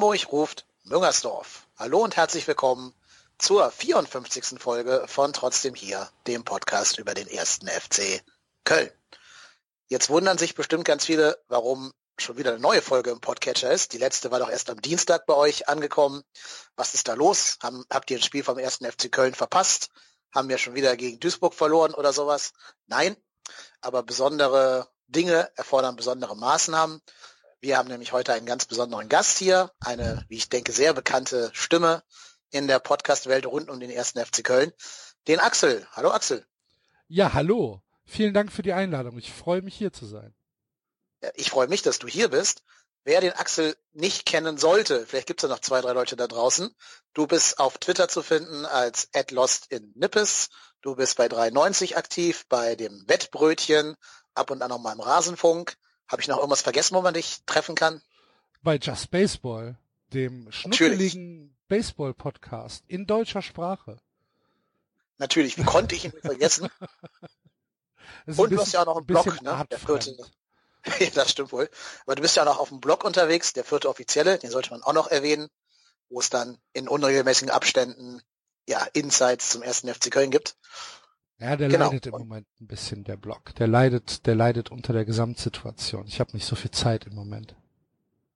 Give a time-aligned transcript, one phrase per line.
[0.00, 1.66] Hamburg ruft Müngersdorf.
[1.76, 2.94] Hallo und herzlich willkommen
[3.36, 4.58] zur 54.
[4.58, 8.22] Folge von Trotzdem hier, dem Podcast über den ersten FC
[8.64, 8.90] Köln.
[9.88, 13.92] Jetzt wundern sich bestimmt ganz viele, warum schon wieder eine neue Folge im Podcatcher ist.
[13.92, 16.22] Die letzte war doch erst am Dienstag bei euch angekommen.
[16.76, 17.58] Was ist da los?
[17.62, 19.90] Habt ihr ein Spiel vom ersten FC Köln verpasst?
[20.34, 22.54] Haben wir schon wieder gegen Duisburg verloren oder sowas?
[22.86, 23.18] Nein.
[23.82, 27.02] Aber besondere Dinge erfordern besondere Maßnahmen.
[27.62, 31.50] Wir haben nämlich heute einen ganz besonderen Gast hier, eine, wie ich denke, sehr bekannte
[31.52, 32.02] Stimme
[32.50, 34.72] in der Podcast-Welt rund um den ersten FC Köln,
[35.28, 35.86] den Axel.
[35.92, 36.46] Hallo Axel.
[37.06, 37.82] Ja, hallo.
[38.06, 39.18] Vielen Dank für die Einladung.
[39.18, 40.34] Ich freue mich hier zu sein.
[41.34, 42.62] Ich freue mich, dass du hier bist.
[43.04, 46.26] Wer den Axel nicht kennen sollte, vielleicht gibt es ja noch zwei, drei Leute da
[46.26, 46.74] draußen.
[47.12, 50.48] Du bist auf Twitter zu finden als Lost in Nippes.
[50.80, 53.96] Du bist bei 390 aktiv, bei dem Wettbrötchen,
[54.32, 55.76] ab und an noch mal im Rasenfunk.
[56.10, 58.02] Habe ich noch irgendwas vergessen, wo man dich treffen kann?
[58.62, 59.78] Bei Just Baseball,
[60.12, 63.96] dem schnuckeligen Baseball-Podcast in deutscher Sprache.
[65.18, 66.68] Natürlich, wie konnte ich ihn vergessen?
[68.26, 69.64] und du hast ja auch noch einen Blog, ne?
[69.70, 70.16] Der vierte,
[70.98, 71.70] ja, das stimmt wohl.
[72.06, 74.82] Aber du bist ja noch auf dem Blog unterwegs, der vierte offizielle, den sollte man
[74.82, 75.48] auch noch erwähnen,
[76.08, 78.20] wo es dann in unregelmäßigen Abständen
[78.66, 80.56] ja Insights zum ersten FC Köln gibt.
[81.40, 81.86] Ja, der genau.
[81.86, 83.54] leidet im Moment ein bisschen, der Blog.
[83.56, 86.06] Der leidet, der leidet unter der Gesamtsituation.
[86.06, 87.56] Ich habe nicht so viel Zeit im Moment.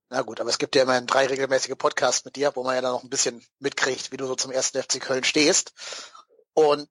[0.08, 2.80] Na gut, aber es gibt ja immer drei regelmäßige Podcasts mit dir, wo man ja
[2.80, 5.72] dann noch ein bisschen mitkriegt, wie du so zum ersten FC Köln stehst.
[6.54, 6.88] Und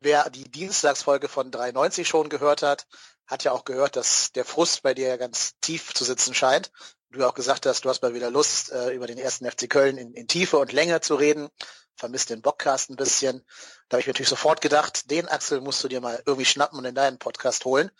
[0.00, 2.86] wer die Dienstagsfolge von 93 schon gehört hat,
[3.26, 6.70] hat ja auch gehört, dass der Frust bei dir ja ganz tief zu sitzen scheint.
[7.12, 9.98] Du auch gesagt hast, du hast mal wieder Lust, äh, über den ersten FC Köln
[9.98, 11.50] in, in Tiefe und Länge zu reden.
[11.94, 13.44] Vermisst den Bockcast ein bisschen.
[13.88, 16.78] Da habe ich mir natürlich sofort gedacht, den Axel musst du dir mal irgendwie schnappen
[16.78, 17.90] und in deinen Podcast holen,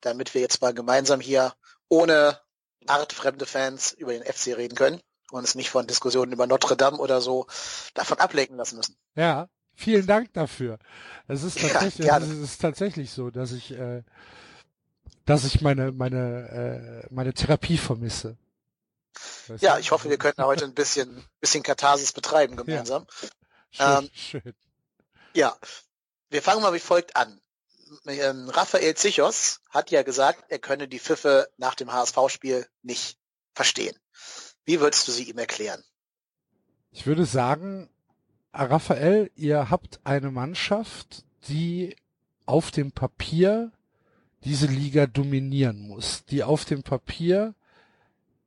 [0.00, 1.52] damit wir jetzt mal gemeinsam hier
[1.88, 2.38] ohne
[2.86, 6.96] artfremde Fans über den FC reden können und uns nicht von Diskussionen über Notre Dame
[6.96, 7.46] oder so
[7.92, 8.96] davon ablenken lassen müssen.
[9.14, 10.78] Ja, vielen Dank dafür.
[11.28, 14.02] Es ist tatsächlich, ja, es ist tatsächlich so, dass ich, äh,
[15.26, 18.38] dass ich meine meine äh, meine Therapie vermisse.
[19.58, 23.06] Ja, ich hoffe, wir können heute ein bisschen bisschen Katharsis betreiben gemeinsam.
[23.72, 24.00] Ja.
[24.00, 24.54] Schön, ähm, schön.
[25.34, 25.56] Ja,
[26.30, 27.40] wir fangen mal wie folgt an.
[28.06, 33.18] Ähm, Raphael Zichos hat ja gesagt, er könne die Pfiffe nach dem HSV-Spiel nicht
[33.54, 33.96] verstehen.
[34.64, 35.82] Wie würdest du sie ihm erklären?
[36.90, 37.90] Ich würde sagen,
[38.52, 41.96] Raphael, ihr habt eine Mannschaft, die
[42.46, 43.72] auf dem Papier
[44.44, 47.54] diese Liga dominieren muss, die auf dem Papier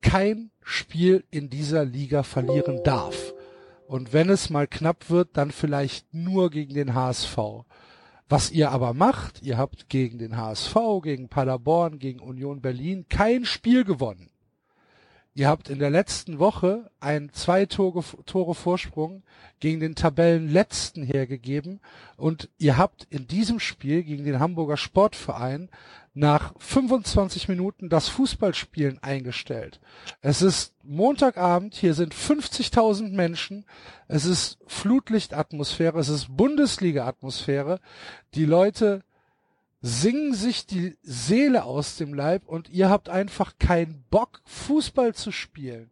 [0.02, 3.34] kein Spiel in dieser Liga verlieren darf.
[3.88, 7.38] Und wenn es mal knapp wird, dann vielleicht nur gegen den HSV.
[8.28, 13.46] Was ihr aber macht, ihr habt gegen den HSV, gegen Paderborn, gegen Union Berlin kein
[13.46, 14.32] Spiel gewonnen.
[15.36, 19.22] Ihr habt in der letzten Woche ein zwei Tore, Tore Vorsprung
[19.60, 21.82] gegen den Tabellenletzten hergegeben
[22.18, 25.70] und ihr habt in diesem Spiel gegen den Hamburger Sportverein
[26.16, 29.82] nach 25 Minuten das Fußballspielen eingestellt.
[30.22, 33.66] Es ist Montagabend, hier sind 50.000 Menschen,
[34.08, 37.82] es ist Flutlichtatmosphäre, es ist Bundesliga-Atmosphäre.
[38.34, 39.04] Die Leute
[39.82, 45.32] singen sich die Seele aus dem Leib und ihr habt einfach keinen Bock, Fußball zu
[45.32, 45.92] spielen.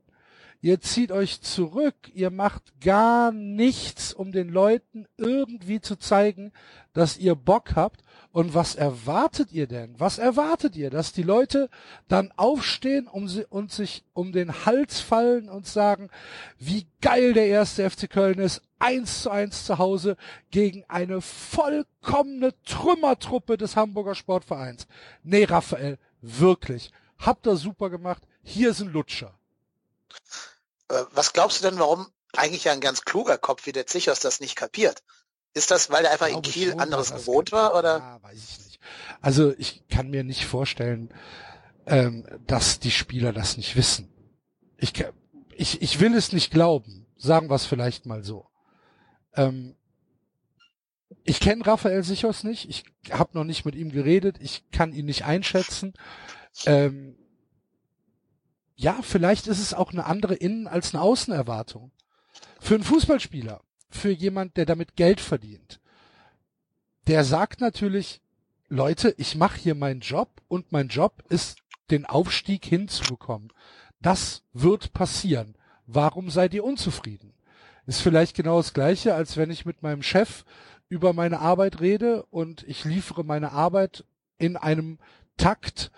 [0.63, 6.53] Ihr zieht euch zurück, ihr macht gar nichts, um den Leuten irgendwie zu zeigen,
[6.94, 8.01] dass ihr Bock habt.
[8.31, 10.00] Und was erwartet ihr denn?
[10.00, 10.90] Was erwartet ihr?
[10.90, 11.69] Dass die Leute
[12.07, 16.09] dann aufstehen um sie, und sich um den Hals fallen und sagen,
[16.59, 20.16] wie geil der erste FC Köln ist, eins zu eins zu Hause
[20.50, 24.88] gegen eine vollkommene Trümmertruppe des Hamburger Sportvereins.
[25.23, 26.90] Nee, Raphael, wirklich.
[27.19, 28.23] Habt ihr super gemacht.
[28.43, 29.34] Hier ist ein Lutscher.
[30.90, 34.20] Äh, was glaubst du denn, warum eigentlich ja ein ganz kluger Kopf wie der Zichos
[34.20, 35.03] das nicht kapiert?
[35.53, 38.00] Ist das, weil er einfach in Kiel schon, anderes gewohnt war, oder?
[38.00, 38.80] Ja, weiß ich nicht.
[39.22, 41.14] Also ich kann mir nicht vorstellen,
[41.85, 44.12] ähm, dass die Spieler das nicht wissen.
[44.78, 44.94] Ich,
[45.56, 47.06] ich, ich will es nicht glauben.
[47.18, 48.47] Sagen wir es vielleicht mal so.
[49.35, 49.76] Ähm,
[51.24, 52.68] ich kenne Raphael Sichos nicht.
[52.68, 54.38] Ich habe noch nicht mit ihm geredet.
[54.41, 55.94] Ich kann ihn nicht einschätzen.
[56.66, 57.16] Ähm,
[58.75, 61.91] ja, vielleicht ist es auch eine andere Innen- als eine Außenerwartung.
[62.59, 63.61] Für einen Fußballspieler
[63.96, 65.79] für jemand, der damit Geld verdient.
[67.08, 68.22] Der sagt natürlich,
[68.70, 71.59] Leute, ich mache hier meinen Job und mein Job ist,
[71.91, 73.52] den Aufstieg hinzubekommen.
[74.02, 75.55] Das wird passieren.
[75.85, 77.34] Warum seid ihr unzufrieden?
[77.85, 80.46] Ist vielleicht genau das gleiche, als wenn ich mit meinem Chef
[80.87, 84.05] über meine Arbeit rede und ich liefere meine Arbeit
[84.37, 84.97] in einem
[85.37, 85.91] Takt,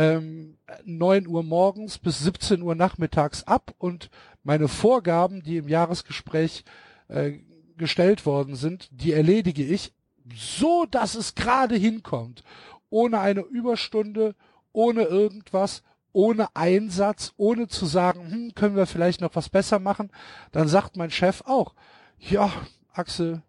[0.00, 0.56] ähm,
[0.86, 4.08] 9 Uhr morgens bis 17 Uhr nachmittags ab und
[4.42, 6.64] meine Vorgaben, die im Jahresgespräch
[7.08, 7.32] äh,
[7.76, 9.92] gestellt worden sind, die erledige ich
[10.34, 12.44] so, dass es gerade hinkommt.
[12.88, 14.34] Ohne eine Überstunde,
[14.72, 15.82] ohne irgendwas,
[16.12, 20.10] ohne Einsatz, ohne zu sagen, hm, können wir vielleicht noch was besser machen.
[20.50, 21.74] Dann sagt mein Chef auch,
[22.18, 22.50] ja,
[22.94, 23.42] Axel,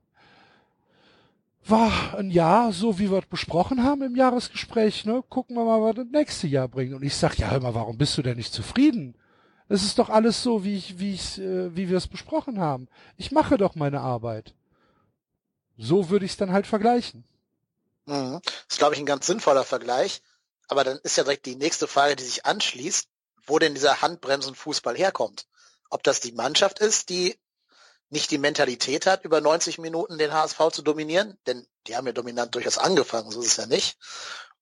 [1.64, 5.24] war ein Jahr, so wie wir es besprochen haben im Jahresgespräch, ne?
[5.30, 6.94] Gucken wir mal, was das nächste Jahr bringt.
[6.94, 9.16] Und ich sag, ja, hör mal, warum bist du denn nicht zufrieden?
[9.70, 12.88] Es ist doch alles so, wie ich, wie ich, äh, wie wir es besprochen haben.
[13.18, 14.54] Ich mache doch meine Arbeit.
[15.78, 17.24] So würde ich es dann halt vergleichen.
[18.06, 18.42] Mhm.
[18.44, 20.22] Das ist, glaube ich, ein ganz sinnvoller Vergleich.
[20.68, 23.08] Aber dann ist ja direkt die nächste Frage, die sich anschließt,
[23.46, 25.48] wo denn dieser Handbremsen-Fußball herkommt.
[25.90, 27.38] Ob das die Mannschaft ist, die
[28.12, 32.14] nicht die Mentalität hat, über 90 Minuten den HSV zu dominieren, denn die haben ja
[32.14, 33.98] dominant durchaus angefangen, so ist es ja nicht.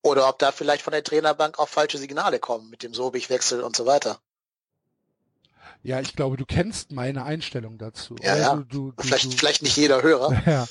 [0.02, 3.76] Oder ob da vielleicht von der Trainerbank auch falsche Signale kommen mit dem Sobich-Wechsel und
[3.76, 4.20] so weiter.
[5.82, 8.16] Ja, ich glaube, du kennst meine Einstellung dazu.
[8.22, 8.54] Ja, ja.
[8.54, 10.42] Du, du, du, vielleicht, vielleicht nicht jeder Hörer.
[10.46, 10.66] Ja.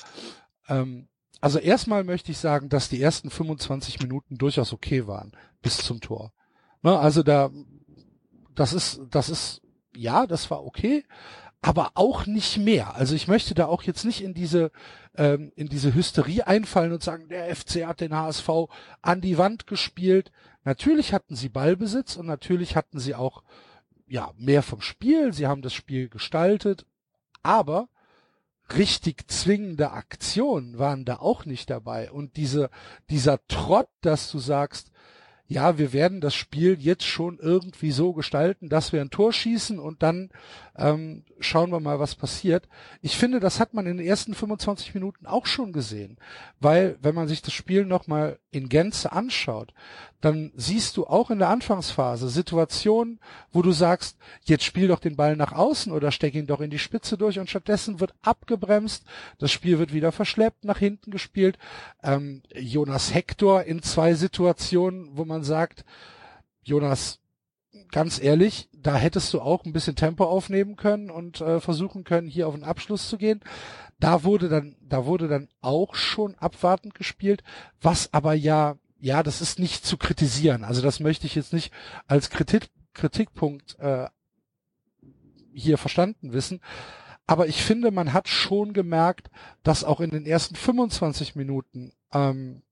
[0.67, 1.07] Ähm,
[1.41, 6.01] also erstmal möchte ich sagen, dass die ersten 25 Minuten durchaus okay waren bis zum
[6.01, 6.31] Tor.
[6.81, 7.49] Ne, also da,
[8.55, 9.61] das ist, das ist,
[9.95, 11.05] ja, das war okay,
[11.61, 12.95] aber auch nicht mehr.
[12.95, 14.71] Also ich möchte da auch jetzt nicht in diese
[15.15, 18.49] ähm, in diese Hysterie einfallen und sagen, der FC hat den HSV
[19.01, 20.31] an die Wand gespielt.
[20.63, 23.43] Natürlich hatten sie Ballbesitz und natürlich hatten sie auch
[24.07, 25.33] ja mehr vom Spiel.
[25.33, 26.85] Sie haben das Spiel gestaltet,
[27.43, 27.89] aber
[28.77, 32.09] richtig zwingende Aktionen waren da auch nicht dabei.
[32.09, 32.69] Und diese
[33.09, 34.91] dieser Trott, dass du sagst,
[35.49, 39.79] ja, wir werden das Spiel jetzt schon irgendwie so gestalten, dass wir ein Tor schießen
[39.79, 40.29] und dann
[40.77, 42.69] ähm, schauen wir mal, was passiert.
[43.01, 46.19] Ich finde, das hat man in den ersten 25 Minuten auch schon gesehen,
[46.59, 49.73] weil wenn man sich das Spiel nochmal in Gänze anschaut,
[50.21, 53.19] dann siehst du auch in der Anfangsphase Situationen,
[53.51, 56.69] wo du sagst, jetzt spiel doch den Ball nach außen oder steck ihn doch in
[56.69, 59.05] die Spitze durch und stattdessen wird abgebremst,
[59.37, 61.57] das Spiel wird wieder verschleppt, nach hinten gespielt.
[62.03, 65.85] Ähm, Jonas Hector in zwei Situationen, wo man sagt,
[66.63, 67.19] Jonas,
[67.91, 72.27] ganz ehrlich, da hättest du auch ein bisschen Tempo aufnehmen können und äh, versuchen können,
[72.27, 73.41] hier auf den Abschluss zu gehen.
[73.99, 77.43] Da wurde dann, da wurde dann auch schon abwartend gespielt,
[77.81, 80.63] was aber ja, ja, das ist nicht zu kritisieren.
[80.63, 81.73] Also das möchte ich jetzt nicht
[82.07, 84.07] als Kritik, Kritikpunkt äh,
[85.53, 86.61] hier verstanden wissen.
[87.27, 89.29] Aber ich finde, man hat schon gemerkt,
[89.63, 92.63] dass auch in den ersten 25 Minuten ähm,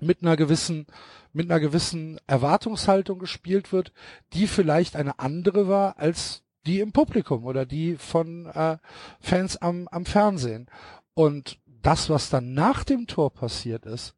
[0.00, 0.86] mit einer gewissen
[1.32, 3.92] mit einer gewissen Erwartungshaltung gespielt wird,
[4.32, 8.78] die vielleicht eine andere war als die im Publikum oder die von äh,
[9.20, 10.66] Fans am, am Fernsehen.
[11.14, 14.14] Und das, was dann nach dem Tor passiert ist,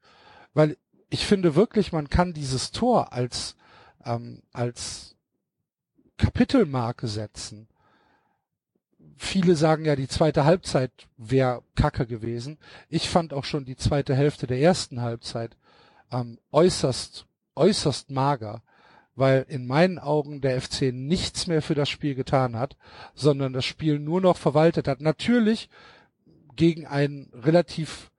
[0.54, 0.76] weil
[1.12, 3.54] ich finde wirklich, man kann dieses Tor als
[4.02, 5.14] ähm, als
[6.16, 7.68] Kapitelmarke setzen.
[9.18, 12.58] Viele sagen ja, die zweite Halbzeit wäre kacke gewesen.
[12.88, 15.58] Ich fand auch schon die zweite Hälfte der ersten Halbzeit
[16.10, 17.26] ähm, äußerst,
[17.56, 18.62] äußerst mager,
[19.14, 22.78] weil in meinen Augen der FC nichts mehr für das Spiel getan hat,
[23.14, 25.02] sondern das Spiel nur noch verwaltet hat.
[25.02, 25.68] Natürlich
[26.56, 28.11] gegen einen relativ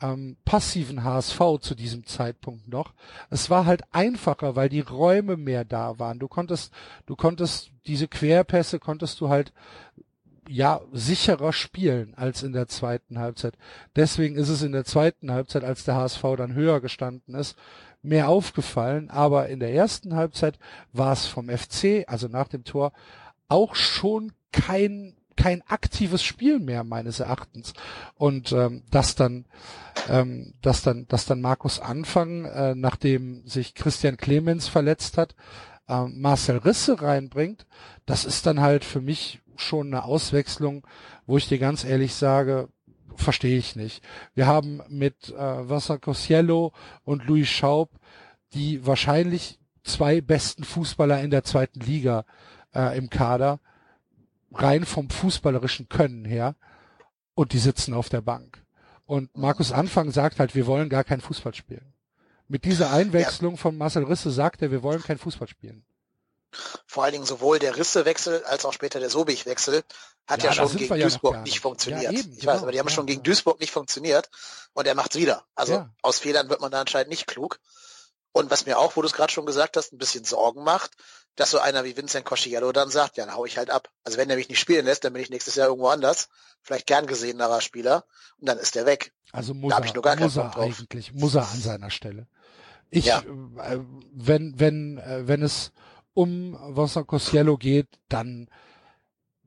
[0.00, 2.94] ähm, passiven HSV zu diesem Zeitpunkt noch.
[3.30, 6.18] Es war halt einfacher, weil die Räume mehr da waren.
[6.18, 6.72] Du konntest,
[7.06, 9.52] du konntest diese Querpässe konntest du halt
[10.48, 13.54] ja sicherer spielen als in der zweiten Halbzeit.
[13.96, 17.56] Deswegen ist es in der zweiten Halbzeit, als der HSV dann höher gestanden ist,
[18.02, 19.10] mehr aufgefallen.
[19.10, 20.58] Aber in der ersten Halbzeit
[20.92, 22.92] war es vom FC, also nach dem Tor,
[23.48, 27.72] auch schon kein kein aktives Spiel mehr meines Erachtens
[28.14, 29.46] und ähm, dass dann
[30.08, 35.34] ähm, dass dann dass dann Markus Anfang äh, nachdem sich Christian Clemens verletzt hat
[35.86, 37.66] äh, Marcel Risse reinbringt
[38.06, 40.86] das ist dann halt für mich schon eine Auswechslung,
[41.26, 42.68] wo ich dir ganz ehrlich sage,
[43.16, 44.02] verstehe ich nicht.
[44.34, 46.72] Wir haben mit äh, Wasser Cosiello
[47.04, 47.90] und Louis Schaub
[48.54, 52.24] die wahrscheinlich zwei besten Fußballer in der zweiten Liga
[52.74, 53.60] äh, im Kader,
[54.52, 56.54] rein vom fußballerischen Können her,
[57.38, 58.64] und die sitzen auf der Bank.
[59.06, 61.94] Und Markus Anfang sagt halt, wir wollen gar kein Fußball spielen.
[62.48, 63.60] Mit dieser Einwechslung ja.
[63.60, 65.84] von Marcel Risse sagt er, wir wollen kein Fußball spielen.
[66.84, 69.84] Vor allen Dingen sowohl der Rissewechsel als auch später der Sobich-Wechsel
[70.26, 72.12] hat ja, ja schon gegen Duisburg ja nicht funktioniert.
[72.12, 74.28] Ja, eben, ich genau, weiß, aber die haben schon gegen Duisburg nicht funktioniert
[74.72, 75.44] und er macht's wieder.
[75.54, 77.60] Also aus Fehlern wird man da anscheinend nicht klug.
[78.32, 80.92] Und was mir auch, wo du es gerade schon gesagt hast, ein bisschen Sorgen macht,
[81.34, 83.90] dass so einer wie Vincent Cosciello dann sagt, ja, dann hau ich halt ab.
[84.04, 86.28] Also wenn er mich nicht spielen lässt, dann bin ich nächstes Jahr irgendwo anders,
[86.62, 88.04] vielleicht gern gesehenerer Spieler
[88.38, 89.12] und dann ist er weg.
[89.32, 92.26] Also muss er, muss er eigentlich, muss er an seiner Stelle.
[92.90, 93.20] Ich, ja.
[93.20, 93.78] äh,
[94.12, 95.72] wenn, wenn, äh, wenn es
[96.14, 98.48] um Vincent Cossiello geht, dann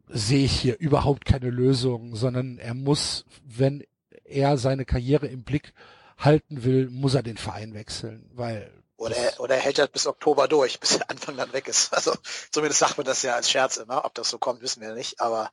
[0.07, 3.83] sehe ich hier überhaupt keine Lösung, sondern er muss, wenn
[4.23, 5.73] er seine Karriere im Blick
[6.21, 10.05] halten will, muss er den Verein wechseln, weil oder er, oder er hält das bis
[10.05, 11.91] Oktober durch, bis der Anfang dann weg ist.
[11.93, 12.13] Also
[12.51, 14.05] zumindest sagt man das ja als Scherz immer.
[14.05, 15.19] Ob das so kommt, wissen wir nicht.
[15.19, 15.49] Aber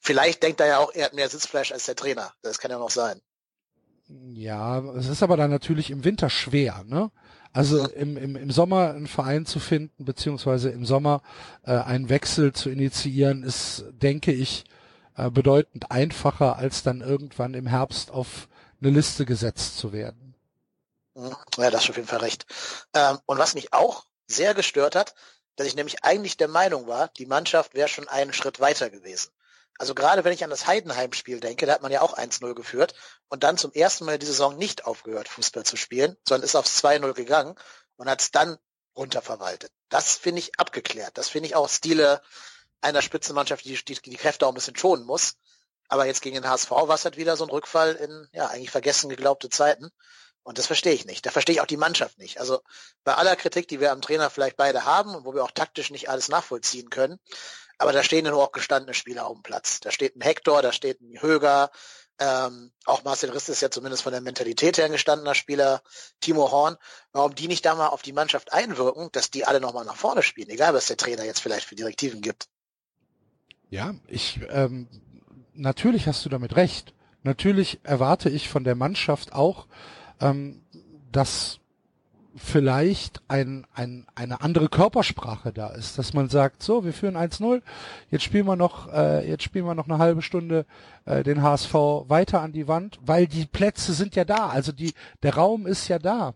[0.00, 2.32] vielleicht denkt er ja auch, er hat mehr Sitzfleisch als der Trainer.
[2.42, 3.20] Das kann ja noch sein.
[4.06, 7.10] Ja, es ist aber dann natürlich im Winter schwer, ne?
[7.52, 11.22] Also im, im, im Sommer einen Verein zu finden, beziehungsweise im Sommer
[11.62, 14.64] äh, einen Wechsel zu initiieren, ist, denke ich,
[15.16, 18.48] äh, bedeutend einfacher, als dann irgendwann im Herbst auf
[18.84, 20.34] eine Liste gesetzt zu werden.
[21.14, 21.36] Mhm.
[21.56, 22.46] Ja, das ist auf jeden Fall recht.
[22.94, 25.14] Ähm, und was mich auch sehr gestört hat,
[25.56, 29.30] dass ich nämlich eigentlich der Meinung war, die Mannschaft wäre schon einen Schritt weiter gewesen.
[29.78, 32.94] Also gerade wenn ich an das Heidenheim-Spiel denke, da hat man ja auch 1-0 geführt
[33.28, 36.82] und dann zum ersten Mal dieser Saison nicht aufgehört, Fußball zu spielen, sondern ist aufs
[36.84, 37.56] 2-0 gegangen
[37.96, 38.56] und hat es dann
[38.96, 39.72] runterverwaltet.
[39.88, 41.18] Das finde ich abgeklärt.
[41.18, 42.22] Das finde ich auch Stile
[42.80, 45.36] einer Spitzenmannschaft, die, die die Kräfte auch ein bisschen schonen muss.
[45.88, 48.70] Aber jetzt gegen den HSV war es halt wieder so ein Rückfall in, ja, eigentlich
[48.70, 49.90] vergessen geglaubte Zeiten.
[50.42, 51.24] Und das verstehe ich nicht.
[51.24, 52.38] Da verstehe ich auch die Mannschaft nicht.
[52.38, 52.60] Also
[53.02, 55.90] bei aller Kritik, die wir am Trainer vielleicht beide haben und wo wir auch taktisch
[55.90, 57.18] nicht alles nachvollziehen können,
[57.78, 59.80] aber da stehen nur auch gestandene Spieler auf dem Platz.
[59.80, 61.70] Da steht ein Hector, da steht ein Höger,
[62.20, 65.82] ähm, auch Marcel Rist ist ja zumindest von der Mentalität her ein gestandener Spieler,
[66.20, 66.76] Timo Horn.
[67.12, 70.22] Warum die nicht da mal auf die Mannschaft einwirken, dass die alle nochmal nach vorne
[70.22, 72.46] spielen, egal was der Trainer jetzt vielleicht für Direktiven gibt.
[73.68, 74.88] Ja, ich, ähm,
[75.54, 76.92] natürlich hast du damit recht.
[77.22, 79.66] Natürlich erwarte ich von der Mannschaft auch,
[80.20, 80.60] ähm,
[81.10, 81.60] dass
[82.36, 87.62] vielleicht ein, ein, eine andere Körpersprache da ist, dass man sagt, so, wir führen 1-0,
[88.10, 90.66] jetzt spielen wir noch, äh, jetzt spielen wir noch eine halbe Stunde
[91.04, 91.72] äh, den HSV
[92.08, 95.88] weiter an die Wand, weil die Plätze sind ja da, also die, der Raum ist
[95.88, 96.34] ja da.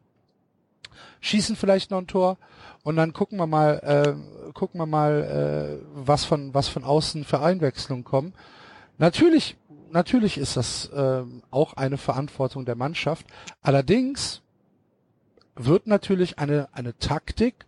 [1.20, 2.38] Schießen vielleicht noch ein Tor
[2.84, 7.24] und dann gucken wir mal, äh, gucken wir mal, äh, was von, was von außen
[7.24, 8.34] für Einwechslungen kommen.
[8.98, 9.56] Natürlich,
[9.90, 13.26] natürlich ist das äh, auch eine Verantwortung der Mannschaft.
[13.62, 14.42] Allerdings
[15.54, 17.66] wird natürlich eine, eine Taktik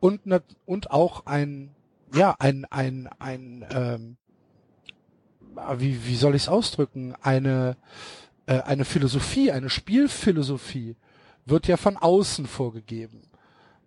[0.00, 0.20] und,
[0.66, 1.74] und auch ein,
[2.14, 4.16] ja, ein, ein, ein, ähm,
[5.76, 7.76] wie, wie soll ich es ausdrücken, eine,
[8.46, 10.96] äh, eine Philosophie, eine Spielphilosophie
[11.44, 13.22] wird ja von außen vorgegeben.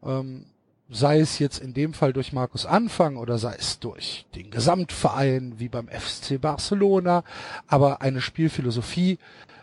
[0.03, 0.45] Ähm,
[0.89, 5.55] sei es jetzt in dem Fall durch Markus Anfang oder sei es durch den Gesamtverein
[5.57, 7.23] wie beim FC Barcelona,
[7.67, 9.17] aber eine Spielphilosophie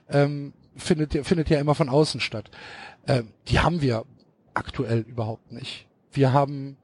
[0.09, 2.51] ähm, findet, findet ja immer von außen statt.
[3.07, 4.05] Ähm, die haben wir
[4.55, 5.87] aktuell überhaupt nicht.
[6.11, 6.77] Wir haben,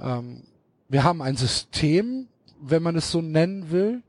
[0.00, 0.44] ähm,
[0.88, 2.28] wir haben ein System,
[2.60, 4.02] wenn man es so nennen will,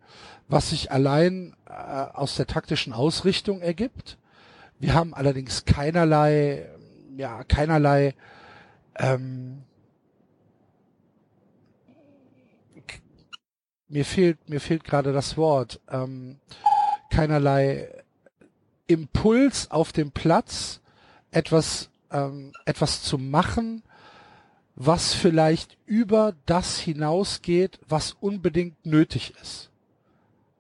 [0.48, 4.18] was sich allein äh, aus der taktischen Ausrichtung ergibt.
[4.80, 6.70] Wir haben allerdings keinerlei,
[7.18, 8.16] ja, keinerlei
[8.98, 9.64] ähm,
[13.90, 16.40] mir fehlt mir fehlt gerade das Wort ähm,
[17.10, 17.90] keinerlei
[18.88, 20.82] Impuls auf dem Platz
[21.32, 23.84] etwas, ähm, etwas zu machen,
[24.76, 29.70] was vielleicht über das hinausgeht, was unbedingt nötig ist.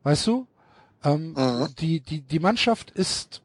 [0.03, 0.48] Weißt du?
[1.03, 1.75] Ähm, mhm.
[1.79, 3.41] die, die, die Mannschaft ist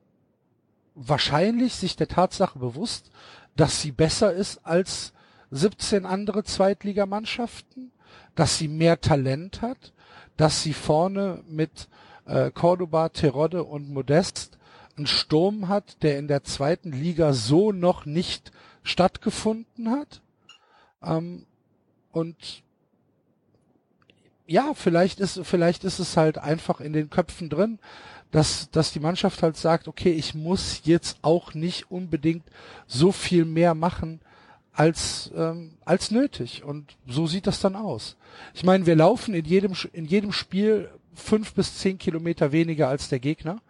[0.94, 3.11] wahrscheinlich sich der Tatsache bewusst,
[3.56, 5.12] dass sie besser ist als
[5.50, 7.92] 17 andere Zweitligamannschaften,
[8.35, 9.92] dass sie mehr Talent hat,
[10.37, 11.88] dass sie vorne mit
[12.26, 14.59] äh, Cordoba, Terodde und Modest
[14.97, 20.23] einen Sturm hat, der in der zweiten Liga so noch nicht stattgefunden hat.
[21.02, 21.47] Ähm,
[22.12, 22.62] und
[24.47, 27.78] ja, vielleicht ist, vielleicht ist es halt einfach in den Köpfen drin,
[28.32, 32.44] dass, dass die Mannschaft halt sagt, okay, ich muss jetzt auch nicht unbedingt
[32.86, 34.20] so viel mehr machen
[34.72, 36.64] als, ähm, als nötig.
[36.64, 38.16] Und so sieht das dann aus.
[38.54, 43.10] Ich meine, wir laufen in jedem, in jedem Spiel fünf bis zehn Kilometer weniger als
[43.10, 43.60] der Gegner.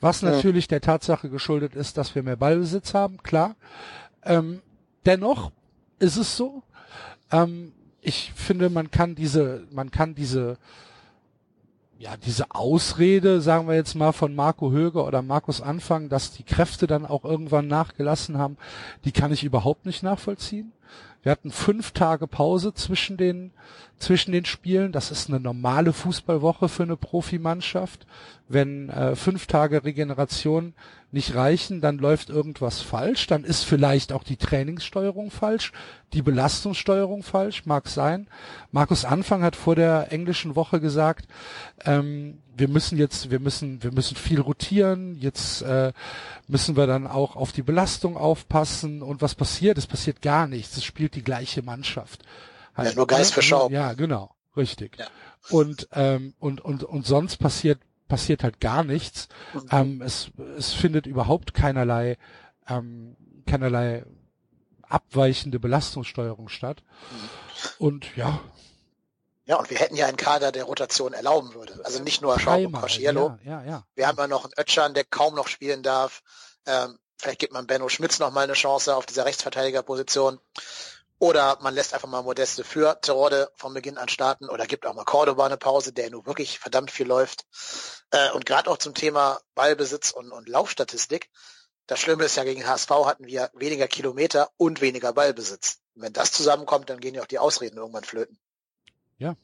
[0.00, 3.54] Was natürlich der Tatsache geschuldet ist, dass wir mehr Ballbesitz haben, klar.
[4.24, 4.60] Ähm,
[5.06, 5.52] dennoch
[5.98, 6.62] ist es so.
[7.30, 10.56] Ähm, ich finde, man kann diese, man kann diese,
[12.00, 16.44] ja, diese Ausrede, sagen wir jetzt mal von Marco Höger oder Markus Anfang, dass die
[16.44, 18.56] Kräfte dann auch irgendwann nachgelassen haben,
[19.04, 20.72] die kann ich überhaupt nicht nachvollziehen.
[21.22, 23.50] Wir hatten fünf Tage Pause zwischen den,
[23.98, 24.92] zwischen den Spielen.
[24.92, 28.06] Das ist eine normale Fußballwoche für eine Profimannschaft.
[28.48, 30.72] Wenn äh, fünf Tage Regeneration
[31.12, 35.72] nicht reichen, dann läuft irgendwas falsch, dann ist vielleicht auch die Trainingssteuerung falsch,
[36.12, 38.28] die Belastungssteuerung falsch, mag sein.
[38.70, 41.26] Markus Anfang hat vor der englischen Woche gesagt,
[41.84, 45.92] ähm, wir müssen jetzt, wir müssen, wir müssen viel rotieren, jetzt äh,
[46.46, 49.78] müssen wir dann auch auf die Belastung aufpassen und was passiert?
[49.78, 52.22] Es passiert gar nichts, es spielt die gleiche Mannschaft.
[52.76, 53.68] Halt, ja, nur Geist für Schau.
[53.70, 54.96] Ja, genau, richtig.
[54.98, 55.06] Ja.
[55.48, 59.28] Und, ähm, und, und, und sonst passiert passiert halt gar nichts.
[59.70, 62.18] Ähm, es, es findet überhaupt keinerlei,
[62.68, 64.04] ähm, keinerlei
[64.82, 66.82] abweichende Belastungssteuerung statt.
[67.10, 67.86] Mhm.
[67.86, 68.40] Und ja.
[69.46, 71.80] Ja, und wir hätten ja einen Kader, der Rotation erlauben würde.
[71.84, 73.38] Also nicht nur Schaub und Cosciello.
[73.44, 73.86] Ja, ja, ja.
[73.94, 76.22] Wir haben ja noch einen Ötschan, der kaum noch spielen darf.
[76.66, 80.38] Ähm, vielleicht gibt man Benno Schmitz noch mal eine Chance auf dieser Rechtsverteidigerposition.
[81.20, 84.94] Oder man lässt einfach mal Modeste für Terode von Beginn an starten oder gibt auch
[84.94, 87.44] mal Cordoba eine Pause, der nur wirklich verdammt viel läuft.
[88.10, 91.28] Äh, und gerade auch zum Thema Ballbesitz und, und Laufstatistik.
[91.86, 95.80] Das Schlimme ist ja, gegen HSV hatten wir weniger Kilometer und weniger Ballbesitz.
[95.94, 98.38] Und wenn das zusammenkommt, dann gehen ja auch die Ausreden irgendwann flöten.
[99.18, 99.36] Ja,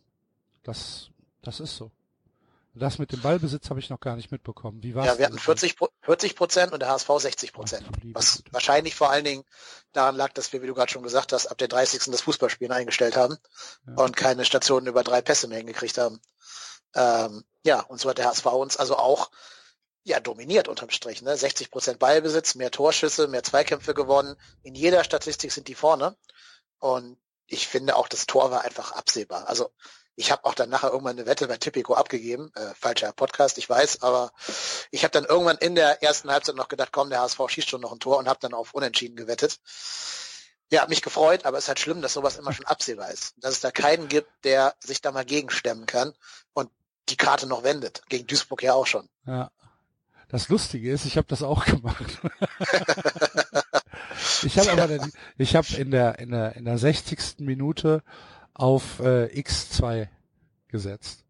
[0.63, 1.11] das,
[1.43, 1.91] das ist so.
[2.79, 4.83] Das mit dem Ballbesitz habe ich noch gar nicht mitbekommen.
[4.83, 5.07] Wie war's?
[5.07, 7.87] Ja, wir hatten 40 40 Prozent und der HSV 60 Prozent.
[8.13, 8.53] Was Gute.
[8.53, 9.45] wahrscheinlich vor allen Dingen
[9.93, 12.05] daran lag, dass wir, wie du gerade schon gesagt hast, ab der 30.
[12.07, 13.37] das Fußballspielen eingestellt haben
[13.87, 13.95] ja.
[13.95, 16.21] und keine Stationen über drei Pässe mehr hingekriegt haben.
[16.95, 19.31] Ähm, ja, und so hat der HSV uns also auch
[20.05, 21.23] ja dominiert unterm Strich.
[21.23, 21.37] Ne?
[21.37, 24.37] 60 Prozent Ballbesitz, mehr Torschüsse, mehr Zweikämpfe gewonnen.
[24.63, 26.17] In jeder Statistik sind die vorne.
[26.79, 29.49] Und ich finde auch, das Tor war einfach absehbar.
[29.49, 29.71] Also
[30.17, 32.51] ich habe auch dann nachher irgendwann eine Wette bei Tipico abgegeben.
[32.55, 34.33] Äh, falscher Podcast, ich weiß, aber
[34.91, 37.83] ich habe dann irgendwann in der ersten Halbzeit noch gedacht, komm, der HSV schießt schon
[37.83, 39.61] noch ein Tor und habe dann auf Unentschieden gewettet.
[40.73, 43.35] Ja, hat mich gefreut, aber es ist halt schlimm, dass sowas immer schon absehbar ist.
[43.37, 46.13] Dass es da keinen gibt, der sich da mal gegenstemmen kann
[46.55, 46.71] und
[47.09, 48.03] die Karte noch wendet.
[48.09, 49.09] Gegen Duisburg ja auch schon.
[49.27, 49.51] Ja.
[50.29, 52.21] Das Lustige ist, ich habe das auch gemacht.
[54.43, 55.09] ich habe aber,
[55.39, 57.39] ich habe in der in der in der 60.
[57.39, 58.03] Minute
[58.57, 60.09] auf äh, X2
[60.69, 61.25] gesetzt.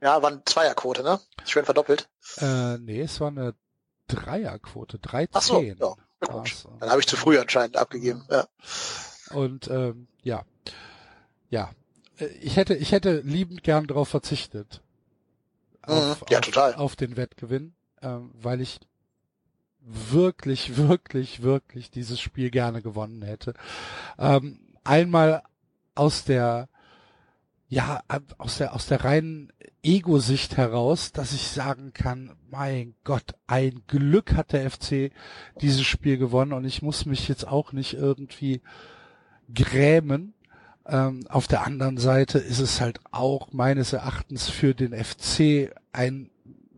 [0.00, 1.20] Ja, war eine Zweierquote, ne?
[1.44, 2.08] Schön verdoppelt.
[2.38, 3.54] Äh, nee, es war eine
[4.08, 5.28] Dreierquote, 13.
[5.32, 5.74] Ach so, ja.
[6.28, 6.76] Also.
[6.78, 8.46] Dann habe ich zu früh anscheinend abgegeben, ja.
[9.30, 10.44] Und ähm, ja,
[11.48, 11.70] ja,
[12.18, 14.82] äh, ich hätte, ich hätte liebend gern darauf verzichtet.
[15.86, 15.94] Mhm.
[15.94, 16.74] Auf, ja, auf, total.
[16.74, 18.80] Auf den Wettgewinn, ähm, weil ich
[19.80, 23.54] wirklich, wirklich, wirklich dieses Spiel gerne gewonnen hätte.
[24.18, 25.42] Ähm, einmal
[25.94, 26.68] aus der
[27.70, 28.02] ja,
[28.36, 29.52] aus der, aus der reinen
[29.84, 35.12] Ego-Sicht heraus, dass ich sagen kann, mein Gott, ein Glück hat der FC
[35.60, 38.60] dieses Spiel gewonnen und ich muss mich jetzt auch nicht irgendwie
[39.54, 40.34] grämen.
[40.84, 46.28] Ähm, auf der anderen Seite ist es halt auch meines Erachtens für den FC ein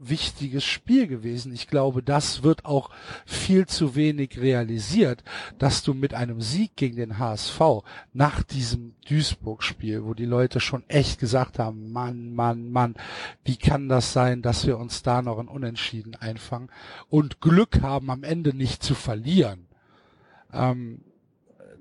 [0.09, 1.53] wichtiges Spiel gewesen.
[1.53, 2.91] Ich glaube, das wird auch
[3.27, 5.23] viel zu wenig realisiert,
[5.59, 7.61] dass du mit einem Sieg gegen den HSV
[8.13, 12.95] nach diesem Duisburg-Spiel, wo die Leute schon echt gesagt haben, Mann, Mann, Mann,
[13.45, 16.71] wie kann das sein, dass wir uns da noch ein Unentschieden einfangen
[17.09, 19.67] und Glück haben, am Ende nicht zu verlieren.
[20.53, 21.03] Ähm,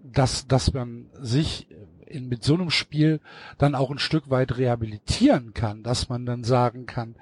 [0.04, 1.68] dass, dass man sich
[2.06, 3.20] in, mit so einem Spiel
[3.58, 7.16] dann auch ein Stück weit rehabilitieren kann, dass man dann sagen kann,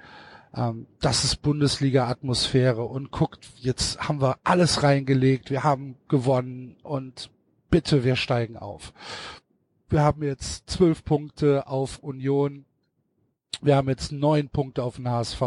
[0.54, 7.30] ähm, das ist Bundesliga-Atmosphäre und guckt, jetzt haben wir alles reingelegt, wir haben gewonnen und
[7.70, 8.92] bitte, wir steigen auf.
[9.88, 12.64] Wir haben jetzt zwölf Punkte auf Union,
[13.60, 15.42] wir haben jetzt neun Punkte auf den HSV.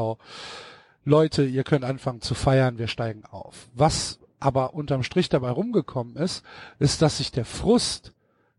[1.06, 3.70] Leute, ihr könnt anfangen zu feiern, wir steigen auf.
[3.74, 6.44] Was aber unterm Strich dabei rumgekommen ist,
[6.80, 8.14] ist, dass sich der Frust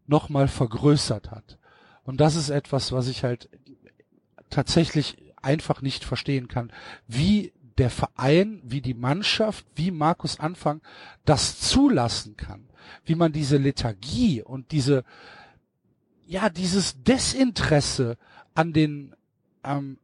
[0.06, 1.58] nochmal vergrößert hat.
[2.04, 3.48] Und das ist etwas, was ich halt
[4.50, 6.72] tatsächlich einfach nicht verstehen kann,
[7.06, 10.80] wie der Verein, wie die Mannschaft, wie Markus Anfang
[11.24, 12.68] das zulassen kann,
[13.04, 15.04] wie man diese Lethargie und diese,
[16.26, 18.16] ja, dieses Desinteresse
[18.54, 19.14] an den,
[19.64, 19.98] ähm,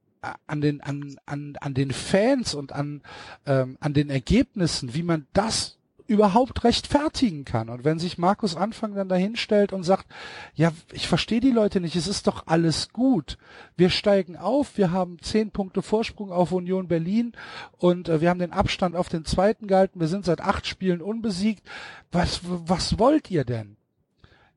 [0.46, 3.02] an den, an, an, an den Fans und an,
[3.46, 5.78] ähm, an den Ergebnissen, wie man das
[6.10, 7.68] überhaupt rechtfertigen kann.
[7.68, 10.06] Und wenn sich Markus Anfang dann dahinstellt und sagt,
[10.54, 13.38] ja, ich verstehe die Leute nicht, es ist doch alles gut.
[13.76, 17.32] Wir steigen auf, wir haben zehn Punkte Vorsprung auf Union Berlin
[17.78, 21.00] und äh, wir haben den Abstand auf den zweiten gehalten, wir sind seit acht Spielen
[21.00, 21.64] unbesiegt.
[22.10, 23.76] Was, was wollt ihr denn?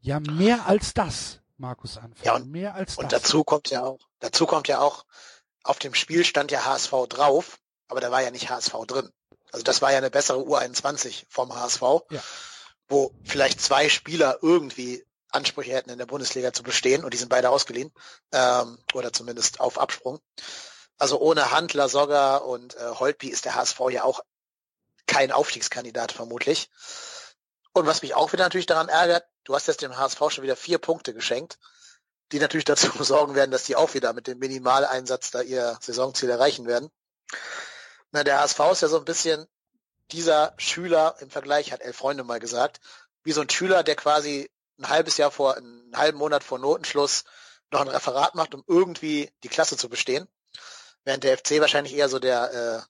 [0.01, 2.25] Ja, mehr als das, Markus Anfang.
[2.25, 3.19] Ja, und, mehr als und das.
[3.19, 5.05] Und dazu kommt ja auch, dazu kommt ja auch,
[5.63, 9.09] auf dem Spiel stand ja HSV drauf, aber da war ja nicht HSV drin.
[9.53, 12.23] Also das war ja eine bessere U21 vom HSV, ja.
[12.87, 17.29] wo vielleicht zwei Spieler irgendwie Ansprüche hätten in der Bundesliga zu bestehen und die sind
[17.29, 17.91] beide ausgeliehen
[18.31, 20.19] ähm, oder zumindest auf Absprung.
[20.97, 24.21] Also ohne Handler, Sogger und äh, Holtby ist der HSV ja auch
[25.05, 26.69] kein Aufstiegskandidat vermutlich.
[27.73, 30.55] Und was mich auch wieder natürlich daran ärgert, du hast jetzt dem HSV schon wieder
[30.55, 31.59] vier Punkte geschenkt,
[32.31, 36.31] die natürlich dazu sorgen werden, dass die auch wieder mit dem Minimaleinsatz da ihr Saisonziel
[36.31, 36.89] erreichen werden.
[38.13, 39.47] Na, der HSV ist ja so ein bisschen
[40.11, 42.79] dieser Schüler im Vergleich, hat Elf Freunde mal gesagt,
[43.23, 44.49] wie so ein Schüler, der quasi
[44.79, 47.23] ein halbes Jahr vor, einen halben Monat vor Notenschluss
[47.71, 50.27] noch ein Referat macht, um irgendwie die Klasse zu bestehen.
[51.03, 52.81] Während der FC wahrscheinlich eher so der, äh,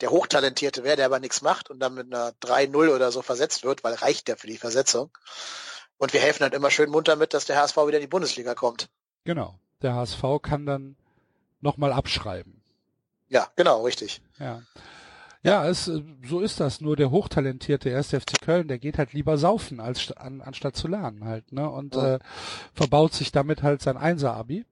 [0.00, 3.62] der Hochtalentierte wäre, der aber nichts macht und dann mit einer 3-0 oder so versetzt
[3.62, 5.16] wird, weil reicht ja für die Versetzung.
[5.98, 8.56] Und wir helfen halt immer schön munter mit, dass der HSV wieder in die Bundesliga
[8.56, 8.88] kommt.
[9.22, 9.58] Genau.
[9.82, 10.96] Der HSV kann dann
[11.60, 12.53] nochmal abschreiben.
[13.34, 14.22] Ja, genau, richtig.
[14.38, 14.62] Ja.
[15.42, 15.90] Ja, es,
[16.26, 16.80] so ist das.
[16.80, 18.10] Nur der hochtalentierte 1.
[18.10, 21.68] FC Köln, der geht halt lieber saufen, als an, anstatt zu lernen halt, ne?
[21.68, 22.14] Und ja.
[22.14, 22.18] äh,
[22.72, 24.64] verbaut sich damit halt sein Einser-Abi.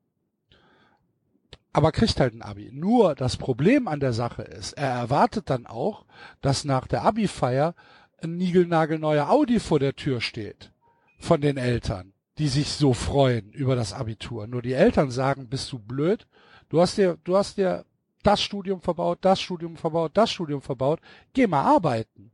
[1.74, 2.70] Aber kriegt halt ein Abi.
[2.72, 6.06] Nur das Problem an der Sache ist, er erwartet dann auch,
[6.40, 7.74] dass nach der Abi-Feier
[8.22, 10.70] ein niegelnagelneuer Audi vor der Tür steht.
[11.18, 14.46] Von den Eltern, die sich so freuen über das Abitur.
[14.46, 16.26] Nur die Eltern sagen, bist du blöd?
[16.68, 17.84] Du hast dir, du hast dir
[18.22, 21.00] das Studium verbaut, das Studium verbaut, das Studium verbaut,
[21.32, 22.30] geh mal arbeiten.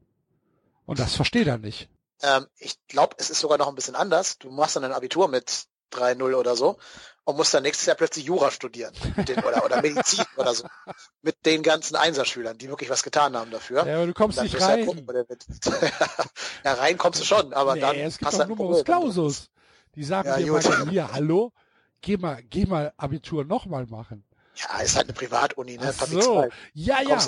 [0.87, 1.88] Und das versteht er nicht.
[2.22, 4.38] Ähm, ich glaube, es ist sogar noch ein bisschen anders.
[4.38, 6.79] Du machst dann ein Abitur mit 3-0 oder so
[7.24, 10.66] und musst dann nächstes Jahr plötzlich Jura studieren den, oder, oder Medizin oder so.
[11.22, 13.87] Mit den ganzen Einserschülern, die wirklich was getan haben dafür.
[13.87, 14.81] Ja, aber du kommst nicht rein.
[14.81, 15.07] Ja, gucken,
[16.64, 19.51] ja, rein kommst du schon, aber nee, dann es gibt hast du Numerus Clausus.
[19.94, 21.53] Die sagen ja, dir mal hier, hallo,
[22.01, 24.24] geh mal, geh mal Abitur nochmal machen.
[24.58, 25.94] Ja, ist halt eine Privatuni, ne?
[25.96, 26.48] Ach so.
[26.74, 27.18] Ja, ja.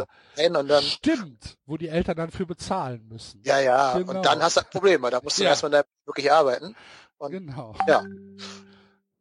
[0.48, 3.40] Und dann, Stimmt, wo die Eltern dann für bezahlen müssen.
[3.44, 3.98] Ja, ja.
[3.98, 4.12] Genau.
[4.12, 5.10] Und dann hast du Probleme.
[5.10, 5.50] Da musst du ja.
[5.50, 6.74] erstmal da wirklich arbeiten.
[7.18, 7.74] Und, genau.
[7.86, 8.04] Ja.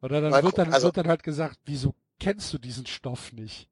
[0.02, 3.68] Oder dann wird dann, also, wird dann halt gesagt, wieso kennst du diesen Stoff nicht?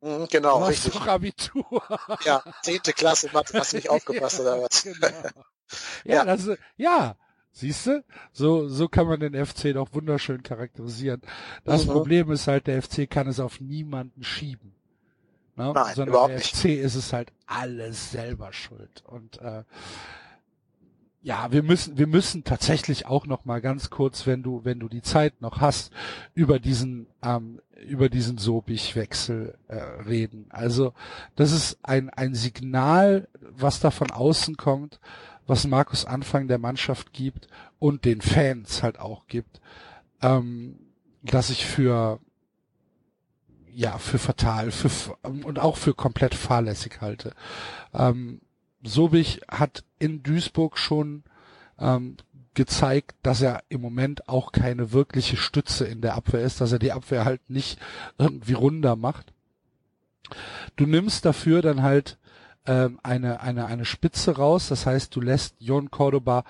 [0.00, 0.92] Mhm, genau, du hast richtig.
[0.92, 1.82] Doch Abitur.
[2.24, 4.82] Ja, zehnte Klasse, hast du nicht aufgepasst oder was?
[4.82, 4.98] Genau.
[6.04, 6.24] Ja, ja.
[6.24, 7.16] Das, ja,
[7.58, 8.04] Siehst du?
[8.32, 11.22] So, so kann man den FC doch wunderschön charakterisieren.
[11.64, 11.90] Das mhm.
[11.90, 14.74] Problem ist halt, der FC kann es auf niemanden schieben.
[15.56, 15.72] Ne?
[15.74, 16.56] Nein, Sondern überhaupt der nicht.
[16.56, 19.02] FC ist es halt alles selber schuld.
[19.04, 19.64] Und äh,
[21.20, 24.88] ja, wir müssen, wir müssen tatsächlich auch noch mal ganz kurz, wenn du, wenn du
[24.88, 25.92] die Zeit noch hast,
[26.34, 29.74] über diesen, ähm, über diesen Sobich-Wechsel äh,
[30.06, 30.46] reden.
[30.50, 30.94] Also
[31.34, 35.00] das ist ein ein Signal, was da von außen kommt,
[35.48, 37.48] was Markus Anfang der Mannschaft gibt
[37.80, 39.60] und den Fans halt auch gibt,
[40.22, 40.78] ähm,
[41.22, 42.20] dass ich für
[43.72, 47.32] ja für fatal für und auch für komplett fahrlässig halte.
[47.92, 48.40] Ähm,
[48.82, 51.24] Sobich hat in Duisburg schon
[51.78, 52.16] ähm,
[52.54, 56.78] gezeigt, dass er im Moment auch keine wirkliche Stütze in der Abwehr ist, dass er
[56.78, 57.78] die Abwehr halt nicht
[58.18, 59.32] irgendwie runder macht.
[60.76, 62.18] Du nimmst dafür dann halt
[62.68, 64.68] ähm, eine, eine, eine Spitze raus.
[64.68, 66.44] Das heißt, du lässt Jon Cordoba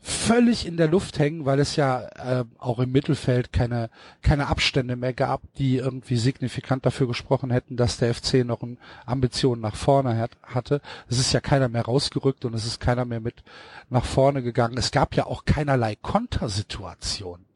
[0.00, 3.88] völlig in der Luft hängen, weil es ja äh, auch im Mittelfeld keine,
[4.22, 8.76] keine Abstände mehr gab, die irgendwie signifikant dafür gesprochen hätten, dass der FC noch eine
[9.06, 10.82] Ambition nach vorne hat, hatte.
[11.08, 13.42] Es ist ja keiner mehr rausgerückt und es ist keiner mehr mit
[13.88, 14.76] nach vorne gegangen.
[14.76, 17.46] Es gab ja auch keinerlei Kontersituation.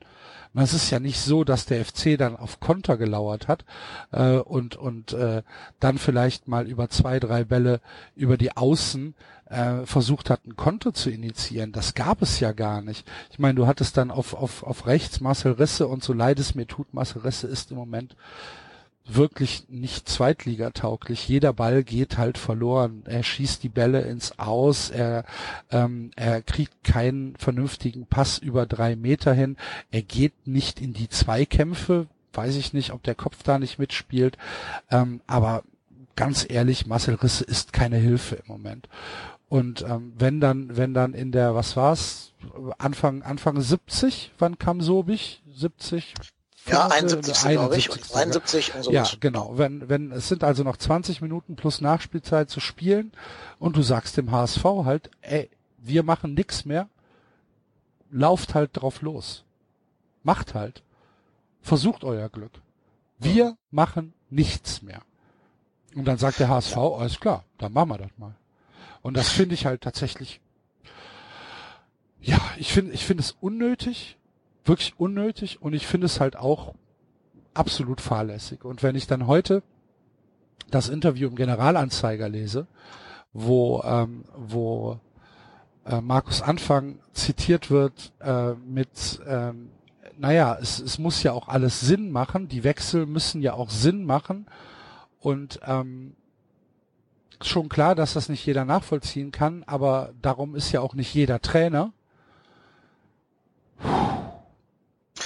[0.55, 3.65] Und es ist ja nicht so, dass der FC dann auf Konter gelauert hat
[4.13, 5.43] äh, und und äh,
[5.81, 7.81] dann vielleicht mal über zwei drei Bälle
[8.17, 9.15] über die Außen
[9.51, 11.73] äh, versucht hat, ein Konto zu initiieren.
[11.73, 13.09] Das gab es ja gar nicht.
[13.31, 16.55] Ich meine, du hattest dann auf auf auf rechts Marcel Risse und so leid es
[16.55, 18.17] mir tut, Marcel Risse ist im Moment
[19.09, 21.29] wirklich nicht zweitligatauglich.
[21.29, 23.03] Jeder Ball geht halt verloren.
[23.07, 24.91] Er schießt die Bälle ins Aus.
[24.91, 25.25] Er,
[25.71, 29.57] ähm, er kriegt keinen vernünftigen Pass über drei Meter hin.
[29.91, 32.07] Er geht nicht in die Zweikämpfe.
[32.33, 34.37] Weiß ich nicht, ob der Kopf da nicht mitspielt.
[34.91, 35.63] Ähm, aber
[36.15, 38.89] ganz ehrlich, Marcel Risse ist keine Hilfe im Moment.
[39.49, 42.35] Und ähm, wenn dann, wenn dann in der, was war's,
[42.77, 45.43] Anfang, Anfang 70, wann kam Sobich?
[45.51, 46.15] 70?
[46.67, 48.93] Ja, 71, glaube ich, und 72 und so.
[48.93, 49.57] Ja, genau.
[49.57, 53.13] Wenn, wenn, es sind also noch 20 Minuten plus Nachspielzeit zu spielen
[53.59, 56.89] und du sagst dem HSV halt, ey, wir machen nix mehr,
[58.11, 59.45] lauft halt drauf los.
[60.23, 60.83] Macht halt.
[61.63, 62.61] Versucht euer Glück.
[63.19, 63.57] Wir ja.
[63.71, 65.03] machen nichts mehr.
[65.95, 66.93] Und dann sagt der HSV, ja.
[66.93, 68.35] alles klar, dann machen wir das mal.
[69.03, 70.41] Und das finde ich halt tatsächlich,
[72.21, 74.18] ja, ich finde, ich finde es unnötig,
[74.65, 76.75] wirklich unnötig und ich finde es halt auch
[77.55, 78.65] absolut fahrlässig.
[78.65, 79.63] Und wenn ich dann heute
[80.71, 82.67] das Interview im Generalanzeiger lese,
[83.33, 85.01] wo, ähm, wo
[85.87, 89.71] äh, Markus Anfang zitiert wird äh, mit, ähm,
[90.19, 94.05] naja, es, es muss ja auch alles Sinn machen, die Wechsel müssen ja auch Sinn
[94.05, 94.47] machen
[95.21, 96.15] und ähm,
[97.41, 101.41] schon klar, dass das nicht jeder nachvollziehen kann, aber darum ist ja auch nicht jeder
[101.41, 101.93] Trainer.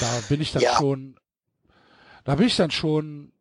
[0.02, 0.76] Da bin ich dann ja.
[0.76, 1.16] schon,
[2.24, 3.32] da bin ich dann schon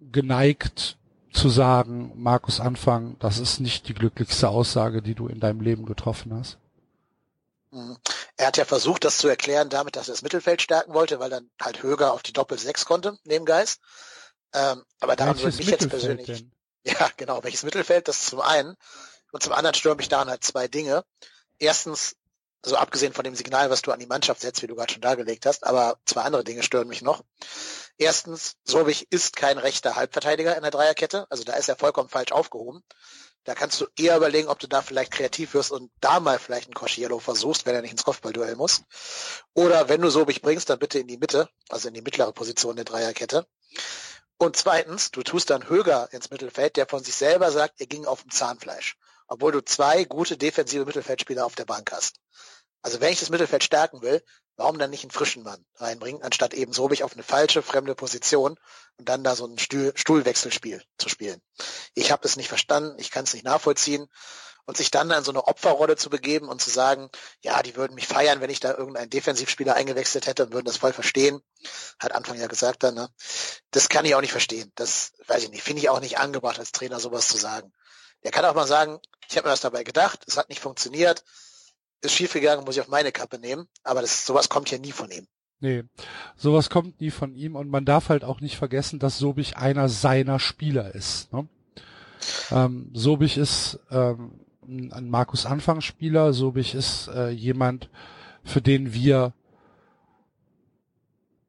[0.00, 0.96] geneigt
[1.32, 5.84] zu sagen, Markus Anfang, das ist nicht die glücklichste Aussage, die du in deinem Leben
[5.84, 6.58] getroffen hast.
[7.72, 7.96] Mhm.
[8.36, 11.30] Er hat ja versucht, das zu erklären damit, dass er das Mittelfeld stärken wollte, weil
[11.30, 13.80] dann halt Höger auf die Doppel-6 konnte, neben Geist.
[14.54, 16.52] Ähm, aber daran würde mich jetzt persönlich, denn?
[16.84, 18.76] ja genau, welches Mittelfeld, das zum einen.
[19.32, 21.04] Und zum anderen stören mich daran halt zwei Dinge.
[21.58, 22.16] Erstens,
[22.66, 25.02] also abgesehen von dem Signal, was du an die Mannschaft setzt, wie du gerade schon
[25.02, 27.22] dargelegt hast, aber zwei andere Dinge stören mich noch.
[27.96, 32.32] Erstens, Sobich ist kein rechter Halbverteidiger in der Dreierkette, also da ist er vollkommen falsch
[32.32, 32.82] aufgehoben.
[33.44, 36.66] Da kannst du eher überlegen, ob du da vielleicht kreativ wirst und da mal vielleicht
[36.66, 38.82] einen Cosciello versuchst, wenn er nicht ins Kopfballduell muss.
[39.54, 42.74] Oder wenn du Sobich bringst, dann bitte in die Mitte, also in die mittlere Position
[42.74, 43.46] der Dreierkette.
[44.38, 48.04] Und zweitens, du tust dann Höger ins Mittelfeld, der von sich selber sagt, er ging
[48.04, 48.96] auf dem Zahnfleisch.
[49.28, 52.16] Obwohl du zwei gute defensive Mittelfeldspieler auf der Bank hast.
[52.86, 54.22] Also wenn ich das Mittelfeld stärken will,
[54.54, 58.56] warum dann nicht einen frischen Mann reinbringen, anstatt eben so auf eine falsche, fremde Position
[58.96, 61.42] und dann da so ein Stuhl, Stuhlwechselspiel zu spielen.
[61.94, 64.06] Ich habe das nicht verstanden, ich kann es nicht nachvollziehen.
[64.66, 67.94] Und sich dann in so eine Opferrolle zu begeben und zu sagen, ja, die würden
[67.94, 71.40] mich feiern, wenn ich da irgendeinen Defensivspieler eingewechselt hätte und würden das voll verstehen,
[71.98, 73.08] hat Anfang ja gesagt dann, ne?
[73.72, 74.70] Das kann ich auch nicht verstehen.
[74.76, 77.72] Das weiß ich nicht, finde ich auch nicht angebracht als Trainer sowas zu sagen.
[78.22, 81.24] Der kann auch mal sagen, ich habe mir was dabei gedacht, es hat nicht funktioniert,
[82.02, 83.68] ist schiefgegangen, muss ich auf meine Kappe nehmen.
[83.82, 85.26] Aber das, sowas kommt ja nie von ihm.
[85.60, 85.84] Nee,
[86.36, 89.88] sowas kommt nie von ihm und man darf halt auch nicht vergessen, dass Sobich einer
[89.88, 91.32] seiner Spieler ist.
[91.32, 91.48] Ne?
[92.50, 97.88] Ähm, Sobich ist ähm, ein Markus Anfangsspieler, Sobich ist äh, jemand,
[98.44, 99.32] für den wir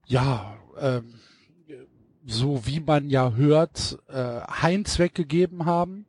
[0.05, 1.19] ja ähm,
[2.27, 6.05] so wie man ja hört, äh, Heinz weggegeben haben.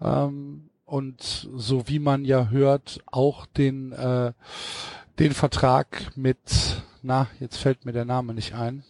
[0.00, 4.32] Ähm, und so wie man ja hört, auch den, äh,
[5.18, 6.38] den Vertrag mit,
[7.02, 8.84] na, jetzt fällt mir der Name nicht ein.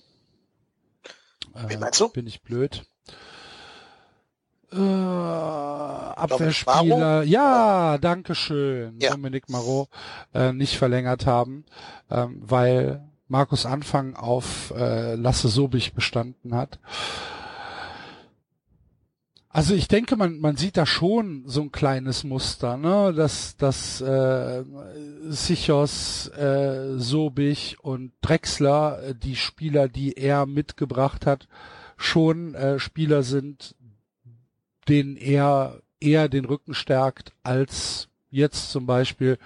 [1.54, 2.08] Äh, Wie meinst du?
[2.08, 2.86] Bin ich blöd.
[4.70, 9.12] Äh, Abwehrspieler, ja, danke schön, ja.
[9.12, 9.88] Dominik Marot,
[10.34, 11.64] äh, nicht verlängert haben,
[12.10, 16.78] ähm, weil Markus Anfang auf äh, Lasse Sobich bestanden hat.
[19.50, 23.14] Also ich denke, man, man sieht da schon so ein kleines Muster, ne?
[23.14, 24.62] Dass, dass äh,
[25.22, 31.48] Sichos, äh, Sobich und Drexler, äh, die Spieler, die er mitgebracht hat,
[31.96, 33.74] schon äh, Spieler sind,
[34.86, 39.38] denen er eher den Rücken stärkt, als jetzt zum Beispiel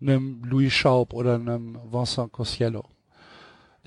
[0.00, 2.84] einem Louis Schaub oder einem Vincent Cosiello.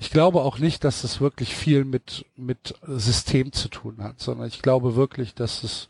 [0.02, 4.48] Ich glaube auch nicht, dass es wirklich viel mit, mit System zu tun hat, sondern
[4.48, 5.88] ich glaube wirklich, dass es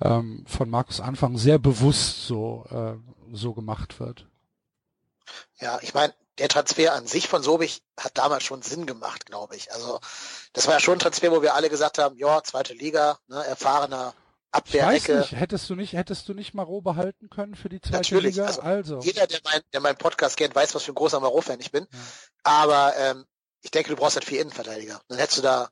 [0.00, 2.94] ähm, von Markus Anfang sehr bewusst so, äh,
[3.36, 4.24] so gemacht wird.
[5.60, 9.54] Ja, ich meine, der Transfer an sich von Sobich hat damals schon Sinn gemacht, glaube
[9.54, 9.70] ich.
[9.70, 10.00] Also
[10.54, 13.44] das war ja schon ein Transfer, wo wir alle gesagt haben, ja, zweite Liga, ne,
[13.44, 14.14] erfahrener
[14.64, 18.46] Nicht, hättest du nicht, hättest du nicht Marot behalten können für die zweite Natürlich, Liga?
[18.46, 18.98] Also, also.
[19.00, 21.86] Jeder, der, mein, der meinen Podcast kennt, weiß, was für ein großer Marot-Fan ich bin.
[21.90, 21.98] Ja.
[22.44, 23.26] Aber ähm,
[23.62, 25.00] ich denke, du brauchst halt vier Innenverteidiger.
[25.08, 25.70] Dann hättest du da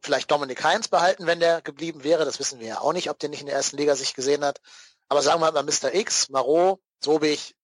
[0.00, 2.24] vielleicht Dominik Heinz behalten, wenn der geblieben wäre.
[2.24, 4.44] Das wissen wir ja auch nicht, ob der nicht in der ersten Liga sich gesehen
[4.44, 4.60] hat.
[5.08, 5.94] Aber sagen wir mal Mr.
[5.94, 7.54] X, Marot, Sobich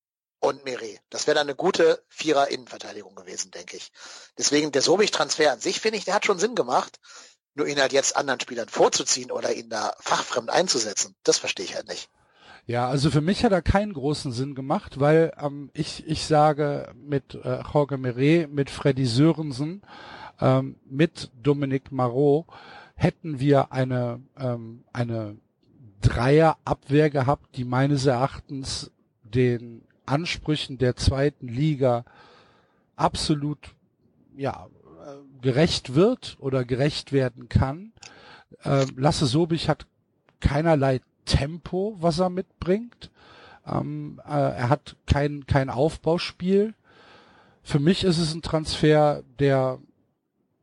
[0.41, 1.01] und Meret.
[1.11, 3.91] Das wäre dann eine gute Vierer-Innenverteidigung gewesen, denke ich.
[4.37, 6.99] Deswegen der Sobich-Transfer an sich, finde ich, der hat schon Sinn gemacht.
[7.55, 11.77] Nur ihn halt jetzt anderen Spielern vorzuziehen oder ihn da fachfremd einzusetzen, das verstehe ich
[11.77, 12.09] halt nicht.
[12.67, 16.93] Ja, also für mich hat er keinen großen Sinn gemacht, weil ähm, ich, ich sage
[16.97, 19.83] mit äh, Jorge Meret, mit Freddy Sörensen,
[20.41, 22.47] ähm, mit Dominic Marot
[22.95, 25.37] hätten wir eine, ähm, eine
[26.01, 28.91] Dreierabwehr gehabt, die meines Erachtens
[29.23, 32.05] den Ansprüchen der zweiten Liga
[32.97, 33.59] absolut
[34.37, 34.69] ja
[35.45, 37.93] gerecht wird oder gerecht werden kann.
[38.65, 39.87] Ähm, Lasse Sobich hat
[40.41, 43.11] keinerlei Tempo, was er mitbringt.
[43.67, 46.75] Ähm, äh, er hat kein, kein Aufbauspiel.
[47.63, 49.79] Für mich ist es ein Transfer, der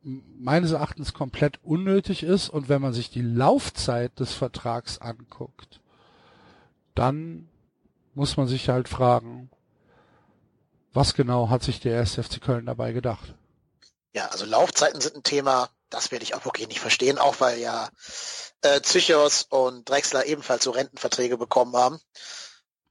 [0.03, 5.79] meines Erachtens komplett unnötig ist und wenn man sich die Laufzeit des Vertrags anguckt,
[6.95, 7.47] dann
[8.15, 9.51] muss man sich halt fragen,
[10.91, 12.15] was genau hat sich der 1.
[12.15, 13.35] FC Köln dabei gedacht?
[14.13, 17.59] Ja, also Laufzeiten sind ein Thema, das werde ich auch wirklich nicht verstehen, auch weil
[17.59, 17.89] ja
[18.61, 21.99] äh, Zychos und Drexler ebenfalls so Rentenverträge bekommen haben.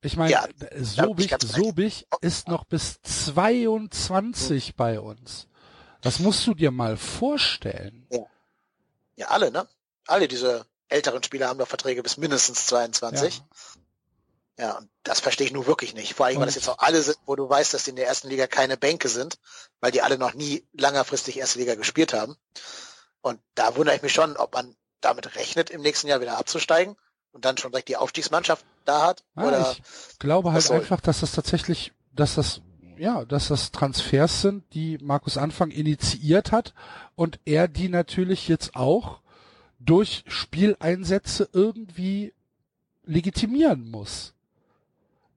[0.02, 4.74] Ich meine, ja, Sobich, Sobich ist noch bis 22 hm.
[4.76, 5.46] bei uns.
[6.00, 8.06] Das musst du dir mal vorstellen.
[8.10, 8.20] Ja.
[9.16, 9.68] ja, alle, ne?
[10.06, 13.36] Alle diese älteren Spieler haben noch Verträge bis mindestens 22.
[13.36, 13.44] Ja,
[14.60, 16.14] ja und das verstehe ich nur wirklich nicht.
[16.14, 18.06] Vor allem, weil das jetzt auch alle sind, wo du weißt, dass die in der
[18.06, 19.38] ersten Liga keine Bänke sind,
[19.80, 22.36] weil die alle noch nie langfristig erste Liga gespielt haben.
[23.22, 26.96] Und da wundere ich mich schon, ob man damit rechnet, im nächsten Jahr wieder abzusteigen
[27.32, 29.24] und dann schon direkt die Aufstiegsmannschaft da hat.
[29.34, 32.60] Ah, oder ich glaube halt einfach, dass das tatsächlich, dass das
[32.98, 36.74] ja, dass das Transfers sind, die Markus Anfang initiiert hat
[37.14, 39.20] und er die natürlich jetzt auch
[39.78, 42.34] durch Spieleinsätze irgendwie
[43.04, 44.34] legitimieren muss.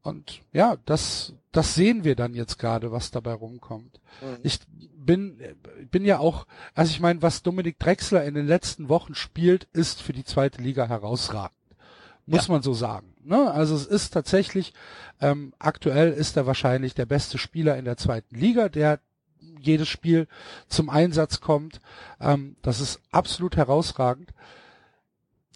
[0.04, 4.02] Und ja, das, das sehen wir dann jetzt gerade, was dabei rumkommt.
[4.22, 4.38] Mhm.
[4.44, 4.60] Ich
[4.96, 5.40] bin,
[5.90, 10.02] bin ja auch, also ich meine, was Dominik Drexler in den letzten Wochen spielt, ist
[10.02, 11.58] für die zweite Liga herausragend.
[12.26, 12.54] Muss ja.
[12.54, 13.14] man so sagen.
[13.24, 13.52] Ne?
[13.52, 14.74] Also es ist tatsächlich,
[15.22, 19.00] ähm, aktuell ist er wahrscheinlich der beste Spieler in der zweiten Liga, der
[19.60, 20.28] jedes Spiel
[20.68, 21.80] zum Einsatz kommt.
[22.20, 24.32] Ähm, das ist absolut herausragend.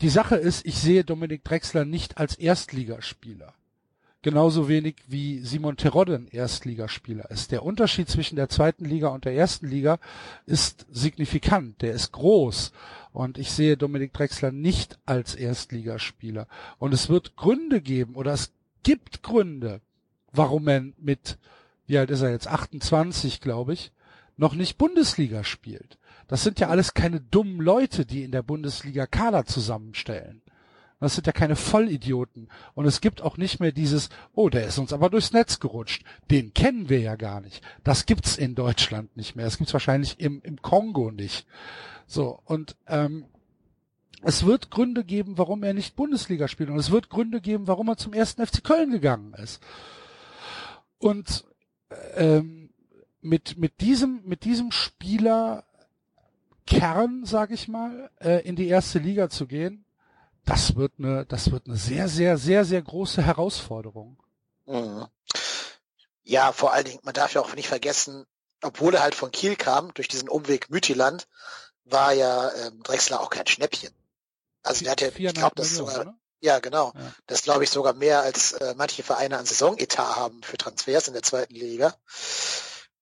[0.02, 3.54] Die Sache ist, ich sehe Dominik Drexler nicht als Erstligaspieler.
[4.24, 7.52] Genauso wenig wie Simon Terodde ein Erstligaspieler ist.
[7.52, 10.00] Der Unterschied zwischen der zweiten Liga und der ersten Liga
[10.46, 11.82] ist signifikant.
[11.82, 12.72] Der ist groß.
[13.14, 16.48] Und ich sehe Dominik Drexler nicht als Erstligaspieler.
[16.80, 18.52] Und es wird Gründe geben oder es
[18.84, 19.82] gibt Gründe,
[20.32, 21.38] warum er mit,
[21.86, 23.92] wie alt ist er jetzt, 28, glaube ich,
[24.36, 25.98] noch nicht Bundesliga spielt.
[26.28, 30.42] Das sind ja alles keine dummen Leute, die in der Bundesliga Kader zusammenstellen.
[31.00, 32.50] Das sind ja keine Vollidioten.
[32.74, 36.04] Und es gibt auch nicht mehr dieses, oh, der ist uns aber durchs Netz gerutscht.
[36.32, 37.64] Den kennen wir ja gar nicht.
[37.84, 39.46] Das gibt's in Deutschland nicht mehr.
[39.46, 41.46] Das gibt's wahrscheinlich im, im Kongo nicht.
[42.08, 43.26] So, und ähm,
[44.24, 46.72] es wird Gründe geben, warum er nicht Bundesliga spielt.
[46.72, 49.62] Und es wird Gründe geben, warum er zum ersten FC Köln gegangen ist.
[50.98, 51.46] Und
[52.16, 52.72] ähm,
[53.22, 55.64] mit, mit, diesem, mit diesem Spieler
[56.66, 59.86] Kern, sag ich mal, äh, in die erste Liga zu gehen,
[60.48, 64.18] das wird eine, das wird eine sehr, sehr, sehr, sehr große Herausforderung.
[64.66, 65.06] Mhm.
[66.24, 68.26] Ja, vor allen Dingen, man darf ja auch nicht vergessen,
[68.64, 71.28] obwohl er halt von Kiel kam, durch diesen Umweg Mütiland,
[71.84, 73.94] war ja ähm, Drexler auch kein Schnäppchen.
[74.64, 76.18] Also der hat ja, ich glaube, das sogar, ne?
[76.40, 77.14] ja genau, ja.
[77.28, 81.14] das glaube ich sogar mehr als äh, manche Vereine an Saisonetat haben für Transfers in
[81.14, 81.96] der zweiten Liga.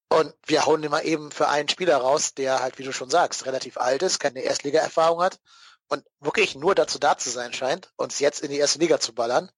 [0.09, 3.45] Und wir hauen immer eben für einen Spieler raus, der halt, wie du schon sagst,
[3.45, 5.39] relativ alt ist, keine Erstliga-Erfahrung hat
[5.87, 9.13] und wirklich nur dazu da zu sein scheint, uns jetzt in die erste Liga zu
[9.13, 9.51] ballern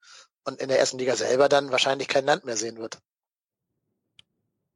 [0.44, 3.00] und in der ersten Liga selber dann wahrscheinlich kein Land mehr sehen wird.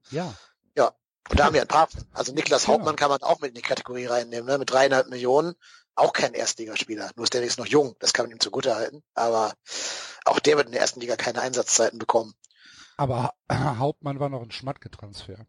[0.09, 0.33] Ja.
[0.75, 0.93] Ja,
[1.29, 1.87] und da haben wir ein paar.
[2.13, 2.73] Also Niklas ja.
[2.73, 4.57] Hauptmann kann man auch mit in die Kategorie reinnehmen, ne?
[4.57, 5.55] mit dreieinhalb Millionen.
[5.95, 7.11] Auch kein Erstligaspieler.
[7.15, 9.03] Nur ist der ist noch jung, das kann man ihm zugute halten.
[9.13, 9.53] Aber
[10.25, 12.33] auch der wird in der ersten Liga keine Einsatzzeiten bekommen.
[12.97, 15.45] Aber Hauptmann war noch ein Schmatke-Transfer.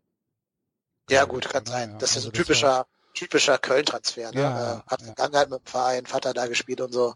[1.10, 1.98] Ja gut, kann sein.
[1.98, 2.86] Das ist also ein typischer.
[3.14, 4.32] Typischer Köln-Transfer.
[4.32, 4.40] Ne?
[4.40, 5.06] Ja, äh, hat ja.
[5.06, 7.14] Vergangenheit mit dem Verein, Vater da gespielt und so.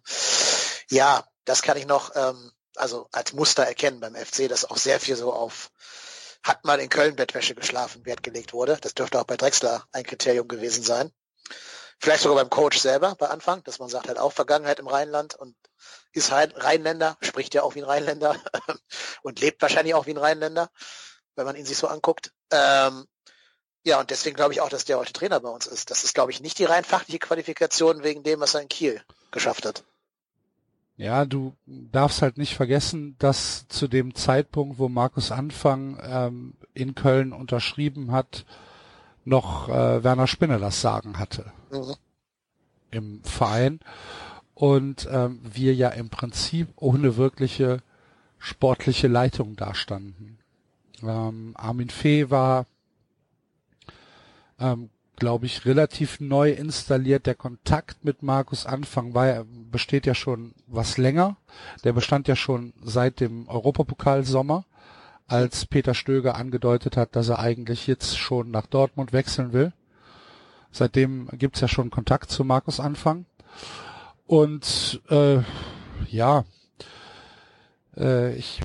[0.91, 5.01] Ja, das kann ich noch ähm, also als Muster erkennen beim FC, dass auch sehr
[5.01, 5.71] viel so auf
[6.43, 8.79] hat mal in Köln Bettwäsche geschlafen, Wert gelegt wurde.
[8.81, 11.11] Das dürfte auch bei Drexler ein Kriterium gewesen sein.
[11.99, 15.35] Vielleicht sogar beim Coach selber bei Anfang, dass man sagt halt auch Vergangenheit im Rheinland
[15.35, 15.57] und
[16.13, 18.37] ist halt Rheinländer, spricht ja auch wie ein Rheinländer
[19.23, 20.71] und lebt wahrscheinlich auch wie ein Rheinländer,
[21.35, 22.33] wenn man ihn sich so anguckt.
[22.53, 23.07] Ähm,
[23.87, 25.92] ja, und deswegen glaube ich auch, dass der heute Trainer bei uns ist.
[25.92, 29.01] Das ist, glaube ich, nicht die rein fachliche Qualifikation wegen dem, was er in Kiel
[29.31, 29.85] geschafft hat.
[30.96, 36.96] Ja, du darfst halt nicht vergessen, dass zu dem Zeitpunkt, wo Markus Anfang ähm, in
[36.96, 38.44] Köln unterschrieben hat,
[39.25, 41.94] noch äh, Werner Spinner das Sagen hatte mhm.
[42.90, 43.79] im Verein
[44.55, 47.83] und ähm, wir ja im Prinzip ohne wirkliche
[48.40, 50.38] sportliche Leitung dastanden.
[51.05, 52.66] Ähm, Armin Fee war,
[54.59, 57.27] ähm, glaube ich, relativ neu installiert.
[57.27, 61.37] Der Kontakt mit Markus Anfang war, besteht ja schon was länger.
[61.85, 64.64] Der bestand ja schon seit dem Europapokalsommer,
[65.27, 69.73] als Peter Stöger angedeutet hat, dass er eigentlich jetzt schon nach Dortmund wechseln will.
[70.71, 73.25] Seitdem gibt's ja schon Kontakt zu Markus Anfang.
[74.27, 75.38] Und äh,
[76.09, 76.45] ja,
[77.97, 78.61] äh, ich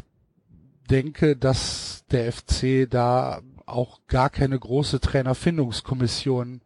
[0.89, 3.41] denke, dass der FC da
[3.71, 6.61] auch gar keine große Trainerfindungskommission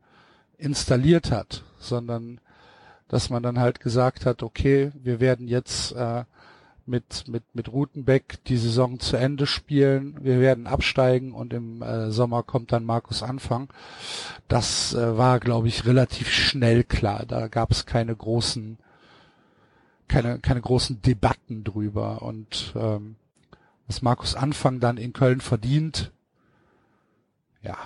[0.58, 2.39] installiert hat, sondern
[3.08, 6.24] dass man dann halt gesagt hat, okay, wir werden jetzt äh,
[6.88, 12.12] mit, mit, mit Rutenbeck die Saison zu Ende spielen, wir werden absteigen und im äh,
[12.12, 13.70] Sommer kommt dann Markus Anfang.
[14.47, 17.26] Das äh, war, glaube ich, relativ schnell klar.
[17.28, 18.78] Da gab es keine großen,
[20.08, 22.22] keine, keine großen Debatten drüber.
[22.22, 23.16] Und ähm,
[23.88, 26.12] was Markus Anfang dann in Köln verdient,
[27.66, 27.78] ja,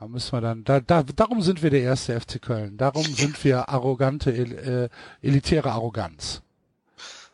[0.00, 2.76] Da müssen wir dann, da, da, darum sind wir der erste FC Köln.
[2.76, 4.88] Darum sind wir arrogante, äh,
[5.22, 6.42] elitäre Arroganz.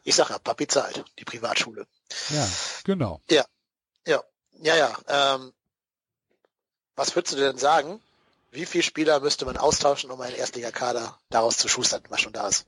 [0.05, 1.87] Ich sag ja, Papi zahlt, die Privatschule.
[2.31, 2.49] Ja,
[2.85, 3.21] genau.
[3.31, 3.45] Ja,
[4.07, 4.21] ja,
[4.61, 4.97] ja, ja.
[5.09, 5.53] Ähm,
[6.97, 8.01] was würdest du denn sagen?
[8.51, 12.49] Wie viele Spieler müsste man austauschen, um einen Erstligakader daraus zu schustern, was schon da
[12.49, 12.67] ist?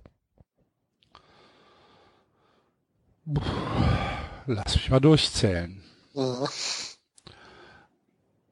[4.47, 5.83] Lass mich mal durchzählen.
[6.15, 6.49] Mhm.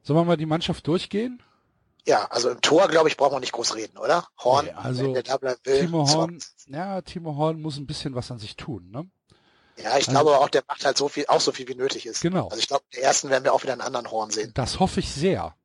[0.03, 1.41] Sollen wir mal die Mannschaft durchgehen?
[2.05, 4.27] Ja, also im Tor, glaube ich, braucht man nicht groß reden, oder?
[4.43, 5.79] Horn, nee, also wenn der da will.
[5.79, 6.37] Timo Horn,
[6.67, 9.09] ja, Timo Horn muss ein bisschen was an sich tun, ne?
[9.77, 12.05] Ja, ich also, glaube auch, der macht halt so viel, auch so viel wie nötig
[12.05, 12.21] ist.
[12.21, 12.49] Genau.
[12.49, 14.51] Also ich glaube, der ersten werden wir auch wieder einen anderen Horn sehen.
[14.53, 15.55] Das hoffe ich sehr.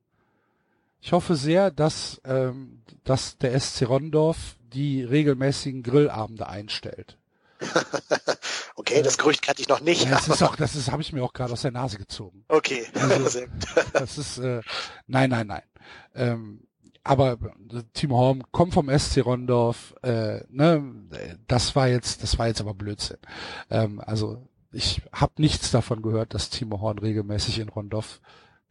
[1.01, 7.18] Ich hoffe sehr, dass, ähm, dass der SC Rondorf die regelmäßigen Grillabende einstellt.
[8.75, 10.05] okay, das Gerücht kannte ich noch nicht.
[10.05, 12.45] Ja, das ist auch, das ist, habe ich mir auch gerade aus der Nase gezogen.
[12.47, 13.41] Okay, also,
[13.93, 14.61] das ist, äh,
[15.07, 15.63] nein, nein, nein.
[16.15, 16.67] Ähm,
[17.03, 22.47] aber äh, Timo Horn kommt vom SC Rondorf, äh, ne, das war jetzt, das war
[22.47, 23.19] jetzt aber Blödsinn.
[23.69, 28.21] Ähm, also ich habe nichts davon gehört, dass Timo Horn regelmäßig in Rondorf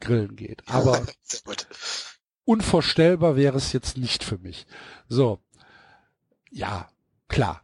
[0.01, 0.63] grillen geht.
[0.69, 1.05] Aber
[2.45, 4.67] unvorstellbar wäre es jetzt nicht für mich.
[5.09, 5.41] So,
[6.51, 6.89] ja,
[7.27, 7.63] klar,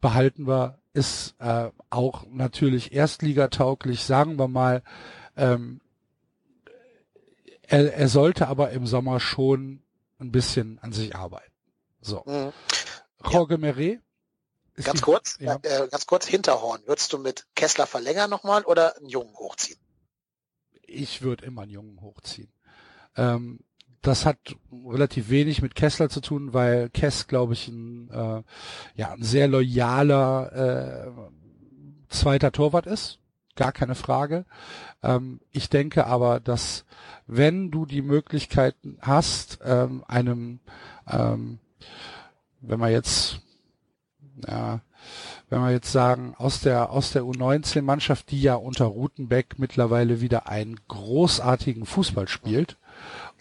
[0.00, 4.82] behalten wir, ist äh, auch natürlich erstligatauglich, sagen wir mal.
[5.36, 5.80] Ähm,
[7.62, 9.82] er, er sollte aber im Sommer schon
[10.18, 11.52] ein bisschen an sich arbeiten.
[12.00, 12.22] So.
[12.26, 12.52] Mhm.
[13.30, 13.58] Jorge ja.
[13.58, 14.00] Meret.
[14.74, 15.58] Ganz die, kurz, ja.
[15.62, 16.82] äh, ganz kurz, Hinterhorn.
[16.86, 19.78] Würdest du mit Kessler verlängern nochmal oder einen Jungen hochziehen?
[20.82, 22.52] Ich würde immer einen Jungen hochziehen.
[23.16, 23.60] Ähm,
[24.02, 24.38] das hat
[24.86, 28.42] relativ wenig mit Kessler zu tun, weil Kess, glaube ich, ein, äh,
[28.94, 31.10] ja, ein sehr loyaler äh,
[32.08, 33.18] zweiter Torwart ist.
[33.56, 34.46] Gar keine Frage.
[35.02, 36.86] Ähm, ich denke aber, dass
[37.26, 40.60] wenn du die Möglichkeiten hast, ähm, einem,
[41.06, 41.58] ähm,
[42.60, 43.40] wenn wir jetzt,
[44.48, 44.80] ja,
[45.50, 50.48] wenn wir jetzt sagen, aus der, aus der U19-Mannschaft, die ja unter Rutenbeck mittlerweile wieder
[50.48, 52.78] einen großartigen Fußball spielt,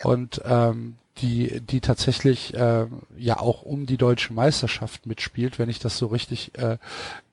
[0.04, 2.88] und ähm, die die tatsächlich äh,
[3.18, 6.78] ja auch um die deutsche Meisterschaft mitspielt, wenn ich das so richtig äh,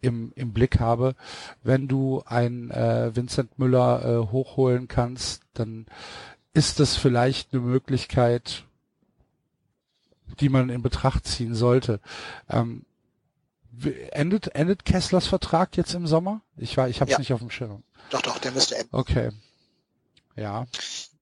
[0.00, 1.14] im im Blick habe.
[1.62, 5.86] Wenn du ein äh, Vincent Müller äh, hochholen kannst, dann
[6.52, 8.64] ist das vielleicht eine Möglichkeit,
[10.40, 12.00] die man in Betracht ziehen sollte.
[12.48, 12.84] Ähm,
[14.12, 16.40] endet endet Kesslers Vertrag jetzt im Sommer?
[16.56, 17.18] Ich war ich habe es ja.
[17.18, 17.82] nicht auf dem Schirm.
[18.10, 18.94] Doch doch, der müsste enden.
[18.94, 19.30] Okay.
[20.36, 20.66] Ja.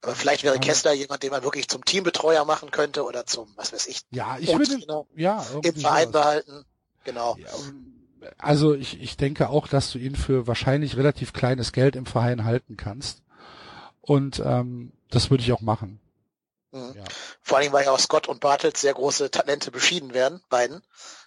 [0.04, 3.72] Aber vielleicht wäre Kessler jemand, den man wirklich zum Teambetreuer machen könnte oder zum, was
[3.72, 6.64] weiß ich, ja, ich würde, ja, im Verein behalten.
[7.04, 7.36] Genau.
[7.38, 7.48] Ja,
[8.38, 12.44] also ich, ich denke auch, dass du ihn für wahrscheinlich relativ kleines Geld im Verein
[12.44, 13.22] halten kannst.
[14.00, 16.00] Und ähm, das würde ich auch machen.
[16.70, 16.92] Mhm.
[16.94, 17.04] Ja.
[17.40, 20.82] Vor allen Dingen, weil ja auch Scott und Bartels sehr große Talente beschieden werden, beiden.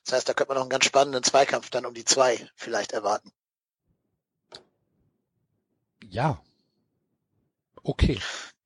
[0.06, 2.92] Das heißt, da könnte man noch einen ganz spannenden Zweikampf dann um die zwei vielleicht
[2.92, 3.32] erwarten.
[6.04, 6.42] Ja.
[7.84, 8.20] Okay.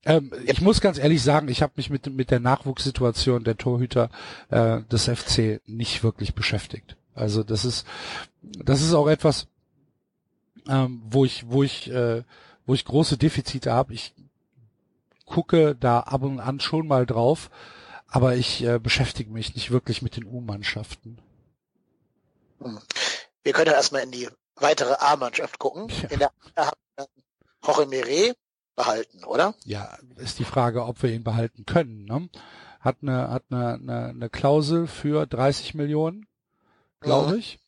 [0.06, 4.10] Ähm, ich muss ganz ehrlich sagen, ich habe mich mit, mit der Nachwuchssituation der Torhüter
[4.50, 6.96] äh, des FC nicht wirklich beschäftigt.
[7.14, 7.86] Also das ist
[8.42, 9.48] das ist auch etwas,
[10.68, 12.24] ähm, wo ich wo ich äh,
[12.66, 13.94] wo ich große Defizite habe.
[13.94, 14.14] Ich
[15.26, 17.50] gucke da ab und an schon mal drauf,
[18.08, 21.20] aber ich äh, beschäftige mich nicht wirklich mit den U-Mannschaften.
[22.60, 22.80] Hm.
[23.44, 25.90] Wir können ja erstmal in die weitere A-Mannschaft gucken.
[26.02, 26.10] Ja.
[26.10, 26.32] In der
[27.64, 28.34] Jorge Mire,
[28.76, 29.54] behalten, oder?
[29.66, 32.06] Ja, ist die Frage, ob wir ihn behalten können.
[32.06, 32.30] Ne?
[32.80, 36.28] Hat eine hat eine, eine, eine Klausel für 30 Millionen,
[37.00, 37.40] glaube mhm.
[37.40, 37.60] ich.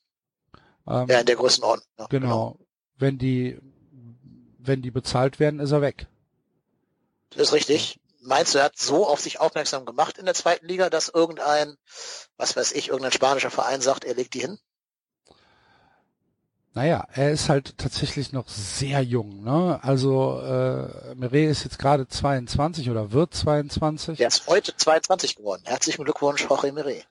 [0.88, 1.88] Ähm, ja, in der Größenordnung.
[2.00, 2.28] Ja, genau.
[2.28, 2.60] genau.
[2.98, 3.60] Wenn die
[4.60, 6.08] wenn die bezahlt werden, ist er weg.
[7.32, 8.00] Das ist richtig.
[8.22, 11.76] Meinst du, er hat so auf sich aufmerksam gemacht in der zweiten Liga, dass irgendein,
[12.38, 14.58] was weiß ich, irgendein spanischer Verein sagt, er legt die hin?
[16.76, 19.44] Naja, er ist halt tatsächlich noch sehr jung.
[19.44, 19.80] Ne?
[19.84, 24.20] Also äh, Meret ist jetzt gerade 22 oder wird 22.
[24.20, 25.62] Er ist heute 22 geworden.
[25.66, 27.08] Herzlichen Glückwunsch, Jorge Meret.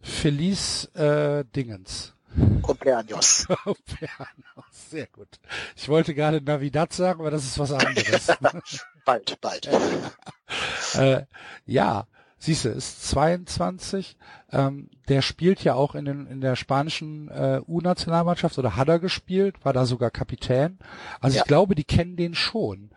[0.00, 2.14] Feliz äh, Dingens.
[2.62, 3.46] Cumpleaños.
[3.64, 5.28] Cumpleaños, sehr gut.
[5.76, 8.28] Ich wollte gerade Navidad sagen, aber das ist was anderes.
[9.04, 9.68] bald, bald.
[10.94, 11.26] äh,
[11.66, 12.06] ja,
[12.42, 14.16] Siehst du, ist 22.
[14.50, 18.98] Ähm, der spielt ja auch in, den, in der spanischen äh, U-Nationalmannschaft oder hat er
[18.98, 20.78] gespielt, war da sogar Kapitän.
[21.20, 21.42] Also ja.
[21.42, 22.90] ich glaube, die kennen den schon.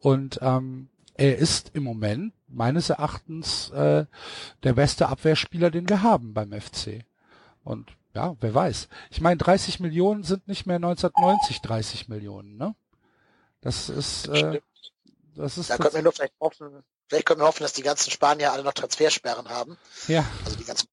[0.00, 4.04] Und ähm, er ist im Moment meines Erachtens äh,
[4.64, 7.04] der beste Abwehrspieler, den wir haben beim FC.
[7.64, 8.88] Und ja, wer weiß.
[9.10, 12.74] Ich meine, 30 Millionen sind nicht mehr 1990 30 Millionen, ne?
[13.62, 14.60] Das ist, äh,
[15.34, 15.70] das ist.
[15.70, 18.62] Da könnte man nur vielleicht hoffen, Vielleicht können wir hoffen, dass die ganzen Spanier alle
[18.62, 19.76] noch Transfersperren haben.
[20.06, 20.24] Ja.
[20.44, 20.86] Also die ganzen,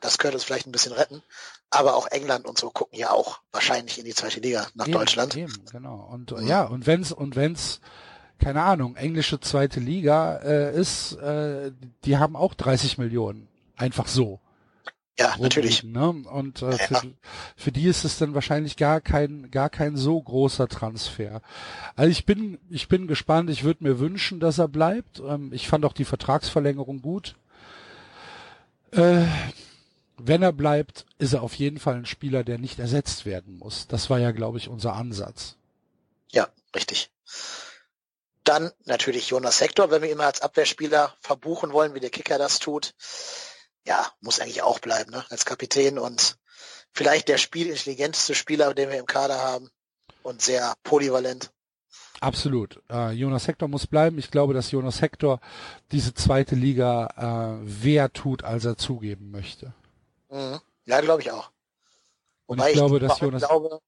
[0.00, 1.22] das könnte uns vielleicht ein bisschen retten.
[1.68, 4.94] Aber auch England und so gucken ja auch wahrscheinlich in die zweite Liga nach eben,
[4.94, 5.36] Deutschland.
[5.36, 6.08] Eben, genau.
[6.10, 6.40] Und Ja.
[6.40, 7.80] ja, und wenn's und wenn's
[8.38, 11.72] keine Ahnung, englische zweite Liga äh, ist, äh,
[12.06, 13.48] die haben auch 30 Millionen.
[13.76, 14.40] Einfach so.
[15.18, 15.82] Ja, natürlich.
[15.84, 16.28] rumliegen, Ne?
[16.30, 16.76] Und äh, Ja.
[16.78, 17.02] für,
[17.56, 21.40] für die ist es dann wahrscheinlich gar kein, gar kein so großer Transfer.
[21.94, 23.48] Also ich bin, ich bin gespannt.
[23.50, 25.20] Ich würde mir wünschen, dass er bleibt.
[25.20, 27.36] Ähm, ich fand auch die Vertragsverlängerung gut.
[28.90, 29.24] Äh,
[30.16, 33.86] wenn er bleibt, ist er auf jeden Fall ein Spieler, der nicht ersetzt werden muss.
[33.88, 35.56] Das war ja, glaube ich, unser Ansatz.
[36.30, 37.10] Ja, richtig.
[38.44, 42.36] Dann natürlich Jonas Hector, wenn wir ihn mal als Abwehrspieler verbuchen wollen, wie der Kicker
[42.38, 42.94] das tut.
[43.86, 45.24] Ja, muss eigentlich auch bleiben, ne?
[45.28, 46.38] Als Kapitän und
[46.92, 49.70] vielleicht der spielintelligenteste Spieler, den wir im Kader haben
[50.22, 51.50] und sehr polyvalent.
[52.20, 52.80] Absolut.
[52.90, 54.18] Äh, Jonas Hector muss bleiben.
[54.18, 55.40] Ich glaube, dass Jonas Hector
[55.92, 59.74] diese zweite Liga äh, wer tut, als er zugeben möchte.
[60.30, 60.60] Mhm.
[60.86, 61.50] Ja, glaube ich auch.
[62.46, 63.80] Und ich glaube, dass Jonas glaube,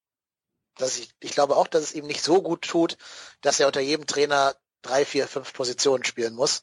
[0.77, 2.97] dass ich, ich glaube auch, dass es ihm nicht so gut tut,
[3.41, 6.63] dass er unter jedem Trainer drei, vier, fünf Positionen spielen muss.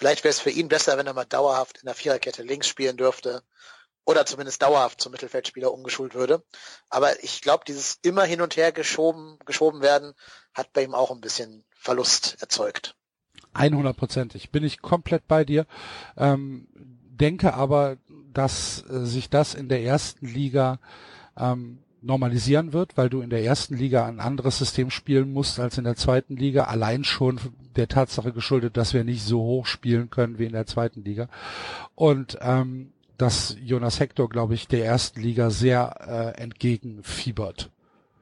[0.00, 2.96] Vielleicht wäre es für ihn besser, wenn er mal dauerhaft in der Viererkette links spielen
[2.96, 3.42] dürfte
[4.06, 6.42] oder zumindest dauerhaft zum Mittelfeldspieler umgeschult würde.
[6.88, 10.14] Aber ich glaube, dieses immer hin und her geschoben, geschoben werden,
[10.54, 12.96] hat bei ihm auch ein bisschen Verlust erzeugt.
[13.54, 15.66] 100%ig bin ich komplett bei dir.
[16.16, 17.98] Ähm, denke aber,
[18.32, 20.78] dass äh, sich das in der ersten Liga
[21.36, 25.76] ähm, normalisieren wird, weil du in der ersten Liga ein anderes System spielen musst als
[25.76, 27.38] in der zweiten Liga, allein schon
[27.76, 31.28] der Tatsache geschuldet, dass wir nicht so hoch spielen können wie in der zweiten Liga.
[31.94, 37.70] Und ähm, dass Jonas Hector, glaube ich, der ersten Liga sehr äh, entgegenfiebert.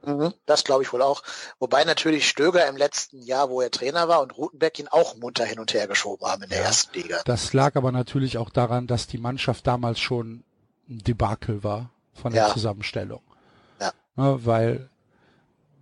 [0.05, 1.23] Mhm, das glaube ich wohl auch.
[1.59, 5.45] Wobei natürlich Stöger im letzten Jahr, wo er Trainer war, und Rutenbeck ihn auch munter
[5.45, 6.65] hin und her geschoben haben in der Ja.
[6.65, 7.21] ersten Liga.
[7.25, 10.43] Das lag aber natürlich auch daran, dass die Mannschaft damals schon
[10.89, 12.53] ein Debakel war von der Ja.
[12.53, 13.21] Zusammenstellung.
[13.79, 13.91] Ja.
[14.15, 14.89] Ne, weil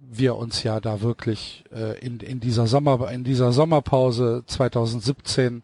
[0.09, 5.63] wir uns ja da wirklich äh, in, in dieser Sommer in dieser Sommerpause 2017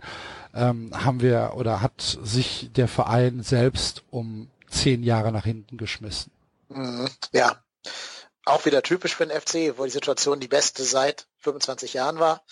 [0.54, 6.32] ähm, haben wir oder hat sich der Verein selbst um zehn Jahre nach hinten geschmissen.
[6.70, 7.58] Mhm, ja.
[8.46, 12.44] Auch wieder typisch für den FC, wo die Situation die beste seit 25 Jahren war.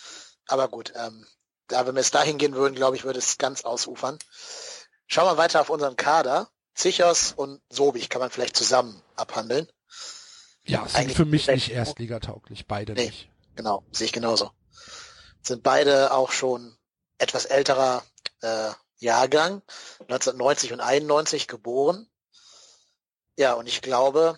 [0.47, 1.25] Aber gut, ähm,
[1.67, 4.17] da wenn wir es dahin gehen würden, glaube ich, würde es ganz ausufern.
[5.07, 6.47] Schauen wir weiter auf unseren Kader.
[6.73, 9.67] Zichos und Sobich kann man vielleicht zusammen abhandeln.
[10.65, 13.07] Ja, sind Eigentlich für mich nicht erstligatauglich, beide Nee.
[13.07, 13.29] nicht.
[13.55, 14.51] Genau, sehe ich genauso.
[15.41, 16.75] Sind beide auch schon
[17.17, 18.03] etwas älterer
[18.41, 19.61] äh, Jahrgang,
[20.01, 22.07] 1990 und 91 geboren.
[23.37, 24.37] Ja, und ich glaube,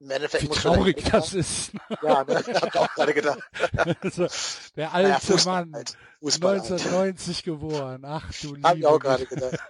[0.00, 1.72] im Endeffekt Wie muss man traurig das ist.
[2.02, 2.36] Ja, ne?
[2.36, 3.40] hab auch gerade gedacht.
[4.02, 4.28] also,
[4.76, 5.96] der Naja, alte Fußball Mann, halt.
[6.20, 6.70] Fußball halt.
[6.70, 8.04] 1990 geboren.
[8.04, 9.58] Ach du Hab ich auch gerade gedacht.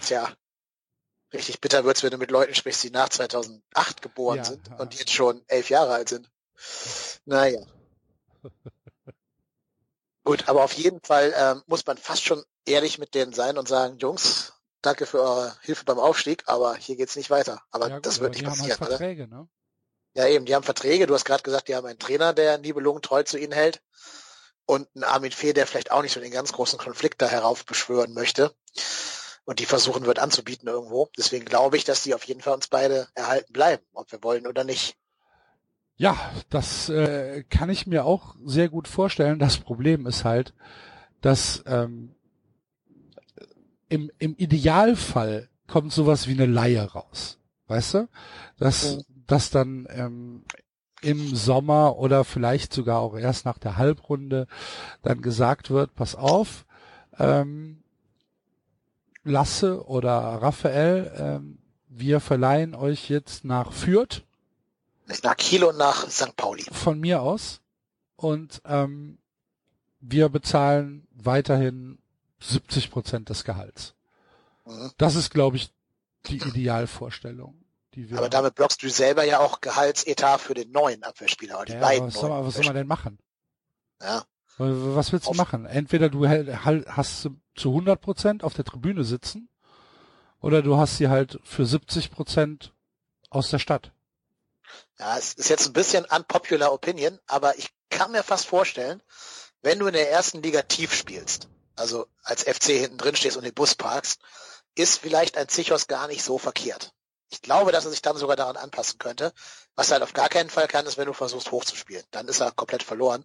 [0.00, 0.28] Tja,
[1.32, 4.94] richtig bitter wird's, wenn du mit Leuten sprichst, die nach 2008 geboren Ja, sind und
[4.94, 6.30] jetzt schon elf Jahre alt sind.
[7.24, 7.60] Naja.
[10.24, 13.66] Gut, aber auf jeden Fall ähm, muss man fast schon ehrlich mit denen sein und
[13.66, 14.52] sagen, Jungs,
[14.82, 17.62] danke für eure Hilfe beim Aufstieg, aber hier geht's nicht weiter.
[17.70, 18.98] Aber Ja, gut, das wird nicht die haben passieren, halt oder?
[18.98, 19.48] Verträge, ne?
[20.14, 21.06] Ja, eben, die haben Verträge.
[21.06, 23.82] Du hast gerade gesagt, die haben einen Trainer, der nibelungentreu zu ihnen hält.
[24.66, 28.12] Und einen Armin Fee, der vielleicht auch nicht so den ganz großen Konflikt da heraufbeschwören
[28.12, 28.54] möchte.
[29.48, 31.08] Und die versuchen wird anzubieten irgendwo.
[31.16, 34.46] Deswegen glaube ich, dass die auf jeden Fall uns beide erhalten bleiben, ob wir wollen
[34.46, 34.94] oder nicht.
[35.96, 36.18] Ja,
[36.50, 39.38] das äh, kann ich mir auch sehr gut vorstellen.
[39.38, 40.52] Das Problem ist halt,
[41.22, 42.14] dass ähm,
[43.88, 47.38] im, im Idealfall kommt sowas wie eine Laie raus.
[47.68, 48.08] Weißt du?
[48.58, 49.04] Dass, Mhm.
[49.26, 50.44] dass dann ähm,
[51.00, 54.46] im Sommer oder vielleicht sogar auch erst nach der Halbrunde
[55.00, 56.66] dann gesagt wird, pass auf,
[57.18, 57.82] ähm,
[59.28, 61.58] Lasse oder Raphael, ähm,
[61.88, 64.22] wir verleihen euch jetzt nach Fürth
[65.22, 66.36] Nach Kiel und nach St.
[66.36, 66.64] Pauli.
[66.70, 67.60] von mir aus
[68.16, 69.18] und ähm,
[70.00, 71.98] wir bezahlen weiterhin
[72.40, 73.94] 70 Prozent des Gehalts.
[74.64, 74.92] Mhm.
[74.98, 75.72] Das ist, glaube ich,
[76.26, 77.64] die Idealvorstellung,
[77.94, 78.18] die wir.
[78.18, 81.80] Aber damit blockst du selber ja auch Gehaltsetat für den neuen Abwehrspieler, oder die ja,
[81.80, 83.18] beiden was, soll man, was soll man denn machen?
[84.00, 84.24] Ja,
[84.58, 85.66] Was willst du machen?
[85.66, 89.48] Entweder du hast sie zu 100 Prozent auf der Tribüne sitzen
[90.40, 92.74] oder du hast sie halt für 70 Prozent
[93.30, 93.92] aus der Stadt.
[94.98, 99.02] Ja, es ist jetzt ein bisschen unpopular opinion, aber ich kann mir fast vorstellen,
[99.62, 103.44] wenn du in der ersten Liga tief spielst, also als FC hinten drin stehst und
[103.44, 104.20] den Bus parkst,
[104.74, 106.92] ist vielleicht ein Zichos gar nicht so verkehrt.
[107.30, 109.32] Ich glaube, dass er sich dann sogar daran anpassen könnte.
[109.74, 112.04] Was er halt auf gar keinen Fall kann, ist, wenn du versuchst hochzuspielen.
[112.10, 113.24] Dann ist er komplett verloren.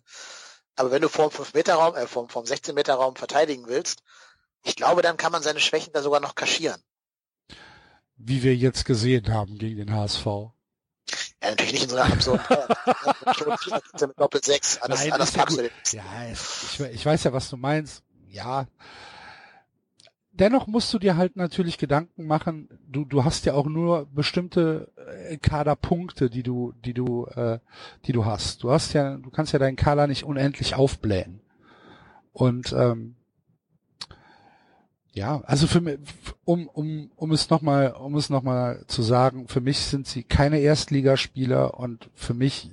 [0.76, 4.04] Aber wenn du vorm 5-Meter-Raum, äh, vorm, vorm 16-Meter-Raum verteidigen willst,
[4.64, 6.82] ich glaube, dann kann man seine Schwächen da sogar noch kaschieren.
[8.16, 10.26] Wie wir jetzt gesehen haben gegen den HSV.
[10.26, 12.46] Ja, natürlich nicht in so einer absurden
[14.08, 14.82] mit Doppel 6.
[14.82, 15.72] Anders, Nein, anders ist ja, gut.
[15.92, 18.02] ja ich, ich weiß ja, was du meinst.
[18.30, 18.68] Ja.
[20.36, 22.68] Dennoch musst du dir halt natürlich Gedanken machen.
[22.88, 24.92] Du, du hast ja auch nur bestimmte
[25.30, 27.60] äh, Kaderpunkte, die du, die du, äh,
[28.06, 28.64] die du hast.
[28.64, 31.42] Du hast ja, du kannst ja deinen Kader nicht unendlich aufblähen.
[32.32, 33.16] Und ähm,
[35.12, 36.00] ja, also für mich,
[36.44, 40.60] um, um, um es nochmal, um es nochmal zu sagen, für mich sind sie keine
[40.60, 42.72] Erstligaspieler und für mich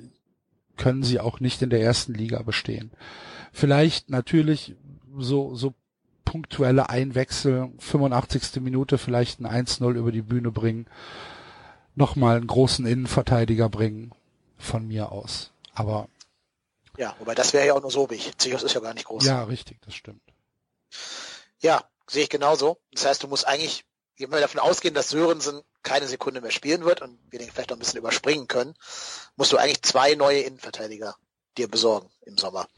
[0.79, 2.91] können sie auch nicht in der ersten Liga bestehen.
[3.53, 4.77] Vielleicht natürlich
[5.19, 5.75] so, so
[6.31, 8.63] punktuelle Einwechsel, 85.
[8.63, 10.87] Minute vielleicht ein 1-0 über die Bühne bringen,
[11.97, 14.13] nochmal einen großen Innenverteidiger bringen,
[14.57, 15.51] von mir aus.
[15.75, 16.07] Aber
[16.97, 18.33] Ja, wobei das wäre ja auch nur so big.
[18.39, 19.25] Zichos ist ja gar nicht groß.
[19.27, 20.23] ja, richtig, das stimmt.
[21.59, 22.79] Ja, sehe ich genauso.
[22.93, 23.85] Das heißt, du musst eigentlich,
[24.17, 27.71] wenn wir davon ausgehen, dass Sörensen keine Sekunde mehr spielen wird und wir den vielleicht
[27.71, 28.75] noch ein bisschen überspringen können,
[29.35, 31.17] musst du eigentlich zwei neue Innenverteidiger
[31.59, 32.69] dir besorgen im Sommer.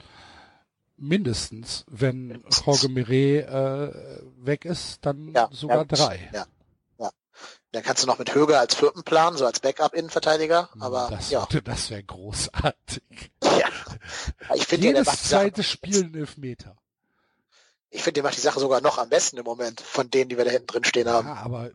[1.03, 2.45] Mindestens, wenn.
[2.65, 6.31] Jorge Miret äh, weg ist, dann Ja, sogar ja, drei.
[6.33, 6.47] Ja,
[6.99, 7.11] ja.
[7.73, 11.45] Dann kannst du noch mit Höger als vierten planen, so als Backup-Innenverteidiger, aber das, ja.
[11.65, 13.03] das wäre großartig.
[13.43, 13.69] ja.
[14.55, 16.77] Ich finde, Jedes macht die Sache, zweite Spiel ein Elfmeter.
[17.91, 20.37] ich finde, der macht die Sache sogar noch am besten im Moment von denen, die
[20.37, 21.27] wir da hinten drin stehen haben.
[21.27, 21.73] Ja, aber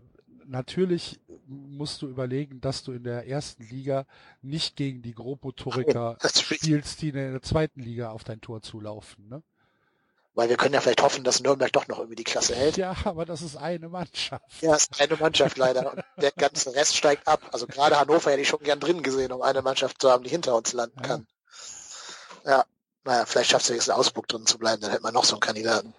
[0.47, 4.05] natürlich musst du überlegen, dass du in der ersten Liga
[4.41, 5.13] nicht gegen die
[6.21, 9.27] Das spielt- spielst, die in der zweiten Liga auf dein Tor zulaufen.
[9.29, 9.43] Ne?
[10.33, 12.77] Weil wir können ja vielleicht hoffen, dass Nürnberg doch noch irgendwie die Klasse hält.
[12.77, 14.61] Ja, aber das ist eine Mannschaft.
[14.61, 15.93] Ja, ist eine Mannschaft leider.
[15.93, 17.41] Und der ganze Rest steigt ab.
[17.51, 20.29] Also gerade Hannover hätte ich schon gern drin gesehen, um eine Mannschaft zu haben, die
[20.29, 21.07] hinter uns landen Ja.
[21.07, 21.27] kann.
[22.45, 22.65] Ja,
[23.03, 25.35] naja, vielleicht schafft es jetzt in Ausburg drin zu bleiben, dann hätte man noch so
[25.35, 25.93] einen Kandidaten.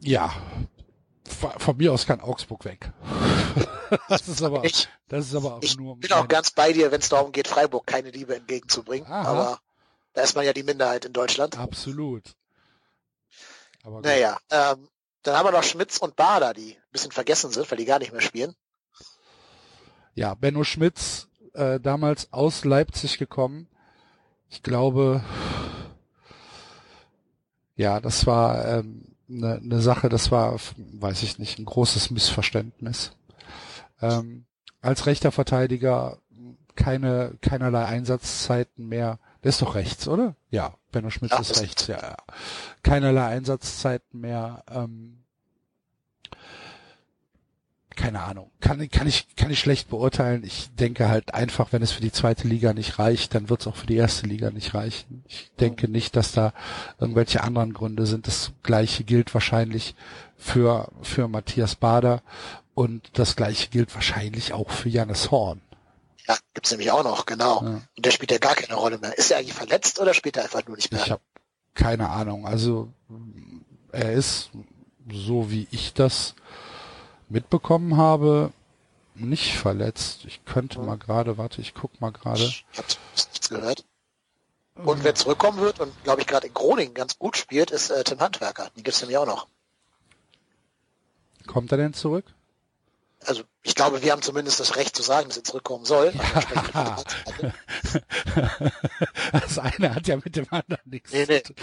[0.00, 0.32] Ja,
[1.40, 2.92] von mir aus kann Augsburg weg.
[4.08, 6.92] Das ist aber, Ich, das ist aber auch ich nur bin auch ganz bei dir,
[6.92, 9.04] wenn es darum geht, Freiburg keine Liebe entgegenzubringen.
[9.10, 9.28] Aha.
[9.28, 9.60] Aber
[10.12, 11.58] da ist man ja die Minderheit in Deutschland.
[11.58, 12.36] absolut.
[13.82, 14.00] Aber.
[14.00, 14.88] Naja, ähm,
[15.22, 17.98] dann haben wir noch Schmitz und Bader, die ein bisschen vergessen sind, weil die gar
[17.98, 18.54] nicht mehr spielen.
[20.14, 23.68] Ja, Benno Schmitz, äh, damals aus Leipzig gekommen.
[24.48, 25.24] Ich glaube,
[27.76, 33.12] ja, das war ähm, eine ne Sache, das war, weiß ich nicht, ein großes Missverständnis.
[34.02, 34.44] Ähm,
[34.82, 36.18] als rechter Verteidiger
[36.74, 39.18] keine keinerlei Einsatzzeiten mehr.
[39.42, 40.34] Der ist doch rechts, oder?
[40.50, 42.16] Ja, Benno Schmitz Ja, ist ist- rechts, ja, ja.
[42.82, 44.64] Keinerlei Einsatzzeiten mehr.
[44.70, 45.19] Ähm,
[48.00, 48.50] keine Ahnung.
[48.60, 50.42] Kann, kann ich, kann ich schlecht beurteilen.
[50.42, 53.66] Ich denke halt einfach, wenn es für die zweite Liga nicht reicht, dann wird es
[53.66, 55.22] auch für die erste Liga nicht reichen.
[55.28, 56.54] Ich denke nicht, dass da
[56.98, 58.26] irgendwelche anderen Gründe sind.
[58.26, 59.94] Das gleiche gilt wahrscheinlich
[60.38, 62.22] für, für Matthias Bader
[62.74, 65.60] und das gleiche gilt wahrscheinlich auch für Janis Horn.
[66.26, 67.62] Ja, gibt's nämlich auch noch, genau.
[67.62, 67.82] Ja.
[67.96, 69.18] Und der spielt ja gar keine Rolle mehr.
[69.18, 71.02] Ist er eigentlich verletzt oder spielt er einfach nur nicht mehr?
[71.02, 71.22] Ich habe
[71.74, 72.46] keine Ahnung.
[72.46, 72.88] Also
[73.92, 74.50] er ist,
[75.12, 76.34] so wie ich das
[77.30, 78.52] mitbekommen habe,
[79.14, 80.24] nicht verletzt.
[80.26, 82.42] Ich könnte mal gerade, warte, ich guck mal gerade.
[82.42, 83.84] Ich habe nichts gehört.
[84.76, 88.02] Und wer zurückkommen wird und glaube ich gerade in Groningen ganz gut spielt, ist äh,
[88.04, 88.70] Tim Handwerker.
[88.76, 89.46] Den gibt's nämlich auch noch.
[91.46, 92.24] Kommt er denn zurück?
[93.26, 96.14] Also ich glaube, wir haben zumindest das Recht zu sagen, dass er zurückkommen soll.
[96.72, 96.96] Ja.
[99.32, 101.40] Das eine hat ja mit dem anderen nichts Nee, zu nee.
[101.40, 101.56] tun.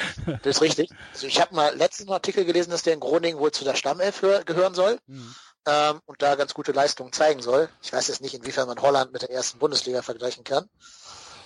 [0.44, 0.90] Das ist richtig.
[1.14, 4.22] Also ich habe mal letzten Artikel gelesen, dass der in Groningen wohl zu der Stammelf
[4.22, 5.36] hör- gehören soll Hm.
[5.68, 7.70] Ähm, und da ganz gute Leistungen zeigen soll.
[7.82, 10.70] Ich weiß jetzt nicht, inwiefern man Holland mit der ersten Bundesliga vergleichen kann,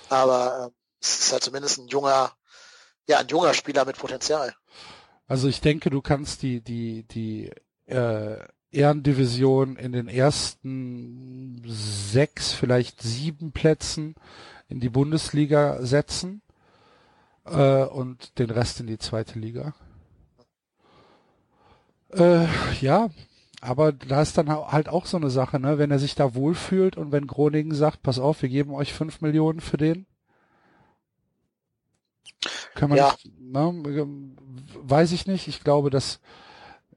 [0.09, 2.31] aber ähm, es ist halt zumindest ein junger,
[3.07, 4.53] ja, ein junger Spieler mit Potenzial.
[5.27, 7.51] Also ich denke, du kannst die, die, die
[7.87, 8.37] äh,
[8.71, 14.15] Ehrendivision in den ersten sechs, vielleicht sieben Plätzen
[14.69, 16.41] in die Bundesliga setzen
[17.45, 19.73] äh, und den Rest in die zweite Liga.
[22.13, 22.45] Äh,
[22.81, 23.09] ja,
[23.61, 25.77] aber da ist dann halt auch so eine Sache, ne?
[25.79, 29.21] Wenn er sich da wohlfühlt und wenn Groningen sagt, pass auf, wir geben euch fünf
[29.21, 30.07] Millionen für den,
[32.73, 33.03] kann man Ja.
[33.03, 33.73] nicht, ne,
[34.83, 35.47] weiß ich nicht.
[35.47, 36.19] Ich glaube, dass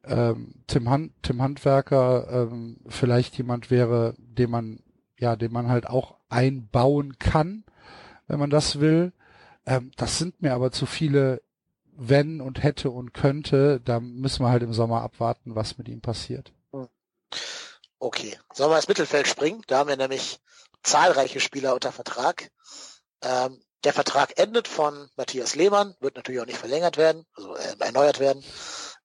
[0.04, 4.80] ähm, Tim, Hand, Tim Handwerker ähm, vielleicht jemand wäre, den man,
[5.18, 7.64] ja, den man halt auch einbauen kann,
[8.28, 9.12] wenn man das will.
[9.66, 11.42] Ähm, das sind mir aber zu viele
[11.98, 13.80] wenn und hätte und könnte.
[13.84, 16.53] Da müssen wir halt im Sommer abwarten, was mit ihm passiert.
[17.98, 19.62] Okay, sollen wir ins Mittelfeld springen?
[19.66, 20.38] Da haben wir nämlich
[20.82, 22.50] zahlreiche Spieler unter Vertrag.
[23.22, 27.76] Ähm, der Vertrag endet von Matthias Lehmann, wird natürlich auch nicht verlängert werden, also äh,
[27.80, 28.42] erneuert werden.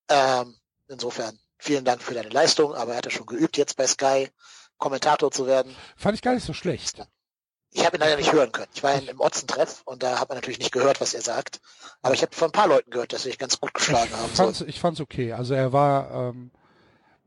[0.09, 0.55] Ähm,
[0.87, 4.29] insofern vielen Dank für deine Leistung, aber er hatte schon geübt, jetzt bei Sky
[4.77, 5.75] Kommentator zu werden.
[5.97, 7.05] Fand ich gar nicht so schlecht.
[7.71, 8.69] Ich habe ihn leider nicht hören können.
[8.73, 11.59] Ich war im Otzentreff und da hat man natürlich nicht gehört, was er sagt.
[12.01, 14.17] Aber ich habe von ein paar Leuten gehört, dass sie sich ganz gut geschlagen ich
[14.17, 14.29] haben.
[14.29, 15.33] Fand's, ich fand's okay.
[15.33, 16.51] Also er war, ähm,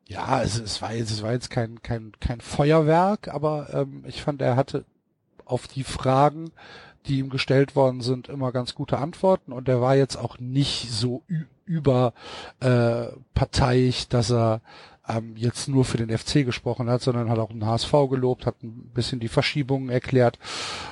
[0.06, 4.22] ja, es, es war jetzt, es war jetzt kein, kein, kein Feuerwerk, aber ähm, ich
[4.22, 4.84] fand, er hatte
[5.44, 6.52] auf die Fragen,
[7.06, 10.90] die ihm gestellt worden sind, immer ganz gute Antworten und er war jetzt auch nicht
[10.90, 11.22] so
[11.64, 12.12] über
[12.60, 14.60] äh, parteiisch, dass er
[15.08, 18.62] ähm, jetzt nur für den FC gesprochen hat, sondern hat auch den HSV gelobt, hat
[18.62, 20.38] ein bisschen die Verschiebungen erklärt.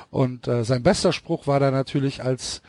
[0.09, 2.61] Und äh, sein bester Spruch war da natürlich, als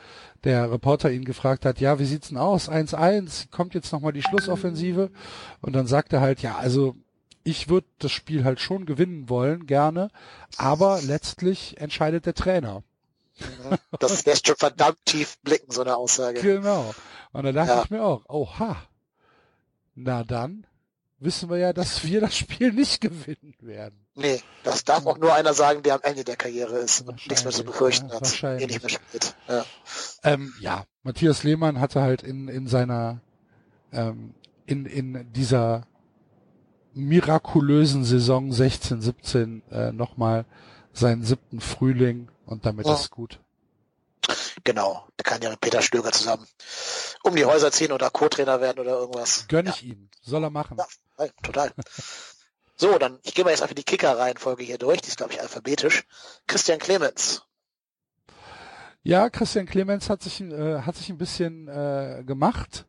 [0.43, 2.69] der Reporter ihn gefragt hat, ja, wie sieht's denn aus?
[2.69, 5.11] 1-1, kommt jetzt nochmal die Schlussoffensive?
[5.61, 6.95] Und dann sagt er halt, ja, also
[7.43, 10.09] ich würde das Spiel halt schon gewinnen wollen, gerne,
[10.57, 12.83] aber letztlich entscheidet der Trainer.
[13.99, 16.41] Das lässt schon verdammt tief blicken, so eine Aussage.
[16.41, 16.93] Genau.
[17.31, 17.83] Und da dachte ja.
[17.83, 18.77] ich mir auch, oha,
[19.95, 20.67] na dann
[21.19, 24.02] wissen wir ja, dass wir das Spiel nicht gewinnen werden.
[24.15, 27.43] Nee, das darf auch nur einer sagen, der am Ende der Karriere ist und nichts
[27.43, 28.21] mehr zu befürchten ja, hat.
[28.21, 28.67] Wahrscheinlich.
[28.67, 29.35] nicht mehr spielt.
[29.47, 29.65] Ja.
[30.23, 33.21] Ähm, ja, Matthias Lehmann hatte halt in, in seiner,
[33.91, 34.35] ähm,
[34.65, 35.87] in, in dieser
[36.93, 40.45] mirakulösen Saison 16, 17 äh, nochmal
[40.93, 42.93] seinen siebten Frühling und damit ja.
[42.93, 43.39] ist gut.
[44.63, 46.47] Genau, der kann ja mit Peter Stöger zusammen
[47.23, 49.47] um die Häuser ziehen oder Co-Trainer werden oder irgendwas.
[49.47, 49.93] Gönn ich ja.
[49.93, 50.77] ihm, soll er machen.
[51.17, 51.71] Ja, total.
[52.83, 55.39] So, dann, ich gehe mal jetzt einfach die Kicker-Reihenfolge hier durch, die ist glaube ich
[55.39, 56.03] alphabetisch.
[56.47, 57.43] Christian Clemens.
[59.03, 62.85] Ja, Christian Clemens hat sich, äh, hat sich ein bisschen äh, gemacht.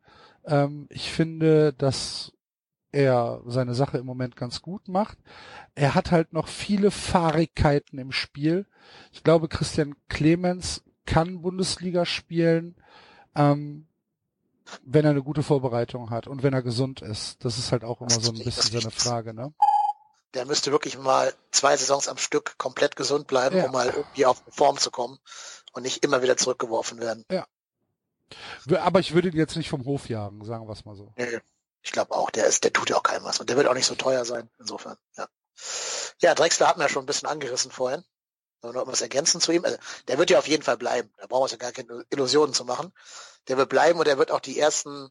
[0.47, 2.33] Ähm, ich finde, dass
[2.91, 5.17] er seine Sache im Moment ganz gut macht.
[5.77, 8.67] Er hat halt noch viele Fahrigkeiten im Spiel.
[9.13, 12.75] Ich glaube, Christian Clemens kann Bundesliga spielen,
[13.37, 13.87] ähm,
[14.85, 17.45] wenn er eine gute Vorbereitung hat und wenn er gesund ist.
[17.45, 19.55] Das ist halt auch immer so ein bisschen so eine Frage, ne?
[20.35, 23.67] Der müsste wirklich mal zwei Saisons am Stück komplett gesund bleiben, ja.
[23.67, 25.19] um mal irgendwie auf Form zu kommen
[25.73, 27.25] und nicht immer wieder zurückgeworfen werden.
[27.31, 27.47] Ja.
[28.81, 31.13] Aber ich würde ihn jetzt nicht vom Hof jagen, sagen wir es mal so.
[31.17, 31.41] Nee,
[31.83, 33.75] ich glaube auch, der ist, der tut ja auch keinem was und der wird auch
[33.75, 35.29] nicht so teuer sein, insofern, ja.
[36.21, 38.03] Ja, Drexler hat mir ja schon ein bisschen angerissen vorhin.
[38.61, 39.65] Sollen wir noch was ergänzen zu ihm?
[39.65, 39.77] Also,
[40.09, 41.13] der wird ja auf jeden Fall bleiben.
[41.19, 42.93] Da brauchen wir uns ja gar keine Illusionen zu machen.
[43.49, 45.11] Der wird bleiben und er wird auch die ersten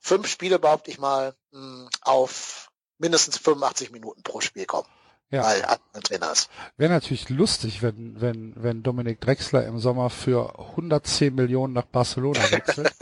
[0.00, 2.67] fünf Spiele, behaupte ich mal, hm, auf
[2.98, 4.88] mindestens 85 Minuten pro Spiel kommen.
[5.30, 5.42] Ja.
[5.44, 5.62] Weil
[6.02, 6.48] Trainer ist.
[6.78, 12.40] Wäre natürlich lustig, wenn, wenn, wenn Dominik Drexler im Sommer für 110 Millionen nach Barcelona
[12.50, 12.94] wechselt.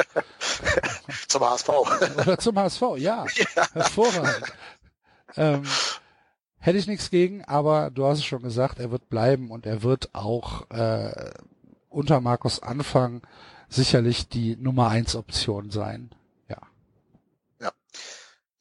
[1.29, 1.69] zum HSV.
[1.69, 3.27] Oder zum HSV, ja.
[3.55, 3.73] ja.
[3.73, 4.53] Hervorragend.
[5.37, 5.63] Ähm,
[6.59, 9.85] hätte ich nichts gegen, aber du hast es schon gesagt, er wird bleiben und er
[9.85, 11.31] wird auch äh,
[11.89, 13.23] unter Markus Anfang
[13.69, 16.11] sicherlich die Nummer eins Option sein.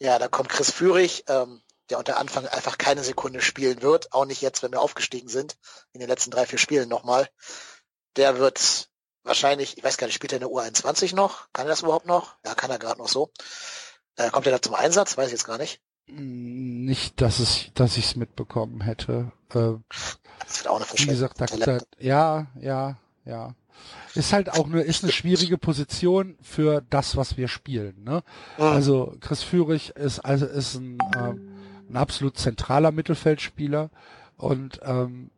[0.05, 0.19] Ja.
[0.19, 4.41] Da kommt Chris Führig, ähm, der unter Anfang einfach keine Sekunde spielen wird, auch nicht
[4.41, 5.57] jetzt, wenn wir aufgestiegen sind,
[5.93, 7.27] in den letzten drei, vier Spielen nochmal.
[8.15, 8.89] Der wird
[9.23, 11.47] wahrscheinlich, ich weiß gar nicht, spielt er in der U21 noch?
[11.53, 12.35] Kann er das überhaupt noch?
[12.45, 13.31] Ja, kann er gerade noch so.
[14.15, 15.17] Äh, kommt er da zum Einsatz?
[15.17, 15.81] Weiß ich jetzt gar nicht.
[16.07, 19.31] Nicht, dass es, dass ich es mitbekommen hätte.
[19.49, 19.73] Äh,
[20.39, 23.55] das wird auch eine Wie gesagt, da, da, ja, ja, ja.
[24.13, 28.03] Ist halt auch eine, ist eine schwierige Position für das, was wir spielen.
[28.03, 28.23] Ne?
[28.57, 28.63] Mhm.
[28.63, 31.33] Also Chris Führig ist also ist ein, äh,
[31.89, 33.89] ein absolut zentraler Mittelfeldspieler
[34.37, 35.31] und ähm,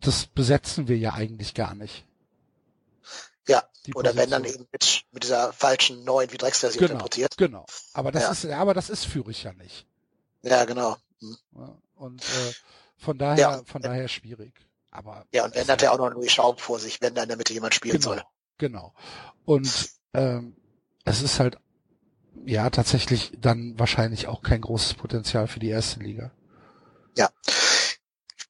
[0.00, 2.04] das besetzen wir ja eigentlich gar nicht.
[3.48, 3.64] Ja,
[3.94, 7.36] oder wenn dann eben mit, mit dieser falschen neuen, wie Drexler sie genau, interpretiert.
[7.36, 8.30] Genau, aber das ja.
[8.30, 9.86] ist, aber das ist Führig ja nicht.
[10.42, 10.96] Ja, genau.
[11.20, 11.36] Hm.
[11.96, 12.52] Und äh,
[12.96, 14.52] von daher, ja, von daher schwierig.
[14.90, 17.22] Aber ja, und wenn hat er auch noch einen Louis Schaub vor sich, wenn da
[17.22, 18.22] in der Mitte jemand spielen genau, soll.
[18.58, 18.94] Genau.
[19.44, 20.56] Und ähm,
[21.04, 21.58] es ist halt
[22.44, 26.32] ja tatsächlich dann wahrscheinlich auch kein großes Potenzial für die erste Liga.
[27.16, 27.30] Ja.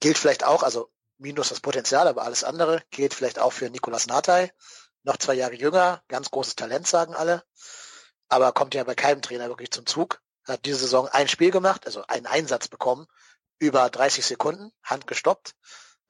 [0.00, 4.06] Gilt vielleicht auch, also minus das Potenzial, aber alles andere gilt vielleicht auch für Nikolas
[4.06, 4.52] Natai.
[5.02, 7.42] Noch zwei Jahre jünger, ganz großes Talent, sagen alle.
[8.28, 10.22] Aber kommt ja bei keinem Trainer wirklich zum Zug.
[10.44, 13.06] Hat diese Saison ein Spiel gemacht, also einen Einsatz bekommen,
[13.58, 15.54] über 30 Sekunden, Hand gestoppt.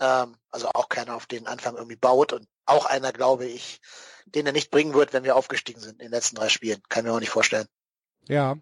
[0.00, 3.80] Ähm, also auch keiner auf den Anfang irgendwie baut und auch einer, glaube ich,
[4.26, 6.82] den er nicht bringen wird, wenn wir aufgestiegen sind in den letzten drei Spielen.
[6.88, 7.66] Kann mir auch nicht vorstellen.
[8.28, 8.56] Ja,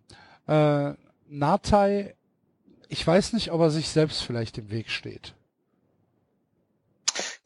[0.46, 0.94] äh,
[1.26, 2.16] Natai,
[2.88, 5.34] ich weiß nicht, ob er sich selbst vielleicht im Weg steht.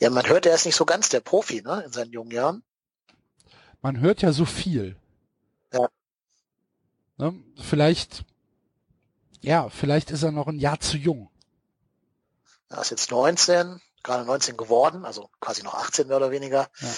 [0.01, 2.63] Ja, man hört, er ist nicht so ganz der Profi, ne, in seinen jungen Jahren.
[3.81, 4.97] Man hört ja so viel.
[5.73, 5.89] Ja.
[7.19, 7.35] Ne?
[7.61, 8.25] Vielleicht,
[9.41, 11.32] ja, vielleicht ist er noch ein Jahr zu jung.
[12.73, 16.69] Er ist jetzt 19, gerade 19 geworden, also quasi noch 18 mehr oder weniger.
[16.81, 16.89] Ja.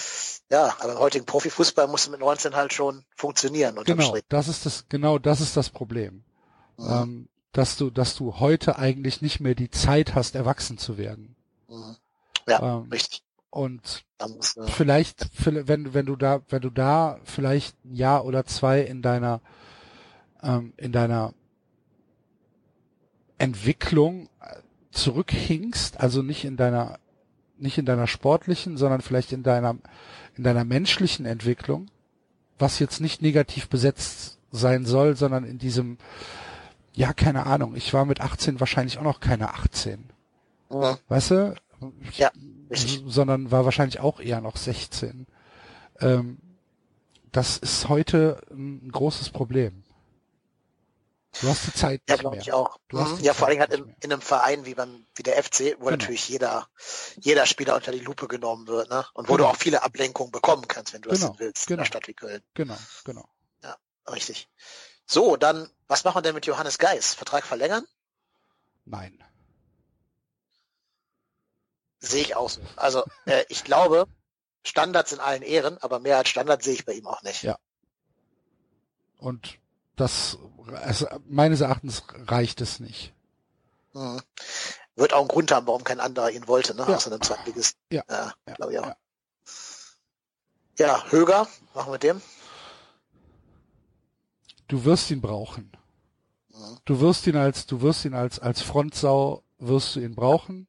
[0.51, 3.75] Ja, aber im heutigen Profifußball musst du mit 19 halt schon funktionieren.
[3.83, 4.23] Genau, Strich.
[4.29, 6.23] das ist das, genau das ist das Problem.
[6.77, 6.89] Mhm.
[6.89, 11.35] Ähm, dass du, dass du heute eigentlich nicht mehr die Zeit hast, erwachsen zu werden.
[11.67, 11.95] Mhm.
[12.47, 13.23] Ja, Ähm, richtig.
[13.49, 18.45] Und du, vielleicht, vielleicht, wenn, wenn du da, wenn du da vielleicht ein Jahr oder
[18.45, 19.39] zwei in deiner,
[20.43, 21.33] ähm, in deiner
[23.37, 24.57] Entwicklung äh,
[24.95, 26.99] zurückhinkst, also nicht in deiner,
[27.57, 29.75] nicht in deiner sportlichen, sondern vielleicht in deiner,
[30.35, 31.87] in deiner menschlichen Entwicklung,
[32.57, 35.97] was jetzt nicht negativ besetzt sein soll, sondern in diesem,
[36.93, 40.05] ja, keine Ahnung, ich war mit 18 wahrscheinlich auch noch keine 18.
[40.69, 40.97] Mhm.
[41.07, 41.55] Weißt du?
[42.13, 42.31] Ja,
[43.05, 45.27] sondern war wahrscheinlich auch eher noch 16.
[45.99, 46.37] Ähm,
[47.31, 49.83] das ist heute ein großes Problem.
[51.41, 52.77] Du hast die Zeit Ja, glaube ich auch.
[52.87, 53.23] Du hast Mhm.
[53.25, 55.85] Ja, vor Zeit allem halt in, in einem Verein wie beim wie der FC, wo
[55.85, 55.91] Genau.
[55.91, 56.67] natürlich jeder
[57.17, 59.05] jeder Spieler unter die Lupe genommen wird, ne?
[59.13, 59.49] Und wo Genau.
[59.49, 61.79] du auch viele Ablenkungen bekommen kannst, wenn du Genau, das willst, in genau.
[61.81, 62.41] einer Stadt wie Köln.
[62.53, 63.27] Genau, genau.
[64.07, 64.47] Richtig.
[65.07, 67.15] So, dann, was machen wir denn mit Johannes Geis?
[67.15, 67.87] Vertrag verlängern?
[68.85, 69.17] Nein.
[71.99, 72.61] Sehe ich auch so.
[72.75, 74.05] Also, äh, ich glaube,
[74.63, 77.41] Standards in allen Ehren, aber mehr als Standard sehe ich bei ihm auch nicht.
[77.41, 77.57] Ja.
[79.17, 79.57] Und
[79.95, 80.37] das,
[80.83, 83.13] also meines Erachtens reicht es nicht.
[83.93, 84.21] Mhm.
[84.95, 86.85] Wird auch einen Grund haben, warum kein anderer ihn wollte, ne?
[86.87, 86.95] Ja.
[86.95, 87.79] Außer einem Zweitligisten.
[87.91, 88.03] Ja.
[88.09, 88.53] ja Ja.
[88.53, 88.85] glaube ich auch.
[88.85, 88.95] Ja.
[90.77, 92.21] Ja, Höger, machen wir dem.
[94.67, 95.71] Du wirst ihn brauchen.
[96.49, 96.77] Mhm.
[96.85, 100.67] Du wirst ihn als, du wirst ihn als, als Frontsau wirst du ihn brauchen.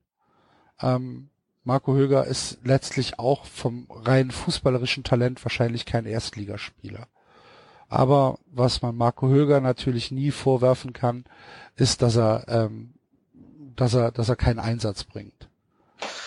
[0.81, 1.31] Ähm,
[1.65, 7.09] Marco Höger ist letztlich auch vom rein fußballerischen Talent wahrscheinlich kein Erstligaspieler.
[7.89, 11.25] Aber was man Marco Höger natürlich nie vorwerfen kann,
[11.77, 12.95] ist, dass er, ähm,
[13.77, 15.49] dass er, dass er keinen Einsatz bringt.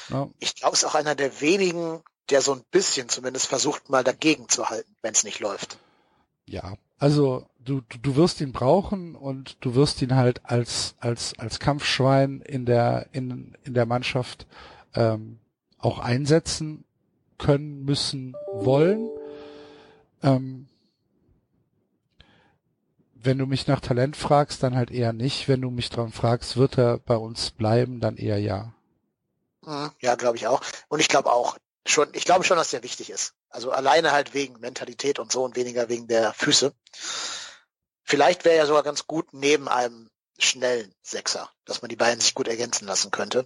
[0.10, 0.30] Ne?
[0.40, 4.04] Ich glaube, es ist auch einer der wenigen, der so ein bisschen zumindest versucht, mal
[4.04, 5.78] dagegen zu halten, wenn es nicht läuft.
[6.46, 11.38] Ja, also du, du, du wirst ihn brauchen und du wirst ihn halt als als
[11.38, 14.48] als Kampfschwein in der in in der Mannschaft
[14.96, 15.40] ähm,
[15.78, 16.84] auch einsetzen
[17.38, 19.10] können müssen wollen.
[20.24, 20.68] Ähm,
[23.30, 25.48] wenn du mich nach Talent fragst, dann halt eher nicht.
[25.48, 28.74] Wenn du mich dran fragst, wird er bei uns bleiben, dann eher ja.
[29.62, 29.92] Mhm.
[30.02, 30.64] Ja, glaube ich auch.
[30.88, 31.56] Und ich glaube auch
[31.86, 33.36] schon, ich glaube schon, dass der wichtig ist.
[33.52, 36.74] Also alleine halt wegen Mentalität und so und weniger wegen der Füße.
[38.02, 40.10] Vielleicht wäre er sogar ganz gut neben einem
[40.40, 43.46] schnellen Sechser, dass man die beiden sich gut ergänzen lassen könnte,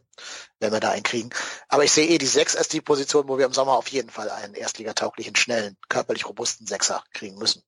[0.60, 1.32] wenn wir da einen kriegen.
[1.68, 4.10] Aber ich sehe eh die Sechs als die Position, wo wir im Sommer auf jeden
[4.10, 7.64] Fall einen erstligatauglichen, schnellen, körperlich robusten Sechser kriegen müssen.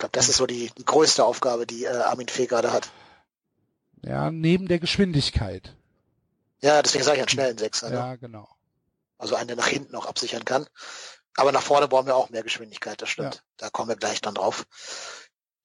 [0.00, 2.90] Glaube, das ist so die, die größte Aufgabe, die äh, Armin Fee gerade hat.
[4.02, 5.76] Ja, neben der Geschwindigkeit.
[6.62, 7.90] Ja, deswegen sage ich einen schnellen Sechser.
[7.90, 7.96] Ne?
[7.96, 8.48] Ja, genau.
[9.18, 10.66] Also einen, der nach hinten auch absichern kann.
[11.36, 13.34] Aber nach vorne brauchen wir auch mehr Geschwindigkeit, das stimmt.
[13.34, 13.40] Ja.
[13.58, 14.66] Da kommen wir gleich dann drauf.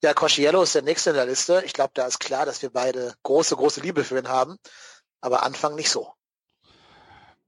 [0.02, 1.62] Ja, Cosciello ist der nächste in der Liste.
[1.64, 4.58] Ich glaube, da ist klar, dass wir beide große, große Liebe für ihn haben.
[5.22, 6.12] Aber Anfang nicht so.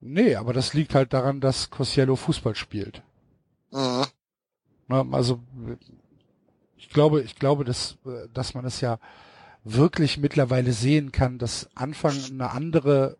[0.00, 3.02] Nee, aber das liegt halt daran, dass Cosiello Fußball spielt.
[3.72, 4.06] Mhm.
[4.86, 5.40] Ne, Also
[6.78, 8.98] ich glaube, ich glaube, dass, äh, dass man es ja
[9.64, 13.18] wirklich mittlerweile sehen kann, dass Anfang eine andere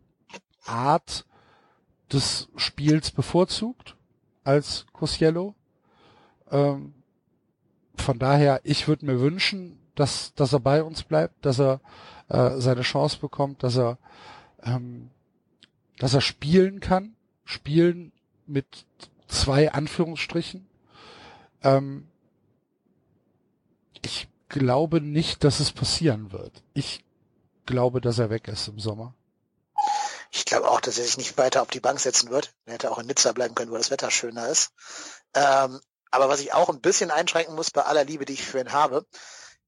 [0.64, 1.26] Art
[2.12, 3.96] des Spiels bevorzugt
[4.44, 5.54] als Cosiello.
[6.50, 6.94] Ähm,
[7.96, 11.80] von daher, ich würde mir wünschen, dass, dass er bei uns bleibt, dass er
[12.28, 13.98] äh, seine Chance bekommt, dass er,
[14.62, 15.10] ähm,
[15.98, 18.12] dass er spielen kann, spielen
[18.46, 18.86] mit
[19.26, 20.66] zwei Anführungsstrichen.
[21.62, 22.06] Ähm,
[24.02, 26.62] ich glaube nicht, dass es passieren wird.
[26.74, 27.04] Ich
[27.66, 29.14] glaube, dass er weg ist im Sommer.
[30.30, 32.52] Ich glaube auch, dass er sich nicht weiter auf die Bank setzen wird.
[32.66, 34.72] Er hätte auch in Nizza bleiben können, wo das Wetter schöner ist.
[35.34, 35.80] Ähm,
[36.10, 38.72] aber was ich auch ein bisschen einschränken muss bei aller Liebe, die ich für ihn
[38.72, 39.06] habe,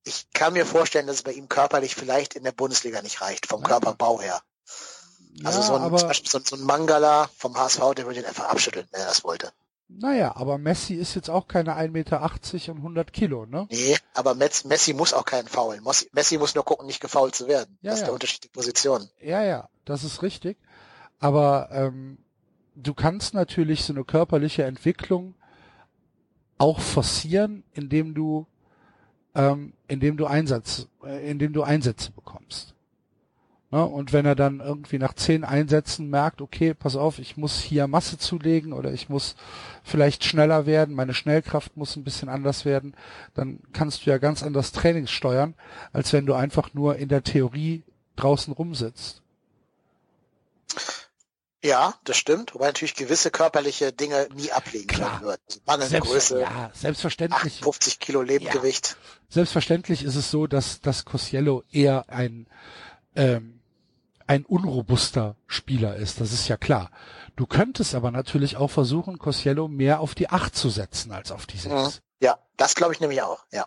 [0.05, 3.47] ich kann mir vorstellen, dass es bei ihm körperlich vielleicht in der Bundesliga nicht reicht,
[3.47, 3.63] vom.
[3.63, 4.43] Körperbau her.
[5.45, 8.89] Also ja, so, ein, aber, so ein Mangala vom HSV, der würde ihn einfach abschütteln,
[8.91, 9.53] wenn er das wollte.
[9.99, 13.67] Naja, aber Messi ist jetzt auch keine 1,80 Meter und 100 Kilo, ne?
[13.71, 15.85] Nee, aber Messi, muss auch keinen faulen.
[16.13, 17.79] Messi, muss nur gucken, nicht gefault zu werden.
[17.83, 18.07] Ja, das ist ja.
[18.07, 19.09] der Unterschied der Position.
[19.21, 20.57] Ja, ja, das ist richtig.
[21.19, 22.19] Aber ähm,
[22.75, 25.35] du kannst natürlich so eine körperliche Entwicklung
[26.59, 28.47] auch forcieren, indem du,
[29.35, 32.75] ähm, indem du Einsatz, äh, indem du Einsätze bekommst.
[33.71, 33.85] Ne?
[33.85, 37.87] Und wenn er dann irgendwie nach zehn Einsätzen merkt, okay, pass auf, ich muss hier
[37.87, 39.37] Masse zulegen oder ich muss
[39.85, 42.95] vielleicht schneller werden, meine Schnellkraft muss ein bisschen anders werden,
[43.35, 45.55] dann kannst du ja ganz anders Trainings steuern,
[45.93, 47.83] als wenn du einfach nur in der Theorie
[48.17, 49.23] draußen rumsitzt.
[51.63, 55.19] Ja, das stimmt, wobei natürlich gewisse körperliche Dinge nie ablegen Klar.
[55.19, 55.41] können wird.
[55.47, 57.59] Also mangelnde Selbst, Größe, ja, selbstverständlich.
[57.59, 58.97] 58 Kilo Lebendgewicht.
[59.29, 62.47] Selbstverständlich ist es so, dass, dass Cosiello eher ein,
[63.15, 63.60] ähm,
[64.31, 66.21] ein unrobuster Spieler ist.
[66.21, 66.93] Das ist ja klar.
[67.35, 71.47] Du könntest aber natürlich auch versuchen, Cosiello mehr auf die Acht zu setzen als auf
[71.47, 71.97] die Sechs.
[71.97, 72.27] Mhm.
[72.27, 73.67] Ja, das glaube ich nämlich auch, ja.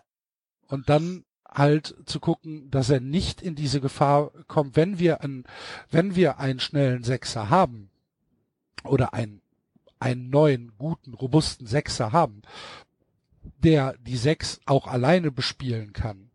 [0.68, 5.44] Und dann halt zu gucken, dass er nicht in diese Gefahr kommt, wenn wir einen,
[5.90, 7.90] wenn wir einen schnellen Sechser haben
[8.84, 9.42] oder einen,
[9.98, 12.40] einen neuen, guten, robusten Sechser haben,
[13.42, 16.30] der die Sechs auch alleine bespielen kann,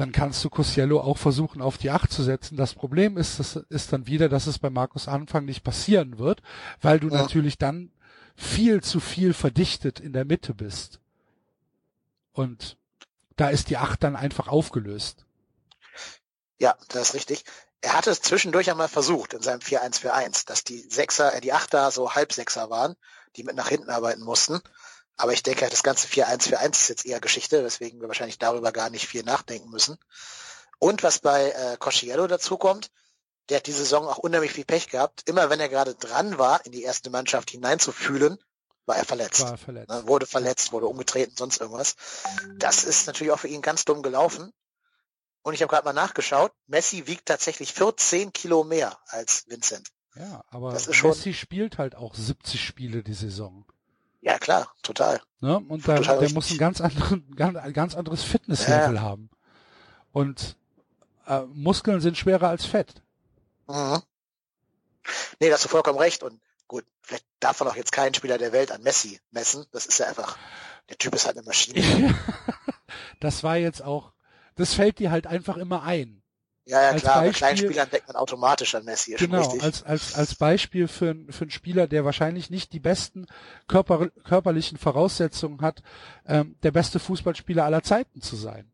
[0.00, 2.56] dann kannst du Cosiello auch versuchen, auf die Acht zu setzen.
[2.56, 6.40] Das Problem ist, das ist dann wieder, dass es bei Markus Anfang nicht passieren wird,
[6.80, 7.18] weil du Ja.
[7.18, 7.92] natürlich dann
[8.34, 11.00] viel zu viel verdichtet in der Mitte bist.
[12.32, 12.78] Und
[13.36, 15.26] da ist die Acht dann einfach aufgelöst.
[16.58, 17.44] Ja, das ist richtig.
[17.82, 21.90] Er hatte es zwischendurch einmal versucht in seinem 4-1-4-1, dass die Sechser, äh, die Achter
[21.90, 22.96] so Halbsechser waren,
[23.36, 24.62] die mit nach hinten arbeiten mussten.
[25.20, 28.88] Aber ich denke, das ganze 4-1-4-1 ist jetzt eher Geschichte, weswegen wir wahrscheinlich darüber gar
[28.88, 29.98] nicht viel nachdenken müssen.
[30.78, 32.90] Und was bei äh, Cosciello dazu kommt,
[33.50, 35.28] der hat die Saison auch unheimlich viel Pech gehabt.
[35.28, 38.38] Immer wenn er gerade dran war, in die erste Mannschaft hineinzufühlen,
[38.86, 39.42] war er verletzt.
[39.42, 39.90] War verletzt.
[39.90, 41.96] Ne, wurde verletzt, wurde umgetreten, sonst irgendwas.
[42.56, 44.52] Das ist natürlich auch für ihn ganz dumm gelaufen.
[45.42, 49.90] Und ich habe gerade mal nachgeschaut, Messi wiegt tatsächlich 14 Kilo mehr als Vincent.
[50.14, 53.66] Ja, aber Messi spielt halt auch 70 Spiele die Saison.
[54.20, 55.20] Ja, klar, total.
[55.40, 55.58] Ne?
[55.58, 56.34] Und da, Total der richtig.
[56.34, 59.30] muss ein ganz, anderen, ganz, ein ganz anderes Fitnesslevel haben.
[60.12, 60.56] Und
[61.26, 63.02] äh, Muskeln sind schwerer als Fett.
[63.66, 64.02] Mhm.
[65.38, 66.22] Nee, da hast du vollkommen recht.
[66.22, 69.64] Und gut, vielleicht darf man auch jetzt keinen Spieler der Welt an Messi messen.
[69.72, 70.36] Das ist ja einfach,
[70.88, 72.14] der Typ ist halt eine Maschine.
[73.20, 74.12] das war jetzt auch,
[74.56, 76.19] das fällt dir halt einfach immer ein.
[76.70, 79.14] Ja, ja, Als klar, bei Beispiel- kleinen Spielern denkt man automatisch an Messi.
[79.14, 79.62] Genau, richtig.
[79.62, 83.26] als, als, als Beispiel für, für einen Spieler, der wahrscheinlich nicht die besten
[83.66, 85.82] körper, körperlichen Voraussetzungen hat,
[86.26, 88.72] ähm, der beste Fußballspieler aller Zeiten zu sein.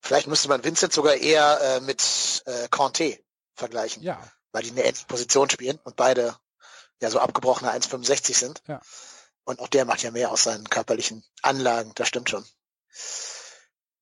[0.00, 3.18] Vielleicht müsste man Vincent sogar eher äh, mit äh, Conte
[3.54, 4.20] vergleichen, Ja,
[4.52, 6.36] weil die eine ähnliche Position spielen und beide
[7.00, 8.62] ja so abgebrochene 1,65 sind.
[8.68, 8.80] Ja.
[9.44, 12.44] Und auch der macht ja mehr aus seinen körperlichen Anlagen, das stimmt schon.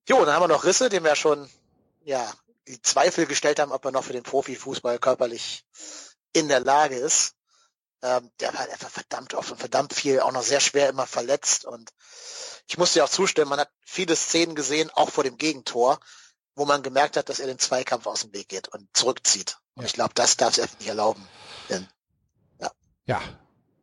[0.08, 1.48] Jo, dann haben wir noch Risse, dem wir schon
[2.04, 2.30] ja
[2.82, 5.64] Zweifel gestellt haben, ob er noch für den Profifußball körperlich
[6.32, 7.34] in der Lage ist.
[8.02, 11.64] Ähm, der war einfach verdammt oft und verdammt viel, auch noch sehr schwer immer verletzt.
[11.64, 11.90] Und
[12.66, 16.00] ich muss dir auch zustimmen, man hat viele Szenen gesehen, auch vor dem Gegentor,
[16.54, 19.58] wo man gemerkt hat, dass er den Zweikampf aus dem Weg geht und zurückzieht.
[19.74, 19.86] Und Ja.
[19.86, 21.26] ich glaube, das darf es einfach nicht erlauben.
[21.68, 21.88] Denn,
[23.06, 23.20] ja.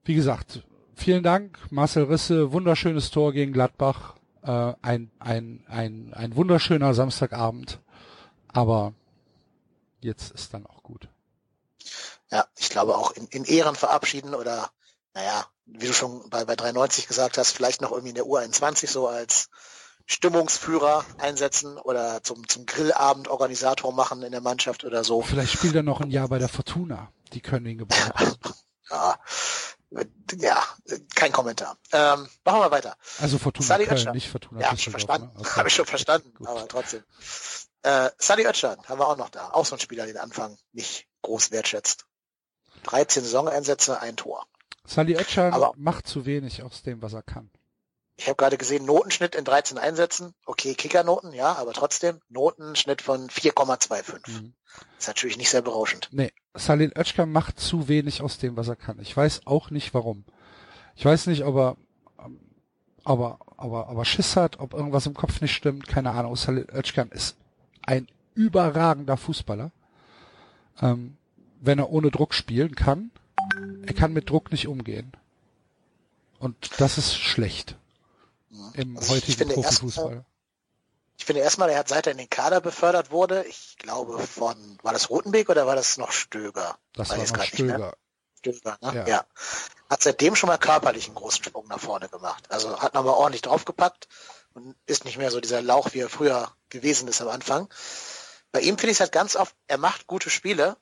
[0.04, 0.64] Wie gesagt,
[0.96, 7.80] vielen Dank, Marcel Risse, wunderschönes Tor gegen Gladbach, äh, ein, ein, ein, ein wunderschöner Samstagabend,
[8.54, 8.94] aber
[10.02, 11.08] jetzt ist dann auch gut.
[12.32, 14.72] ja, ich glaube auch in, in Ehren verabschieden oder,
[15.14, 18.90] naja, wie du schon bei, bei 93 gesagt hast, vielleicht noch irgendwie in der U21
[18.90, 19.50] so als
[20.06, 25.22] Stimmungsführer einsetzen oder zum, zum Grillabend Organisator machen in der Mannschaft oder so.
[25.22, 28.38] Vielleicht spielt er noch ein Jahr bei der Fortuna, die können ihn gebrauchen.
[28.90, 29.18] Ja,
[30.40, 30.64] ja
[31.16, 31.78] kein Kommentar.
[31.94, 32.98] Ähm, machen wir weiter.
[33.20, 35.28] Also Fortuna Köln, nicht Fortuna Ja, hab ich schon verstanden.
[35.28, 35.40] ne?
[35.40, 35.50] Okay.
[35.56, 37.04] Habe ich schon verstanden, aber trotzdem.
[37.84, 39.50] Äh, Sadi Özcan haben wir auch noch da.
[39.52, 42.06] Auch so ein Spieler, den Anfang nicht groß wertschätzt.
[42.84, 44.46] 13 Saisoneinsätze, ein Tor.
[44.86, 47.50] Sally Oetschan Aber- macht zu wenig aus dem, was er kann.
[48.18, 50.34] Ich habe gerade gesehen, Notenschnitt in 13 Einsätzen.
[50.46, 54.28] Okay, Kickernoten, ja, aber trotzdem Notenschnitt von 4,25.
[54.42, 54.54] Mhm.
[55.00, 56.10] Ist natürlich nicht sehr berauschend.
[56.12, 59.00] Nee, Salil Özcan macht zu wenig aus dem, was er kann.
[59.00, 60.26] Ich weiß auch nicht warum.
[60.96, 61.78] Ich weiß nicht, ob er,
[62.24, 62.40] ähm,
[63.04, 66.36] aber, aber, aber Schiss hat, ob irgendwas im Kopf nicht stimmt, keine Ahnung.
[66.36, 67.38] Salil Özcan ist
[67.84, 69.72] ein überragender Fußballer.
[70.82, 71.18] Ähm,
[71.60, 73.12] wenn er ohne Druck spielen kann,
[73.86, 75.12] er kann mit Druck nicht umgehen.
[76.40, 77.76] Und das ist schlecht
[78.74, 80.26] im Also heutigen Profifußball.
[81.18, 84.56] Ich finde erstmal, er hat seit er in den Kader befördert wurde, ich glaube von,
[84.82, 86.78] war das Rotenbeek oder war das noch Stöger?
[86.94, 87.76] Das war ich noch nicht mehr.
[87.76, 87.98] Stöger.
[88.40, 88.96] Stöger, ne?
[88.96, 89.08] Ja.
[89.08, 89.26] Ja.
[89.88, 92.50] Hat seitdem schon mal körperlich einen großen Sprung nach vorne gemacht.
[92.50, 94.08] Also hat nochmal ordentlich draufgepackt
[94.54, 97.68] und ist nicht mehr so dieser Lauch, wie er früher gewesen ist am Anfang.
[98.52, 100.78] Bei ihm finde ich es halt ganz oft, er macht gute Spiele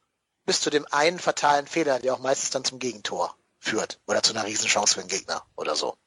[0.46, 4.34] bis zu dem einen fatalen Fehler, der auch meistens dann zum Gegentor führt oder zu
[4.34, 5.98] einer Riesenchance für den Gegner oder so.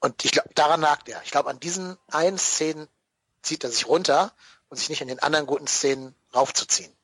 [0.00, 1.20] Und ich glaube, daran nagt er.
[1.24, 2.88] Ich glaube, an diesen einen Szenen
[3.42, 4.32] zieht er sich runter
[4.68, 6.94] und sich nicht in den anderen guten Szenen raufzuziehen.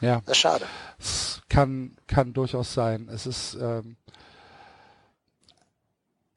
[0.00, 0.20] Ja.
[0.26, 0.66] Das ist schade.
[0.98, 3.08] Es kann, kann durchaus sein.
[3.08, 3.96] Es ist ähm,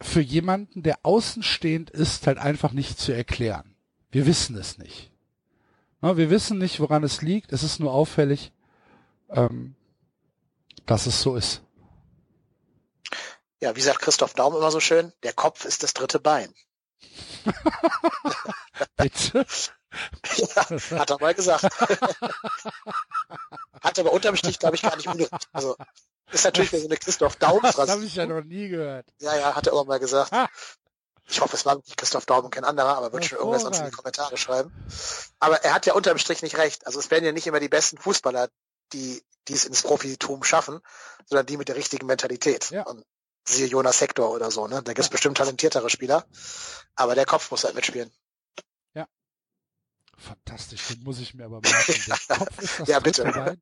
[0.02, 3.76] für jemanden, der außenstehend ist, halt einfach nicht zu erklären.
[4.12, 5.12] Wir wissen es nicht.
[6.02, 7.52] Na, wir wissen nicht, woran es liegt.
[7.52, 8.52] Es ist nur auffällig.
[9.30, 9.76] Ähm,
[10.86, 11.62] dass es so ist.
[13.60, 16.54] Ja, wie sagt Christoph Daum immer so schön, der Kopf ist das dritte Bein.
[18.98, 19.46] Bitte?
[20.36, 20.70] Ja,
[21.00, 21.64] hat er mal gesagt.
[23.82, 25.50] hat aber unterm Strich, glaube ich, gar nicht unrecht.
[25.52, 25.76] Also
[26.32, 27.62] ist natürlich so eine Christoph Daum.
[27.62, 29.06] Das habe ich ja noch nie gehört.
[29.20, 30.32] Ja, ja, hat er immer mal gesagt.
[31.30, 33.80] Ich hoffe, es war nicht Christoph Daum und kein anderer, aber wird schon irgendwas sonst
[33.80, 34.72] in die Kommentare schreiben.
[35.40, 36.88] Aber er hat ja unterm Strich nicht recht.
[36.88, 38.50] Also es werden ja nicht immer die besten Fußballer,
[38.94, 40.80] die, die es ins Profitum schaffen,
[41.26, 42.70] sondern die mit der richtigen Mentalität.
[42.72, 42.84] Ja.
[42.84, 43.06] Und
[43.46, 44.82] siehe Jonas Hector oder so, ne?
[44.84, 45.12] Da gibt's ja.
[45.12, 46.26] bestimmt talentiertere Spieler.
[46.96, 48.12] Aber der Kopf muss halt mitspielen.
[50.18, 51.96] Fantastisch, den muss ich mir aber merken.
[52.08, 53.58] Der Kopf ist das ja, bitte.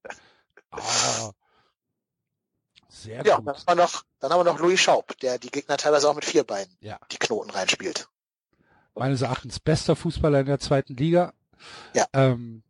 [0.72, 1.32] Ah,
[2.90, 3.48] sehr ja, gut.
[3.48, 6.16] Dann haben, wir noch, dann haben wir noch Louis Schaub, der die Gegner teilweise auch
[6.16, 6.98] mit vier Beinen ja.
[7.12, 8.08] die Knoten reinspielt.
[8.96, 11.34] Meines Erachtens bester Fußballer in der zweiten Liga.
[11.94, 12.08] Ja.
[12.14, 12.64] Ähm,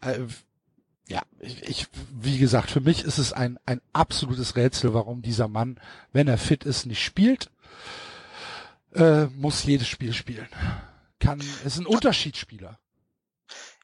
[0.00, 0.20] äh,
[1.06, 5.48] ja, ich, ich, wie gesagt, für mich ist es ein, ein absolutes Rätsel, warum dieser
[5.48, 5.78] Mann,
[6.12, 7.50] wenn er fit ist, nicht spielt.
[8.94, 10.48] Äh, muss jedes Spiel spielen.
[11.20, 12.78] Kann, ist ein Unterschiedsspieler.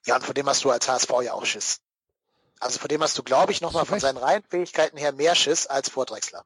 [0.06, 1.80] Ja, und vor dem hast du als HSV ja auch Schiss.
[2.58, 5.90] Also vor dem hast du, glaube ich, nochmal von seinen Reihenfähigkeiten her mehr Schiss als
[5.90, 6.44] vor Drexler.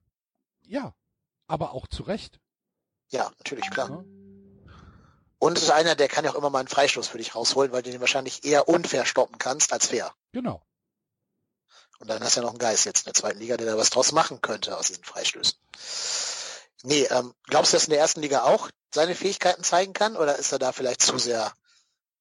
[0.63, 0.95] Ja,
[1.47, 2.41] aber auch zu Recht.
[3.11, 3.91] Ja, natürlich, klar.
[3.91, 4.05] Ja.
[5.39, 7.73] Und es ist einer, der kann ja auch immer mal einen Freistoß für dich rausholen,
[7.73, 10.13] weil du den wahrscheinlich eher unfair stoppen kannst als fair.
[10.33, 10.63] Genau.
[11.99, 13.77] Und dann hast du ja noch einen Geist jetzt in der zweiten Liga, der da
[13.77, 15.59] was draus machen könnte aus diesen Freistößen.
[16.83, 20.37] Nee, ähm, glaubst du, dass in der ersten Liga auch seine Fähigkeiten zeigen kann oder
[20.37, 21.53] ist er da vielleicht zu sehr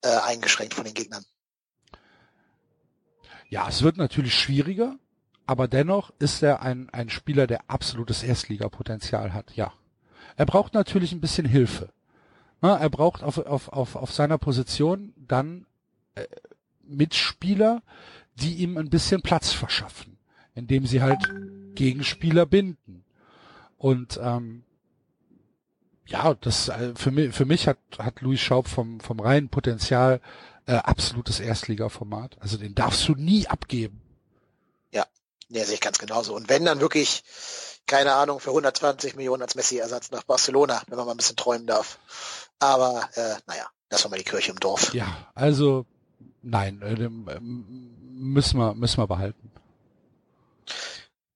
[0.02, 1.26] äh, eingeschränkt von den Gegnern?
[3.50, 4.96] Ja, es wird natürlich schwieriger,
[5.46, 9.74] aber dennoch ist er ein, ein Spieler, der absolutes Erstligapotenzial hat, ja.
[10.36, 11.92] Er braucht natürlich ein bisschen Hilfe.
[12.62, 15.66] Na, er braucht auf, auf, auf, auf seiner Position dann
[16.16, 16.28] äh,
[16.84, 17.82] Mitspieler,
[18.36, 20.18] die ihm ein bisschen Platz verschaffen,
[20.54, 21.20] indem sie halt
[21.76, 23.04] Gegenspieler binden.
[23.80, 24.64] Und ähm,
[26.06, 30.22] ja, das äh, für mich für mich hat hat Louis Schaub vom vom reinen Potenzial
[30.68, 32.38] äh, absolutes Erstligaformat.
[32.42, 34.02] Also den darfst du nie abgeben.
[34.92, 35.06] Ja,
[35.48, 36.36] ja, sehe ich ganz genauso.
[36.36, 37.24] Und wenn dann wirklich
[37.86, 41.66] keine Ahnung für 120 Millionen als Messi-Ersatz nach Barcelona, wenn man mal ein bisschen träumen
[41.66, 42.00] darf.
[42.60, 44.94] Aber äh, naja, das war mal die Kirche im Dorf.
[44.94, 45.86] Ja, also
[46.42, 49.52] nein, äh, müssen wir müssen wir behalten.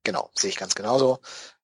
[0.04, 1.20] Genau, sehe ich ganz genauso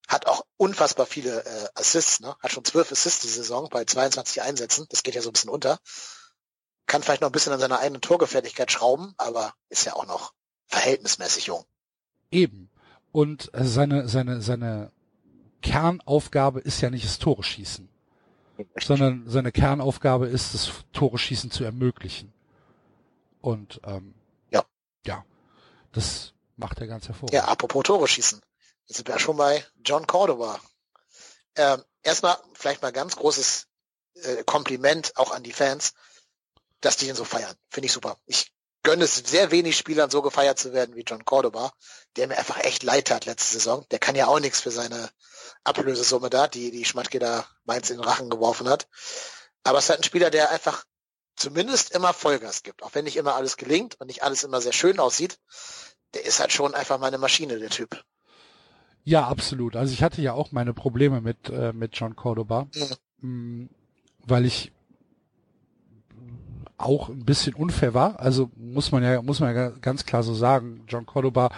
[0.09, 2.35] hat auch unfassbar viele äh, Assists, ne?
[2.39, 5.51] hat schon zwölf Assists die Saison bei 22 Einsätzen, das geht ja so ein bisschen
[5.51, 5.79] unter.
[6.87, 10.33] Kann vielleicht noch ein bisschen an seiner eigenen Torgefährlichkeit schrauben, aber ist ja auch noch
[10.65, 11.63] verhältnismäßig jung.
[12.31, 12.71] Eben.
[13.11, 14.91] Und seine, seine, seine
[15.61, 17.87] Kernaufgabe ist ja nicht das Tore schießen,
[18.81, 22.33] sondern seine Kernaufgabe ist, das Tore schießen zu ermöglichen.
[23.41, 24.15] Und ähm,
[24.49, 24.65] ja.
[25.05, 25.23] ja,
[25.91, 27.33] das macht er ganz hervorragend.
[27.33, 28.41] Ja, apropos Tore schießen.
[28.89, 30.59] Jetzt sind wir schon bei John Cordova.
[31.55, 33.67] Ähm, erstmal vielleicht mal ganz großes
[34.15, 35.93] äh, Kompliment auch an die Fans,
[36.81, 37.55] dass die ihn so feiern.
[37.69, 38.17] Finde ich super.
[38.25, 41.71] Ich gönne es sehr wenig Spielern so gefeiert zu werden wie John Cordoba,
[42.15, 43.85] der mir einfach echt leid hat letzte Saison.
[43.91, 45.11] Der kann ja auch nichts für seine
[45.63, 48.87] Ablösesumme da, die die Schmatke da Mainz in den Rachen geworfen hat.
[49.63, 50.83] Aber es ist halt ein Spieler, der einfach
[51.35, 54.73] zumindest immer Vollgas gibt, auch wenn nicht immer alles gelingt und nicht alles immer sehr
[54.73, 55.37] schön aussieht.
[56.15, 58.03] Der ist halt schon einfach meine Maschine, der Typ.
[59.03, 59.75] Ja, absolut.
[59.75, 62.67] Also ich hatte ja auch meine Probleme mit, äh, mit John Cordoba,
[63.21, 63.69] mhm.
[64.25, 64.71] weil ich
[66.79, 68.19] auch ein bisschen unfair war.
[68.19, 71.49] Also muss man ja, muss man ja ganz klar so sagen, John Cordoba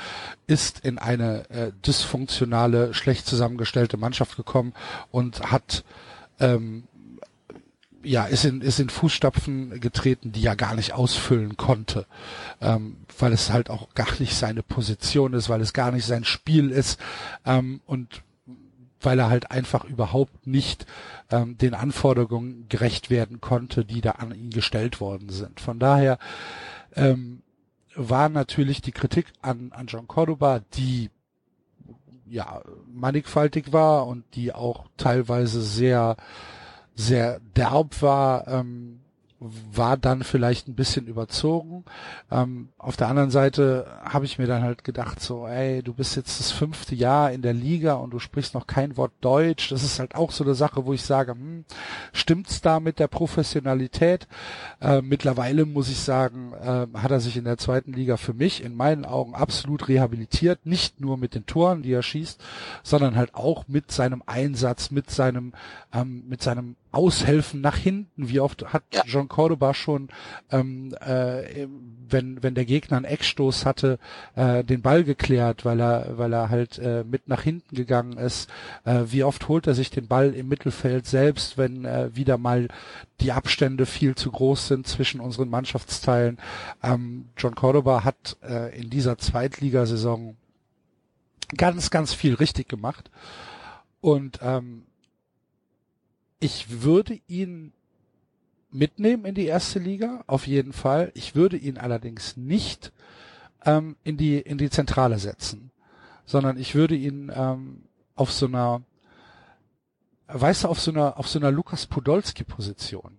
[0.48, 4.74] ist in eine äh, dysfunktionale, schlecht zusammengestellte Mannschaft gekommen
[5.12, 5.84] und hat
[6.40, 6.86] ähm,
[8.04, 12.06] ja, ist in, ist in Fußstapfen getreten, die er gar nicht ausfüllen konnte,
[12.62, 16.24] ähm, weil es halt auch gar nicht seine Position ist, weil es gar nicht sein
[16.24, 17.00] Spiel ist
[17.46, 18.24] ähm, und
[19.02, 20.86] weil er halt einfach überhaupt nicht
[21.32, 25.60] ähm, den Anforderungen gerecht werden konnte, die da an ihn gestellt worden sind.
[25.60, 26.20] Von daher
[26.96, 27.42] ähm,
[27.96, 31.10] war natürlich die Kritik an, an John Cordoba, die
[32.28, 36.16] ja mannigfaltig war und die auch teilweise sehr
[36.96, 39.02] sehr derb war, ähm,
[39.42, 41.84] war dann vielleicht ein bisschen überzogen.
[42.30, 46.16] Ähm, auf der anderen Seite habe ich mir dann halt gedacht, so, ey, du bist
[46.16, 49.70] jetzt das fünfte Jahr in der Liga und du sprichst noch kein Wort Deutsch.
[49.70, 51.66] Das ist halt auch so eine Sache, wo ich sage, hm,
[52.14, 54.28] stimmt's da mit der Professionalität?
[54.80, 58.64] Äh, mittlerweile muss ich sagen, äh, hat er sich in der zweiten Liga für mich
[58.64, 60.68] in meinen Augen absolut rehabilitiert.
[60.68, 62.40] Nicht nur mit den Toren, die er schießt,
[62.84, 65.54] sondern halt auch mit seinem Einsatz, mit seinem,
[65.92, 68.30] ähm, mit seinem Aushelfen nach hinten.
[68.30, 69.04] Wie oft hat ja.
[69.06, 70.10] John Cordoba schon,
[70.52, 71.68] ähm, äh,
[72.10, 73.98] wenn wenn der Gegner einen Eckstoß hatte,
[74.36, 78.50] äh, den Ball geklärt, weil er weil er halt äh, mit nach hinten gegangen ist.
[78.84, 82.68] Äh, wie oft holt er sich den Ball im Mittelfeld selbst, wenn äh, wieder mal
[83.22, 86.40] die Abstände viel zu groß sind zwischen unseren Mannschaftsteilen.
[86.84, 90.36] Ähm, John Cordoba hat äh, in dieser Zweitligasaison
[91.56, 93.10] ganz ganz viel richtig gemacht
[94.02, 94.84] und ähm,
[96.42, 97.72] ich würde ihn
[98.72, 101.12] mitnehmen in die erste Liga, auf jeden Fall.
[101.14, 102.92] Ich würde ihn allerdings nicht
[103.64, 105.72] ähm, in die in die Zentrale setzen,
[106.26, 107.84] sondern ich würde ihn ähm,
[108.16, 108.82] auf so einer,
[110.28, 113.18] weißt du, auf so einer auf so einer Lukas Podolski Position.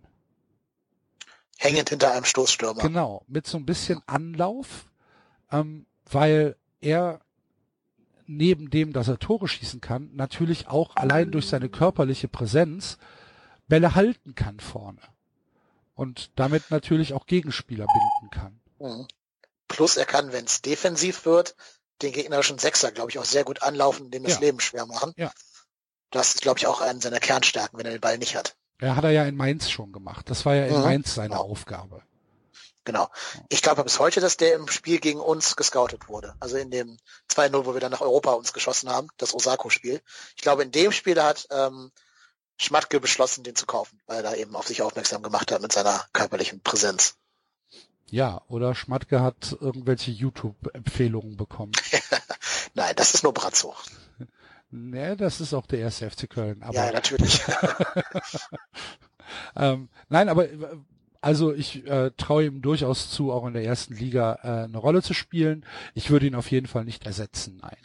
[1.58, 2.82] Hängend hinter einem Stoßstürmer.
[2.82, 4.90] Genau, mit so ein bisschen Anlauf,
[5.52, 7.20] ähm, weil er
[8.36, 12.98] neben dem, dass er Tore schießen kann, natürlich auch allein durch seine körperliche Präsenz
[13.68, 15.00] Bälle halten kann vorne.
[15.94, 18.60] Und damit natürlich auch Gegenspieler binden kann.
[18.78, 19.06] Mhm.
[19.68, 21.54] Plus er kann, wenn es defensiv wird,
[22.02, 24.40] den gegnerischen Sechser, glaube ich, auch sehr gut anlaufen, dem das ja.
[24.40, 25.12] Leben schwer machen.
[25.16, 25.32] Ja.
[26.10, 28.56] Das ist, glaube ich, auch eine seiner Kernstärken, wenn er den Ball nicht hat.
[28.78, 30.28] Er hat er ja in Mainz schon gemacht.
[30.28, 30.82] Das war ja in mhm.
[30.82, 31.42] Mainz seine genau.
[31.42, 32.02] Aufgabe.
[32.84, 33.08] Genau.
[33.48, 36.34] Ich glaube bis heute, dass der im Spiel gegen uns gescoutet wurde.
[36.40, 36.98] Also in dem
[37.30, 40.00] 2-0, wo wir dann nach Europa uns geschossen haben, das Osako-Spiel.
[40.36, 41.92] Ich glaube, in dem Spiel hat ähm,
[42.56, 45.72] Schmatke beschlossen, den zu kaufen, weil er da eben auf sich aufmerksam gemacht hat mit
[45.72, 47.16] seiner körperlichen Präsenz.
[48.10, 51.72] Ja, oder Schmatke hat irgendwelche YouTube-Empfehlungen bekommen.
[52.74, 53.74] Nein, das ist nur Brazzo.
[54.70, 56.62] Nee, das ist auch der erste FC Köln.
[56.62, 57.42] Aber ja, natürlich.
[59.56, 60.48] ähm, nein, aber
[61.22, 65.02] also ich äh, traue ihm durchaus zu, auch in der ersten Liga äh, eine Rolle
[65.02, 65.64] zu spielen.
[65.94, 67.76] Ich würde ihn auf jeden Fall nicht ersetzen, nein.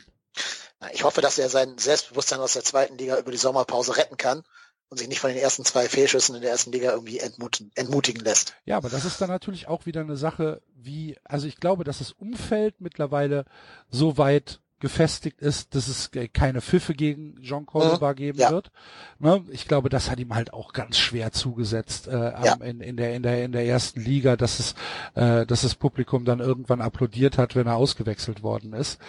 [0.93, 4.43] Ich hoffe, dass er sein Selbstbewusstsein aus der zweiten Liga über die Sommerpause retten kann
[4.89, 8.23] und sich nicht von den ersten zwei Fehlschüssen in der ersten Liga irgendwie entmutigen, entmutigen
[8.23, 8.55] lässt.
[8.65, 11.99] Ja, aber das ist dann natürlich auch wieder eine Sache, wie, also ich glaube, dass
[11.99, 13.45] das Umfeld mittlerweile
[13.89, 18.15] so weit gefestigt ist, dass es keine Pfiffe gegen Jean Cordoba mhm.
[18.15, 18.51] geben ja.
[18.51, 18.71] wird.
[19.19, 19.43] Ne?
[19.51, 22.53] Ich glaube, das hat ihm halt auch ganz schwer zugesetzt äh, ja.
[22.55, 24.75] in, in, der in der in der ersten Liga, dass es
[25.15, 28.99] äh, dass das Publikum dann irgendwann applaudiert hat, wenn er ausgewechselt worden ist.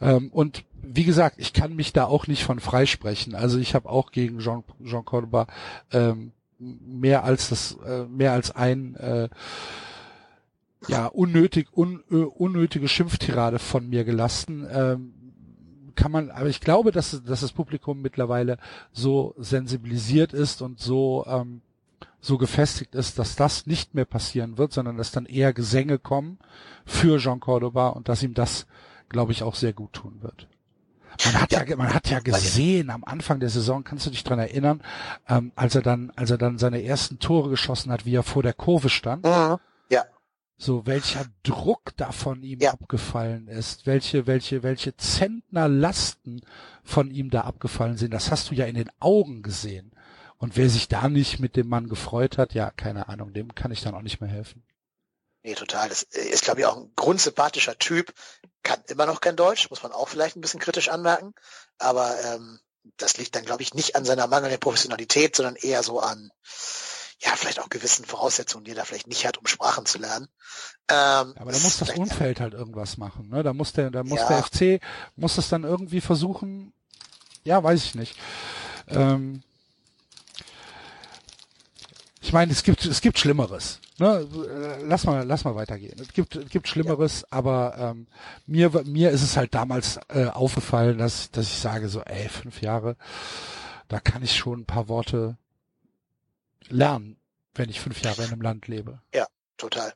[0.00, 3.34] Ähm, und wie gesagt, ich kann mich da auch nicht von freisprechen.
[3.34, 5.46] Also ich habe auch gegen Jean, Jean Cordoba
[5.92, 9.28] ähm, mehr als das äh, mehr als ein äh,
[10.88, 14.66] ja, unnötig, un, unnötige Schimpftirade von mir gelassen.
[14.70, 15.12] Ähm,
[15.94, 18.58] kann man, aber ich glaube, dass, dass das Publikum mittlerweile
[18.92, 21.62] so sensibilisiert ist und so, ähm,
[22.20, 26.38] so gefestigt ist, dass das nicht mehr passieren wird, sondern dass dann eher Gesänge kommen
[26.84, 28.66] für Jean Cordoba und dass ihm das,
[29.08, 30.48] glaube ich, auch sehr gut tun wird.
[31.24, 34.24] Man hat ja, ja man hat ja gesehen am Anfang der Saison, kannst du dich
[34.24, 34.82] dran erinnern,
[35.28, 38.42] ähm, als er dann, als er dann seine ersten Tore geschossen hat, wie er vor
[38.42, 39.24] der Kurve stand.
[39.24, 39.56] Mhm.
[39.88, 40.04] Ja.
[40.58, 42.72] So, welcher Druck da von ihm ja.
[42.72, 46.40] abgefallen ist, welche, welche, welche Zentnerlasten
[46.82, 49.92] von ihm da abgefallen sind, das hast du ja in den Augen gesehen.
[50.38, 53.70] Und wer sich da nicht mit dem Mann gefreut hat, ja, keine Ahnung, dem kann
[53.70, 54.64] ich dann auch nicht mehr helfen.
[55.42, 55.88] Nee, total.
[55.88, 58.12] Das ist, glaube ich, auch ein grundsympathischer Typ.
[58.62, 61.34] Kann immer noch kein Deutsch, muss man auch vielleicht ein bisschen kritisch anmerken.
[61.78, 62.58] Aber ähm,
[62.96, 66.30] das liegt dann, glaube ich, nicht an seiner mangelnden Professionalität, sondern eher so an,
[67.18, 70.28] ja, vielleicht auch gewissen Voraussetzungen, die er da vielleicht nicht hat, um Sprachen zu lernen.
[70.88, 73.42] Ähm, aber da muss das Umfeld halt irgendwas machen, ne?
[73.42, 74.28] Da muss der, da muss ja.
[74.28, 74.82] der FC,
[75.16, 76.72] muss das dann irgendwie versuchen,
[77.44, 78.16] ja, weiß ich nicht.
[78.88, 79.42] Ähm,
[82.20, 83.80] ich meine, es gibt, es gibt Schlimmeres.
[83.98, 84.26] Ne?
[84.82, 85.98] Lass mal, lass mal weitergehen.
[86.00, 87.26] Es gibt, es gibt Schlimmeres, ja.
[87.30, 88.08] aber ähm,
[88.46, 92.60] mir, mir ist es halt damals äh, aufgefallen, dass, dass ich sage so, ey, fünf
[92.60, 92.96] Jahre,
[93.88, 95.38] da kann ich schon ein paar Worte
[96.68, 97.18] lernen,
[97.54, 99.00] wenn ich fünf Jahre in einem Land lebe.
[99.14, 99.26] Ja,
[99.56, 99.92] total.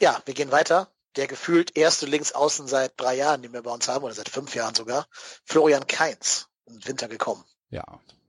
[0.00, 0.90] Ja, wir gehen weiter.
[1.16, 4.54] Der gefühlt erste Linksaußen seit drei Jahren, den wir bei uns haben, oder seit fünf
[4.54, 5.06] Jahren sogar,
[5.44, 7.44] Florian Keins, im Winter gekommen.
[7.70, 7.84] Ja,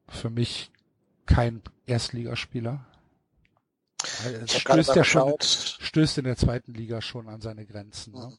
[0.07, 0.71] für mich
[1.25, 2.85] kein Erstligaspieler.
[4.43, 8.13] Es stößt ja schon, stößt in der zweiten Liga schon an seine Grenzen.
[8.13, 8.37] Ne?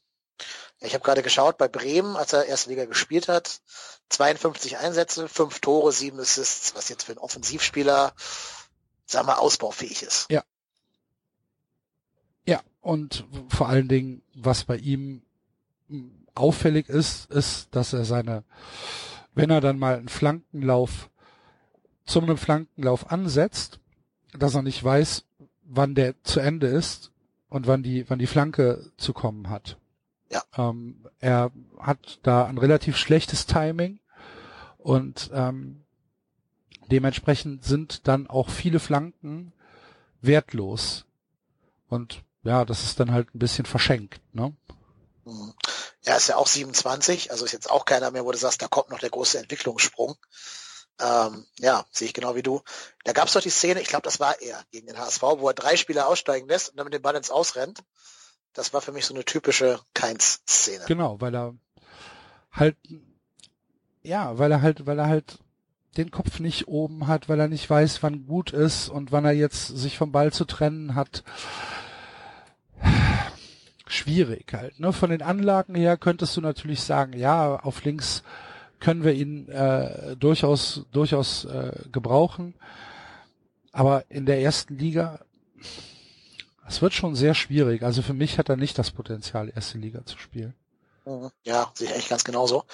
[0.81, 3.61] Ich habe gerade geschaut, bei Bremen, als er erste Liga gespielt hat,
[4.09, 8.15] 52 Einsätze, fünf Tore, sieben Assists, was jetzt für einen Offensivspieler
[9.11, 10.31] sag mal, ausbaufähig ist.
[10.31, 10.43] Ja.
[12.47, 15.23] Ja, und vor allen Dingen, was bei ihm
[16.35, 18.45] auffällig ist, ist, dass er seine,
[19.35, 21.11] wenn er dann mal einen Flankenlauf
[22.05, 23.79] zum einem Flankenlauf ansetzt,
[24.33, 25.25] dass er nicht weiß,
[25.63, 27.13] wann der zu Ende ist
[27.49, 29.77] und wann die, wann die Flanke zu kommen hat.
[30.31, 30.43] Ja.
[30.57, 33.99] Ähm, er hat da ein relativ schlechtes Timing
[34.79, 35.85] und ähm,
[36.91, 39.53] dementsprechend sind dann auch viele Flanken
[40.21, 41.07] wertlos.
[41.89, 44.55] Und ja, das ist dann halt ein bisschen verschenkt, ne?
[45.25, 45.55] Mhm.
[46.03, 48.69] Er ist ja auch 27, also ist jetzt auch keiner mehr, wo du sagst, da
[48.69, 50.17] kommt noch der große Entwicklungssprung.
[50.99, 52.63] Ähm, ja, sehe ich genau wie du.
[53.05, 55.49] Da gab es doch die Szene, ich glaube, das war er gegen den HSV, wo
[55.49, 57.83] er drei Spieler aussteigen lässt und dann mit dem Ball ins Ausrennt.
[58.53, 60.85] Das war für mich so eine typische Keins-Szene.
[60.87, 61.55] Genau, weil er
[62.51, 62.77] halt,
[64.03, 65.39] ja, weil er halt, weil er halt
[65.97, 69.33] den Kopf nicht oben hat, weil er nicht weiß, wann gut ist und wann er
[69.33, 71.25] jetzt sich vom Ball zu trennen hat.
[73.87, 74.79] Schwierig halt.
[74.79, 74.93] Ne?
[74.93, 78.23] Von den Anlagen her könntest du natürlich sagen, ja, auf links
[78.79, 82.55] können wir ihn äh, durchaus durchaus äh, gebrauchen,
[83.73, 85.21] aber in der ersten Liga
[86.71, 87.83] es wird schon sehr schwierig.
[87.83, 90.55] Also für mich hat er nicht das Potenzial, erste Liga zu spielen.
[91.05, 91.31] Mhm.
[91.43, 92.65] Ja, sehe ich ganz genauso.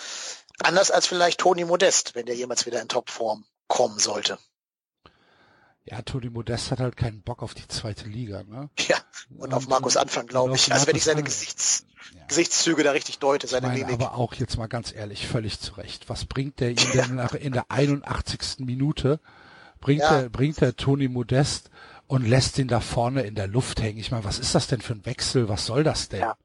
[0.63, 4.39] Anders als vielleicht Toni Modest, wenn der jemals wieder in Topform kommen sollte.
[5.85, 8.71] Ja, Toni Modest hat halt keinen Bock auf die zweite Liga, ne?
[8.89, 8.97] Ja,
[9.39, 10.73] und auf Markus Anfang, glaube ich.
[10.73, 12.25] Also wenn ich seine Gesichts, ja.
[12.27, 16.09] Gesichtszüge da richtig deute, seine ich meine, Aber auch jetzt mal ganz ehrlich, völlig zurecht.
[16.09, 18.67] Was bringt der ihm denn nach, in der 81.
[18.67, 19.21] Minute?
[19.81, 20.23] Bringt ja.
[20.23, 21.71] der, bringt der Toni Modest
[22.09, 23.99] und lässt ihn da vorne in der Luft hängen.
[23.99, 25.49] Ich meine, was ist das denn für ein Wechsel?
[25.49, 26.21] Was soll das denn?
[26.21, 26.37] Ja.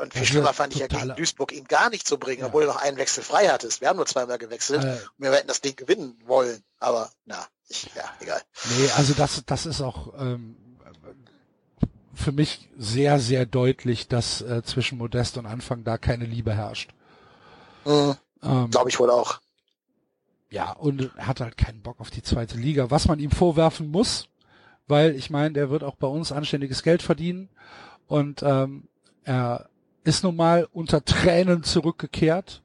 [0.00, 2.46] Und viel schlimmer fand ich ja gegen Duisburg, ihn gar nicht zu bringen, ja.
[2.46, 3.80] obwohl du noch einen Wechsel frei hattest.
[3.80, 6.62] Wir haben nur zweimal gewechselt äh, und wir hätten das Ding gewinnen wollen.
[6.78, 8.40] Aber na, ich, ja, egal.
[8.78, 10.56] Nee, also das, das ist auch ähm,
[12.14, 16.92] für mich sehr, sehr deutlich, dass äh, zwischen Modest und Anfang da keine Liebe herrscht.
[17.84, 18.16] Mhm.
[18.42, 19.40] Ähm, Glaube ich wohl auch.
[20.50, 22.90] Ja, und er hat halt keinen Bock auf die zweite Liga.
[22.90, 24.28] Was man ihm vorwerfen muss,
[24.88, 27.50] weil ich meine, der wird auch bei uns anständiges Geld verdienen
[28.08, 28.88] und ähm,
[29.24, 29.69] er
[30.04, 32.62] ist nun mal unter Tränen zurückgekehrt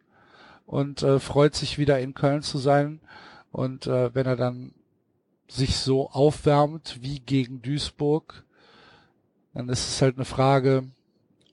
[0.66, 2.99] und äh, freut sich wieder in Köln zu sein.
[3.52, 4.74] Und äh, wenn er dann
[5.48, 8.44] sich so aufwärmt wie gegen Duisburg,
[9.53, 10.86] dann ist es halt eine Frage,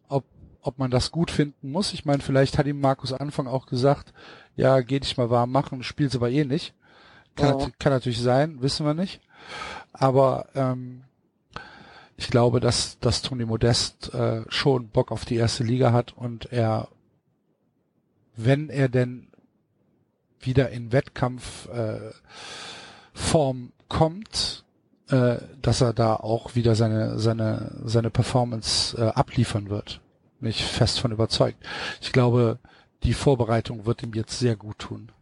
[0.09, 0.25] ob,
[0.63, 1.93] ob man das gut finden muss.
[1.93, 4.13] Ich meine, vielleicht hat ihm Markus Anfang auch gesagt,
[4.57, 6.75] ja, geh dich mal warm machen, spielst aber eh nicht.
[7.37, 7.67] Kann, ja.
[7.79, 9.21] kann natürlich sein, wissen wir nicht.
[9.93, 11.05] Aber ähm,
[12.17, 16.53] ich glaube, dass, dass Toni Modest äh, schon Bock auf die erste Liga hat und
[16.53, 16.89] er,
[18.37, 19.29] wenn er denn
[20.41, 22.13] wieder in Wettkampfform
[23.33, 24.65] äh, kommt,
[25.09, 30.01] äh, dass er da auch wieder seine seine seine Performance äh, abliefern wird.
[30.41, 31.59] Bin ich fest von überzeugt.
[32.01, 32.59] Ich glaube,
[33.05, 35.13] die Vorbereitung wird ihm jetzt sehr gut tun.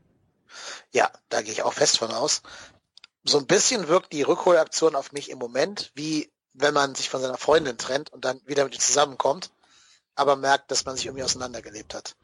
[0.93, 2.43] Ja, da gehe ich auch fest von aus.
[3.25, 7.21] So ein bisschen wirkt die Rückholaktion auf mich im Moment wie wenn man sich von
[7.21, 9.51] seiner Freundin trennt und dann wieder mit ihr zusammenkommt,
[10.15, 12.17] aber merkt, dass man sich irgendwie auseinandergelebt hat.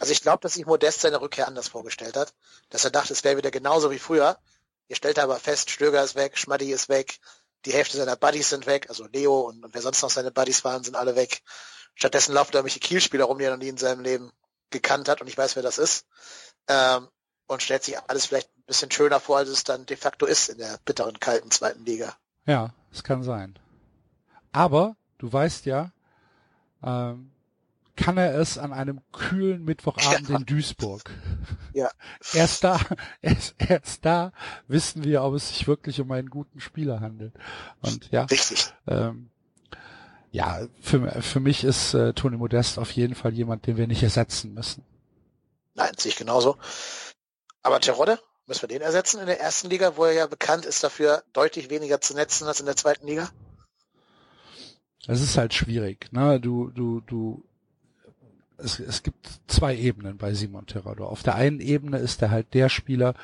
[0.00, 2.34] Also ich glaube, dass sich Modest seine Rückkehr anders vorgestellt hat,
[2.70, 4.38] dass er dachte, es wäre wieder genauso wie früher.
[4.88, 7.20] Ihr stellt aber fest, Stöger ist weg, Schmaddi ist weg,
[7.64, 10.64] die Hälfte seiner Buddies sind weg, also Leo und, und wer sonst noch seine Buddies
[10.64, 11.42] waren, sind alle weg.
[11.94, 14.32] Stattdessen laufen da irgendwelche Kielspieler rum, die er noch nie in seinem Leben
[14.70, 16.06] gekannt hat und ich weiß, wer das ist.
[16.68, 17.08] Ähm,
[17.46, 20.48] und stellt sich alles vielleicht ein bisschen schöner vor, als es dann de facto ist
[20.48, 22.16] in der bitteren, kalten zweiten Liga.
[22.46, 23.58] Ja, es kann sein.
[24.54, 25.90] Aber du weißt ja,
[26.82, 27.32] ähm,
[27.96, 30.36] kann er es an einem kühlen Mittwochabend ja.
[30.36, 31.10] in Duisburg.
[31.74, 31.90] Ja.
[32.34, 32.78] Erst da,
[33.20, 34.32] erst, erst da
[34.68, 37.32] wissen wir, ob es sich wirklich um einen guten Spieler handelt.
[37.82, 38.72] Und ja, Richtig.
[38.86, 39.28] Ähm,
[40.30, 44.04] ja, für, für mich ist äh, Toni Modest auf jeden Fall jemand, den wir nicht
[44.04, 44.84] ersetzen müssen.
[45.74, 46.56] Nein, sehe ich genauso.
[47.64, 50.84] Aber Terodde, müssen wir den ersetzen in der ersten Liga, wo er ja bekannt ist
[50.84, 53.30] dafür, deutlich weniger zu netzen als in der zweiten Liga?
[55.06, 56.12] Es ist halt schwierig.
[56.12, 56.40] Ne?
[56.40, 57.42] Du, du, du,
[58.58, 61.06] es, es gibt zwei Ebenen bei Simon Terrado.
[61.06, 63.14] Auf der einen Ebene ist er halt der Spieler,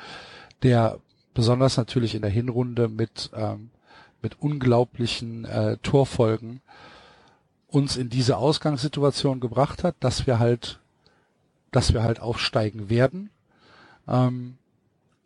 [0.63, 0.99] der
[1.33, 3.71] besonders natürlich in der Hinrunde mit, ähm,
[4.21, 6.61] mit unglaublichen äh, Torfolgen
[7.67, 10.79] uns in diese Ausgangssituation gebracht hat, dass wir halt,
[11.71, 13.29] dass wir halt aufsteigen werden.
[14.07, 14.57] Ähm,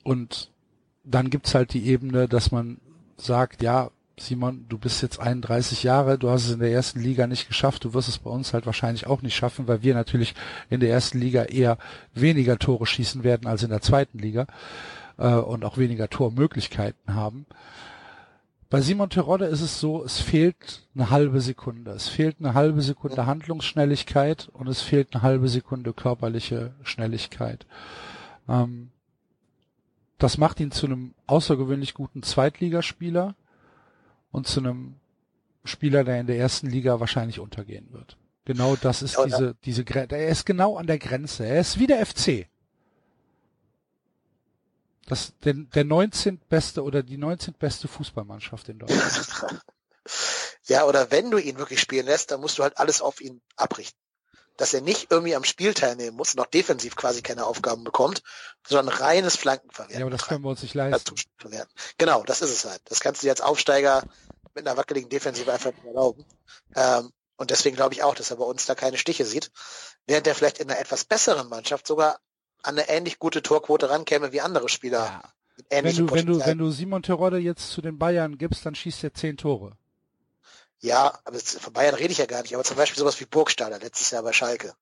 [0.04, 0.52] und
[1.04, 2.78] dann gibt's halt die Ebene, dass man
[3.18, 7.28] sagt, ja, Simon, du bist jetzt 31 Jahre, du hast es in der ersten Liga
[7.28, 10.36] nicht geschafft, du wirst es bei uns halt wahrscheinlich auch nicht schaffen, weil wir natürlich
[10.70, 11.78] in der ersten Liga eher
[12.14, 14.48] weniger Tore schießen werden als in der zweiten Liga
[15.18, 17.46] äh, und auch weniger Tormöglichkeiten haben.
[18.70, 21.92] Bei Simon Terodde ist es so, es fehlt eine halbe Sekunde.
[21.92, 27.66] Es fehlt eine halbe Sekunde Handlungsschnelligkeit und es fehlt eine halbe Sekunde körperliche Schnelligkeit.
[28.48, 28.90] Ähm,
[30.18, 33.36] das macht ihn zu einem außergewöhnlich guten Zweitligaspieler
[34.36, 34.96] und zu einem
[35.64, 38.18] Spieler, der in der ersten Liga wahrscheinlich untergehen wird.
[38.44, 40.18] Genau das ist ja, diese, diese Grenze.
[40.18, 41.46] Er ist genau an der Grenze.
[41.46, 42.48] Er ist wie der FC.
[45.08, 46.38] Das, der, der 19.
[46.50, 47.54] beste oder die 19.
[47.54, 49.62] beste Fußballmannschaft in Deutschland.
[50.68, 53.42] ja, oder wenn du ihn wirklich spielen lässt, dann musst du halt alles auf ihn
[53.56, 54.00] abrichten.
[54.58, 58.24] Dass er nicht irgendwie am Spiel teilnehmen muss, noch defensiv quasi keine Aufgaben bekommt,
[58.66, 60.00] sondern reines Flankenverwerten.
[60.00, 61.16] Ja, aber das können wir uns nicht leisten.
[61.98, 62.82] Genau, das ist es halt.
[62.86, 64.04] Das kannst du jetzt Aufsteiger
[64.56, 66.26] mit einer wackeligen Defensive einfach nicht erlauben.
[66.76, 69.52] Ähm, und deswegen glaube ich auch, dass er bei uns da keine Stiche sieht.
[70.08, 72.20] Während er vielleicht in einer etwas besseren Mannschaft sogar
[72.64, 75.06] an eine ähnlich gute Torquote rankäme wie andere Spieler.
[75.06, 75.22] Ja.
[75.70, 79.04] Wenn du, wenn du, wenn du Simon Terodde jetzt zu den Bayern gibst, dann schießt
[79.06, 79.78] er zehn Tore.
[80.80, 82.54] Ja, aber von Bayern rede ich ja gar nicht.
[82.54, 84.74] Aber zum Beispiel sowas wie Burgstaller letztes Jahr bei Schalke.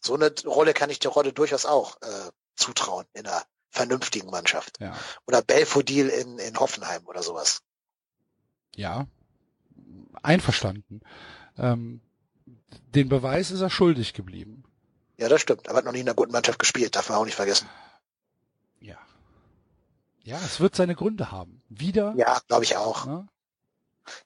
[0.00, 4.78] So eine Rolle kann ich Terodde durchaus auch äh, zutrauen in einer vernünftigen Mannschaft.
[4.80, 4.96] Ja.
[5.26, 7.62] Oder Belfodil in, in Hoffenheim oder sowas.
[8.74, 9.06] Ja,
[10.22, 11.00] einverstanden.
[11.58, 12.00] Ähm,
[12.94, 14.64] den Beweis ist er schuldig geblieben.
[15.18, 15.68] Ja, das stimmt.
[15.68, 17.68] Aber hat noch nie in einer guten Mannschaft gespielt, darf man auch nicht vergessen.
[18.80, 18.98] Ja.
[20.24, 21.62] Ja, es wird seine Gründe haben.
[21.68, 22.14] Wieder.
[22.16, 23.06] Ja, glaube ich auch.
[23.06, 23.28] Ne?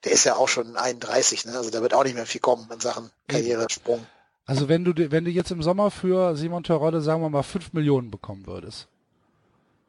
[0.05, 1.57] Der ist ja auch schon 31, ne?
[1.57, 4.07] Also da wird auch nicht mehr viel kommen in Sachen Karrieresprung.
[4.47, 7.73] Also wenn du wenn du jetzt im Sommer für Simon Terodde, sagen wir mal, fünf
[7.73, 8.89] Millionen bekommen würdest.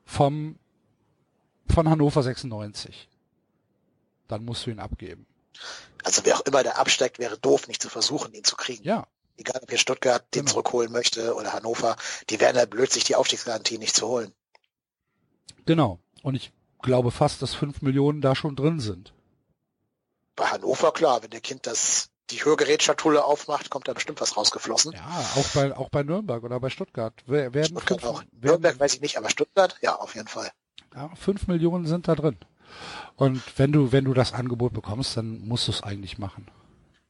[0.03, 0.57] Vom
[1.69, 3.07] von Hannover 96.
[4.27, 5.25] Dann musst du ihn abgeben.
[6.03, 8.83] Also wer auch immer der absteigt, wäre doof, nicht zu versuchen, ihn zu kriegen.
[8.83, 9.07] Ja.
[9.37, 10.51] Egal ob hier Stuttgart den genau.
[10.51, 11.95] zurückholen möchte oder Hannover,
[12.29, 14.33] die werden halt blöd, sich die Aufstiegsgarantie nicht zu holen.
[15.65, 15.99] Genau.
[16.23, 16.51] Und ich
[16.81, 19.13] glaube fast, dass fünf Millionen da schon drin sind.
[20.35, 24.93] Bei Hannover klar, wenn der Kind das die Hörgerätschatulle aufmacht, kommt da bestimmt was rausgeflossen.
[24.93, 27.13] Ja, auch bei auch bei Nürnberg oder bei Stuttgart.
[27.25, 28.19] Werden Stuttgart fünf, auch.
[28.19, 30.51] Werden, Nürnberg weiß ich nicht, aber Stuttgart, ja, auf jeden Fall.
[30.93, 32.37] Ja, fünf Millionen sind da drin.
[33.15, 36.47] Und wenn du, wenn du das Angebot bekommst, dann musst du es eigentlich machen.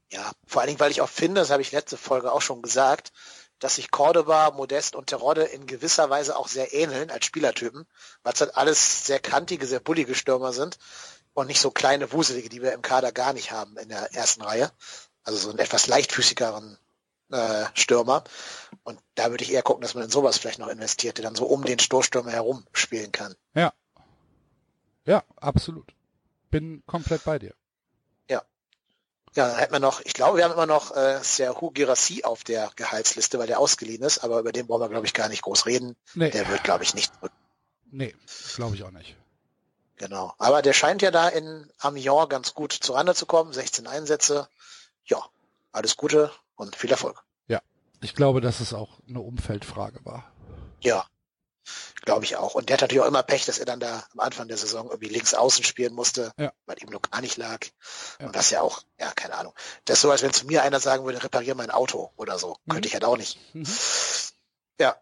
[0.10, 2.62] Ja, vor allen Dingen, weil ich auch finde, das habe ich letzte Folge auch schon
[2.62, 3.12] gesagt,
[3.60, 7.86] dass sich Cordoba, Modest und Terodde in gewisser Weise auch sehr ähneln als Spielertypen,
[8.24, 10.78] weil es halt alles sehr kantige, sehr bullige Stürmer sind
[11.34, 14.44] und nicht so kleine Wuselige, die wir im Kader gar nicht haben in der ersten
[14.44, 14.72] Reihe.
[15.24, 16.78] Also so einen etwas leichtfüßigeren
[17.32, 18.24] äh, Stürmer.
[18.84, 21.36] Und da würde ich eher gucken, dass man in sowas vielleicht noch investiert, der dann
[21.36, 23.36] so um den Stoßstürmer herum spielen kann.
[23.54, 23.74] Ja.
[25.08, 25.98] Ja, absolut
[26.50, 27.54] bin komplett bei dir.
[28.30, 28.42] Ja.
[29.36, 32.44] Ja, dann hätten wir noch, ich glaube, wir haben immer noch äh, Serhu Girassi auf
[32.44, 35.44] der Gehaltsliste, weil der ausgeliehen ist, aber über den wollen wir, glaube ich, gar nicht
[35.44, 35.96] groß reden.
[36.16, 36.32] Nee.
[36.32, 37.12] Der wird, glaube ich, nicht
[37.90, 38.16] Nee,
[38.56, 39.16] glaube ich auch nicht.
[39.96, 40.34] Genau.
[40.38, 43.54] Aber der scheint ja da in Amiens ganz gut zurande zu kommen.
[43.54, 44.50] 16 Einsätze.
[45.06, 45.24] Ja,
[45.72, 47.24] alles Gute und viel Erfolg.
[47.48, 47.62] Ja,
[48.02, 50.30] ich glaube, dass es auch eine Umfeldfrage war.
[50.82, 51.06] Ja,
[52.04, 52.56] Glaube ich auch.
[52.56, 54.88] Und der hat natürlich auch immer Pech, dass er dann da am Anfang der Saison
[54.90, 56.52] irgendwie links außen spielen musste, ja.
[56.66, 57.66] weil ihm noch gar nicht lag.
[58.20, 58.28] Ja.
[58.28, 59.54] Und das ja auch, ja, keine Ahnung.
[59.86, 62.58] Das ist so, als wenn zu mir einer sagen würde, repariere mein Auto oder so.
[62.66, 62.72] Mhm.
[62.72, 63.40] Könnte ich halt auch nicht.
[63.54, 63.68] Mhm.
[64.80, 64.96] Ja.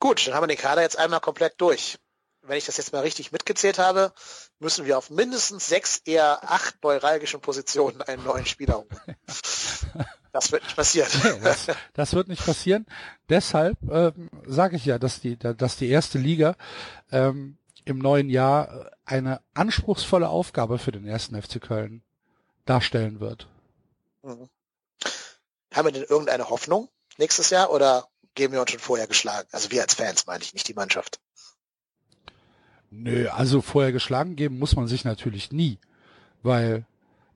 [0.00, 1.98] Gut, dann haben wir den Kader jetzt einmal komplett durch.
[2.42, 4.12] Wenn ich das jetzt mal richtig mitgezählt habe,
[4.58, 9.16] müssen wir auf mindestens sechs, eher acht neuralgischen Positionen einen neuen Spieler holen.
[10.32, 11.08] Das wird nicht passieren.
[11.42, 12.86] Das, das, wird nicht passieren.
[13.28, 16.56] Deshalb ähm, sage ich ja, dass die, dass die erste Liga
[17.10, 22.02] ähm, im neuen Jahr eine anspruchsvolle Aufgabe für den ersten FC Köln
[22.64, 23.48] darstellen wird.
[24.22, 24.48] Mhm.
[25.74, 26.88] Haben wir denn irgendeine Hoffnung
[27.18, 29.48] nächstes Jahr oder geben wir uns schon vorher geschlagen?
[29.52, 31.20] Also wir als Fans meine ich, nicht die Mannschaft.
[32.90, 35.78] Nö, also vorher geschlagen geben muss man sich natürlich nie,
[36.42, 36.86] weil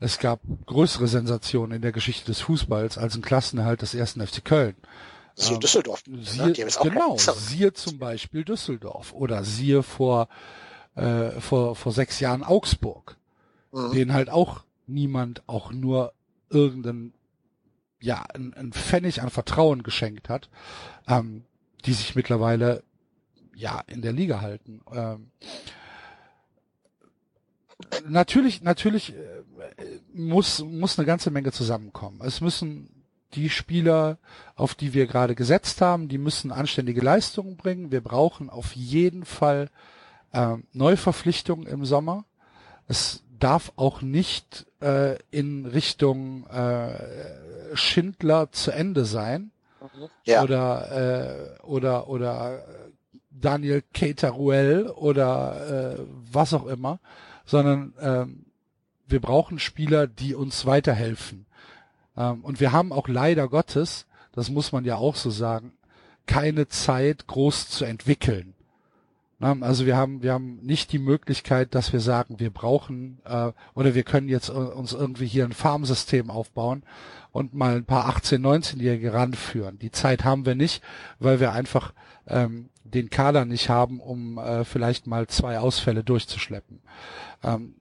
[0.01, 4.45] es gab größere Sensationen in der Geschichte des Fußballs als ein Klassenerhalt des ersten FC
[4.45, 4.77] Köln.
[5.35, 6.03] Siehe ähm, Düsseldorf.
[6.23, 10.29] Siehe, genau, siehe zum Beispiel Düsseldorf oder siehe vor,
[10.95, 13.17] äh, vor, vor sechs Jahren Augsburg,
[13.73, 13.93] mhm.
[13.93, 16.13] denen halt auch niemand auch nur
[16.51, 17.13] irgendein,
[18.01, 20.49] ja, ein, ein Pfennig an Vertrauen geschenkt hat,
[21.09, 21.45] ähm,
[21.85, 22.83] die sich mittlerweile
[23.55, 24.81] ja in der Liga halten.
[24.93, 25.31] Ähm,
[28.09, 32.21] natürlich, natürlich äh, muss, muss eine ganze Menge zusammenkommen.
[32.25, 33.05] Es müssen
[33.35, 34.19] die Spieler,
[34.55, 37.91] auf die wir gerade gesetzt haben, die müssen anständige Leistungen bringen.
[37.91, 39.69] Wir brauchen auf jeden Fall
[40.33, 42.25] äh, Neuverpflichtungen im Sommer.
[42.89, 49.51] Es darf auch nicht äh, in Richtung äh, Schindler zu Ende sein.
[50.25, 50.43] Ja.
[50.43, 52.65] Oder äh, oder oder
[53.31, 56.99] Daniel Keitaruel oder äh, was auch immer,
[57.47, 58.47] sondern ähm,
[59.07, 61.47] wir brauchen Spieler, die uns weiterhelfen.
[62.17, 65.73] Ähm, und wir haben auch leider Gottes, das muss man ja auch so sagen,
[66.27, 68.55] keine Zeit groß zu entwickeln.
[69.39, 73.95] Also wir haben, wir haben nicht die Möglichkeit, dass wir sagen, wir brauchen äh, oder
[73.95, 76.85] wir können jetzt uns irgendwie hier ein Farmsystem aufbauen
[77.33, 79.79] und mal ein paar 18-, 19-Jährige ranführen.
[79.79, 80.83] Die Zeit haben wir nicht,
[81.19, 81.93] weil wir einfach
[82.27, 86.81] ähm, den Kader nicht haben, um äh, vielleicht mal zwei Ausfälle durchzuschleppen.
[87.43, 87.75] Ähm,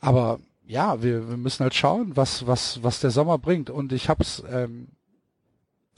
[0.00, 3.70] aber ja, wir, wir müssen halt schauen, was, was, was der Sommer bringt.
[3.70, 4.88] Und ich hab's, ähm,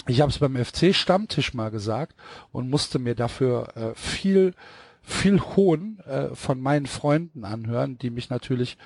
[0.06, 2.16] ich habe es beim FC Stammtisch mal gesagt
[2.50, 4.54] und musste mir dafür äh, viel,
[5.02, 8.78] viel Hohn äh, von meinen Freunden anhören, die mich natürlich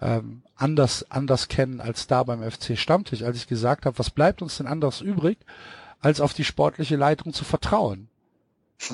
[0.00, 4.42] ähm, anders, anders kennen als da beim FC Stammtisch, als ich gesagt habe, was bleibt
[4.42, 5.38] uns denn anderes übrig,
[6.00, 8.08] als auf die sportliche Leitung zu vertrauen.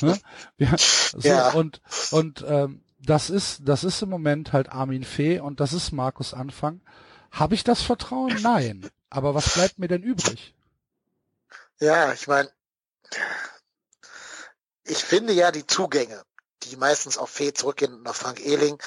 [0.00, 0.20] ne?
[0.58, 1.50] ja, so, ja.
[1.52, 1.80] Und,
[2.10, 6.34] und ähm, das ist, das ist im Moment halt Armin Fee und das ist Markus
[6.34, 6.80] Anfang.
[7.30, 8.36] Habe ich das Vertrauen?
[8.42, 8.88] Nein.
[9.10, 10.54] Aber was bleibt mir denn übrig?
[11.78, 12.50] Ja, ich meine,
[14.84, 16.24] ich finde ja die Zugänge,
[16.62, 18.78] die meistens auf Fee zurückgehen und auf Frank Ehling,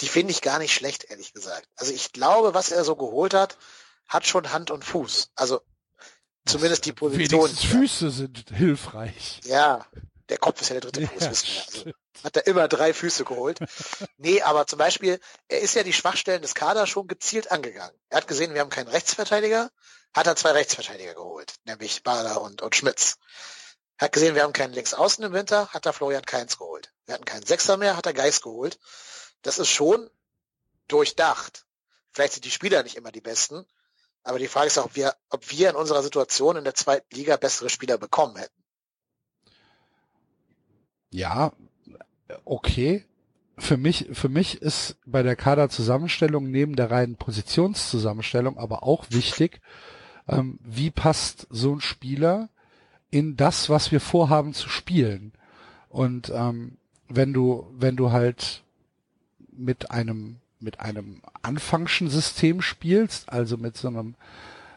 [0.00, 1.68] die finde ich gar nicht schlecht, ehrlich gesagt.
[1.76, 3.58] Also ich glaube, was er so geholt hat,
[4.06, 5.30] hat schon Hand und Fuß.
[5.34, 5.62] Also
[6.50, 7.42] zumindest die Position.
[7.42, 9.40] Wenigstens Füße sind hilfreich.
[9.44, 9.86] Ja,
[10.28, 11.62] der Kopf ist ja der dritte Fuß, ja, wissen wir.
[11.66, 11.92] Also
[12.24, 13.58] hat er immer drei Füße geholt.
[14.18, 17.96] nee, aber zum Beispiel, er ist ja die Schwachstellen des Kaders schon gezielt angegangen.
[18.08, 19.70] Er hat gesehen, wir haben keinen Rechtsverteidiger,
[20.14, 23.16] hat er zwei Rechtsverteidiger geholt, nämlich Bader und, und Schmitz.
[23.98, 26.92] Hat gesehen, wir haben keinen Linksaußen im Winter, hat er Florian Keins geholt.
[27.06, 28.78] Wir hatten keinen Sechser mehr, hat er Geist geholt.
[29.42, 30.10] Das ist schon
[30.88, 31.66] durchdacht.
[32.12, 33.66] Vielleicht sind die Spieler nicht immer die besten,
[34.22, 37.14] aber die Frage ist auch, ob wir, ob wir in unserer Situation in der zweiten
[37.14, 38.54] Liga bessere Spieler bekommen hätten.
[41.10, 41.52] Ja,
[42.44, 43.04] okay.
[43.58, 49.60] Für mich, für mich ist bei der Kaderzusammenstellung neben der reinen Positionszusammenstellung aber auch wichtig,
[50.28, 52.48] ähm, wie passt so ein Spieler
[53.10, 55.32] in das, was wir vorhaben zu spielen.
[55.88, 56.78] Und ähm,
[57.08, 58.62] wenn du, wenn du halt
[59.52, 64.14] mit einem mit einem Anfunctions-System spielst, also mit so einem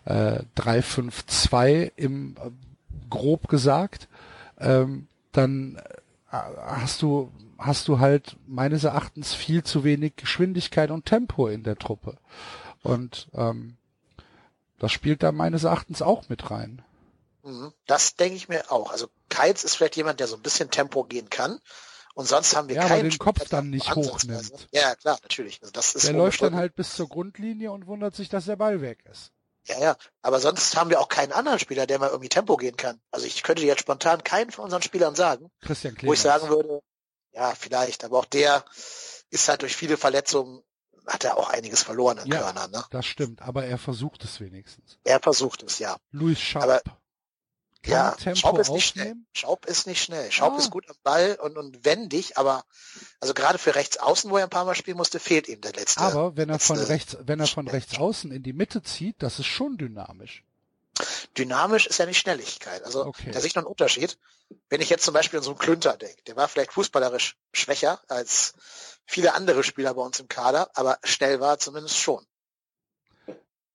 [0.06, 2.50] äh, 3-5-2 im äh,
[3.10, 4.08] grob gesagt,
[4.60, 5.82] ähm, dann
[6.32, 11.64] äh, hast du hast du halt meines Erachtens viel zu wenig Geschwindigkeit und Tempo in
[11.64, 12.18] der Truppe.
[12.82, 13.78] Und ähm,
[14.80, 16.82] das spielt da meines Erachtens auch mit rein.
[17.44, 17.72] Mhm.
[17.86, 18.92] Das denke ich mir auch.
[18.92, 21.60] Also Keitz ist vielleicht jemand, der so ein bisschen Tempo gehen kann.
[22.14, 24.68] Und sonst haben wir ja, keinen den Kopf dann nicht hochnimmt.
[24.72, 25.60] Ja, klar, natürlich.
[25.62, 28.56] Also das ist der läuft dann halt bis zur Grundlinie und wundert sich, dass der
[28.56, 29.32] Ball weg ist.
[29.66, 29.98] Ja, ja.
[30.22, 33.02] Aber sonst haben wir auch keinen anderen Spieler, der mal irgendwie Tempo gehen kann.
[33.12, 36.82] Also ich könnte jetzt spontan keinen von unseren Spielern sagen, Christian wo ich sagen würde,
[37.32, 38.64] ja, vielleicht, aber auch der
[39.30, 40.62] ist halt durch viele Verletzungen
[41.08, 42.86] hat er auch einiges verloren in ja, Körner, ne?
[42.92, 45.00] Das stimmt, aber er versucht es wenigstens.
[45.04, 45.98] Er versucht es, ja.
[46.12, 46.64] Luis Schaub.
[46.64, 46.82] Aber,
[47.86, 49.16] ja, Tempo Schaub ist nicht schnell.
[49.34, 50.32] Schaub ist nicht schnell.
[50.32, 50.58] Schaub ah.
[50.58, 52.64] ist gut am Ball und, und wendig, aber
[53.20, 55.74] also gerade für rechts außen, wo er ein paar Mal spielen musste, fehlt ihm der
[55.74, 56.02] letzte.
[56.02, 59.40] Aber wenn er von rechts, wenn er von rechts außen in die Mitte zieht, das
[59.40, 60.44] ist schon dynamisch.
[61.38, 62.84] Dynamisch ist ja nicht Schnelligkeit.
[62.84, 63.32] Also okay.
[63.32, 64.18] da sehe ich noch einen Unterschied.
[64.70, 68.00] Wenn ich jetzt zum Beispiel an so einen Klünter denke, der war vielleicht fußballerisch schwächer
[68.08, 68.54] als
[69.06, 72.24] viele andere Spieler bei uns im Kader, aber schnell war er zumindest schon.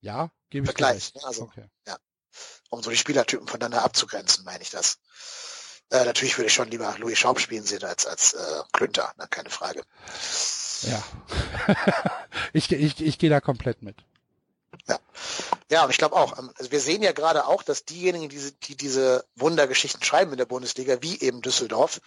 [0.01, 1.25] Ja, gebe ich Vergleich, ne?
[1.25, 1.65] Also, okay.
[1.87, 1.99] ja.
[2.71, 4.99] Um so die Spielertypen voneinander abzugrenzen, meine ich das.
[5.91, 9.27] Äh, natürlich würde ich schon lieber Louis Schaub spielen sehen als als äh, Klünter, ne?
[9.31, 9.83] keine Frage.
[10.83, 11.03] Ja.
[12.53, 13.97] ich, ich, ich gehe da komplett mit.
[14.87, 14.99] Ja,
[15.71, 16.39] ja, aber ich glaube auch.
[16.39, 20.39] Ähm, also wir sehen ja gerade auch, dass diejenigen, die, die diese Wundergeschichten schreiben in
[20.39, 22.01] der Bundesliga, wie eben Düsseldorf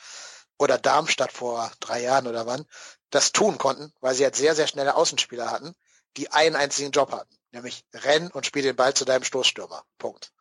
[0.58, 2.66] oder Darmstadt vor drei Jahren oder wann,
[3.10, 5.74] das tun konnten, weil sie halt sehr, sehr schnelle Außenspieler hatten,
[6.18, 9.84] die einen einzigen Job hatten, nämlich renn und spiel den Ball zu deinem Stoßstürmer.
[9.98, 10.32] Punkt.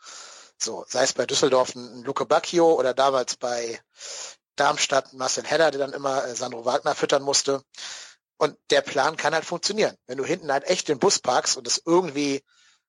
[0.59, 3.81] So, sei es bei Düsseldorf ein Luke Bacchio oder damals bei
[4.57, 7.62] Darmstadt Marcel Heller, der dann immer äh, Sandro Wagner füttern musste.
[8.37, 9.97] Und der Plan kann halt funktionieren.
[10.07, 12.43] Wenn du hinten halt echt den Bus parkst und es irgendwie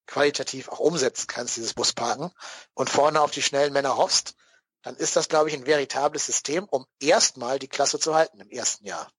[0.05, 2.31] qualitativ auch umsetzen kannst, dieses Busparken,
[2.73, 4.35] und vorne auf die schnellen Männer hoffst,
[4.81, 8.49] dann ist das, glaube ich, ein veritables System, um erstmal die Klasse zu halten im
[8.49, 9.09] ersten Jahr.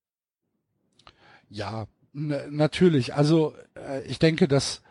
[1.49, 3.15] Ja, natürlich.
[3.15, 4.83] Also äh, ich denke, dass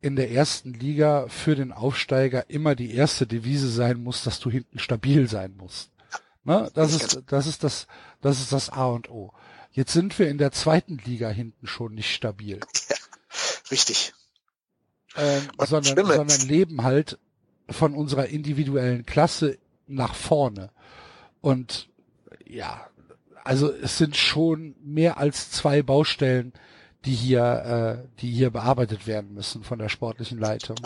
[0.00, 4.50] in der ersten Liga für den Aufsteiger immer die erste Devise sein muss, dass du
[4.50, 5.90] hinten stabil sein musst.
[6.44, 6.70] Ne?
[6.74, 7.86] Das ist das ist das
[8.20, 9.32] das ist das A und O.
[9.72, 12.60] Jetzt sind wir in der zweiten Liga hinten schon nicht stabil.
[12.88, 12.96] Ja,
[13.70, 14.14] richtig.
[15.16, 17.18] Ähm, sondern, sondern leben halt
[17.68, 20.70] von unserer individuellen Klasse nach vorne.
[21.40, 21.88] Und
[22.46, 22.86] ja,
[23.44, 26.52] also es sind schon mehr als zwei Baustellen,
[27.06, 30.76] die hier, äh, die hier bearbeitet werden müssen von der sportlichen Leitung.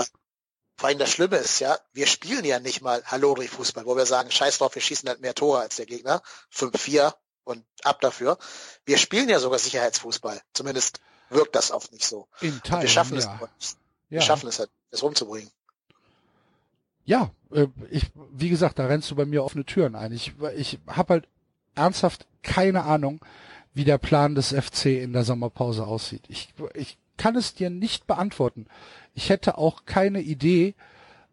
[0.76, 4.30] vor allem das Schlimme ist ja, wir spielen ja nicht mal Hallori-Fußball, wo wir sagen,
[4.30, 6.22] scheiß drauf, wir schießen halt mehr Tore als der Gegner.
[6.54, 7.14] 5-4
[7.44, 8.38] und ab dafür.
[8.84, 10.40] Wir spielen ja sogar Sicherheitsfußball.
[10.52, 12.28] Zumindest wirkt das oft nicht so.
[12.40, 13.40] In Teilen, wir schaffen es nicht.
[13.40, 13.46] Ja.
[14.08, 15.50] Wir schaffen es halt, das rumzubringen.
[17.04, 20.12] Ja, äh, ich, wie gesagt, da rennst du bei mir offene Türen ein.
[20.12, 21.28] Ich, ich habe halt
[21.74, 23.24] ernsthaft keine Ahnung,
[23.74, 26.22] wie der Plan des FC in der Sommerpause aussieht.
[26.28, 28.66] Ich, ich kann es dir nicht beantworten.
[29.14, 30.74] Ich hätte auch keine Idee,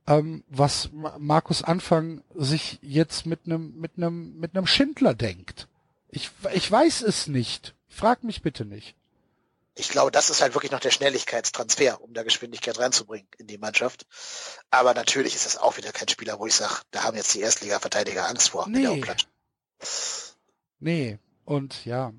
[0.07, 5.67] ähm, was Ma- Markus Anfang sich jetzt mit einem mit einem mit einem Schindler denkt.
[6.09, 7.73] Ich, ich weiß es nicht.
[7.89, 8.95] Frag mich bitte nicht.
[9.79, 13.59] Ich glaube, das ist halt wirklich noch der Schnelligkeitstransfer, um da Geschwindigkeit reinzubringen in die
[13.59, 14.07] Mannschaft.
[14.71, 17.41] Aber natürlich ist das auch wieder kein Spieler, wo ich sage, da haben jetzt die
[17.41, 18.67] Erstliga-Verteidiger Angst vor.
[18.67, 19.01] Nee.
[20.79, 22.11] Nee, und ja.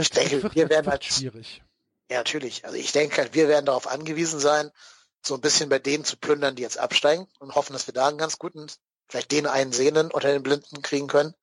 [0.00, 1.62] Es Ich denke, wird, wir werden halt- schwierig.
[2.10, 2.64] Ja, natürlich.
[2.64, 4.70] Also ich denke halt, wir werden darauf angewiesen sein,
[5.24, 8.08] so ein bisschen bei denen zu plündern, die jetzt absteigen und hoffen, dass wir da
[8.08, 8.66] einen ganz guten,
[9.08, 11.34] vielleicht den einen Sehenden unter den Blinden kriegen können.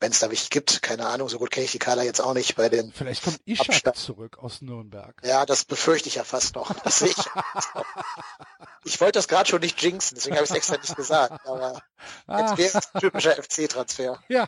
[0.00, 2.32] Wenn es da welche gibt, keine Ahnung, so gut kenne ich die Kader jetzt auch
[2.34, 2.92] nicht bei den.
[2.92, 3.96] Vielleicht kommt Ishak Abstand.
[3.96, 5.20] zurück aus Nürnberg.
[5.24, 6.70] Ja, das befürchte ich ja fast noch.
[7.04, 7.16] Ich.
[8.84, 11.44] ich wollte das gerade schon nicht jinxen, deswegen habe ich es extra nicht gesagt.
[11.46, 11.82] Aber
[12.26, 14.22] Ah, jetzt wäre es ein typischer FC-Transfer.
[14.28, 14.46] ja,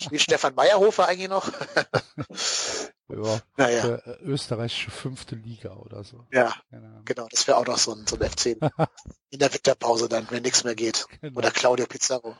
[0.00, 1.48] Spielt Stefan Meyerhofer eigentlich noch?
[3.08, 6.26] ja, Naja, äh, österreichische fünfte Liga oder so.
[6.32, 7.02] ja, Ahnung.
[7.04, 7.28] genau.
[7.30, 8.56] Das wäre auch noch so ein, so ein FC
[9.30, 11.06] in der Winterpause dann, wenn nichts mehr geht.
[11.20, 11.38] Genau.
[11.38, 12.36] Oder Claudio Pizarro.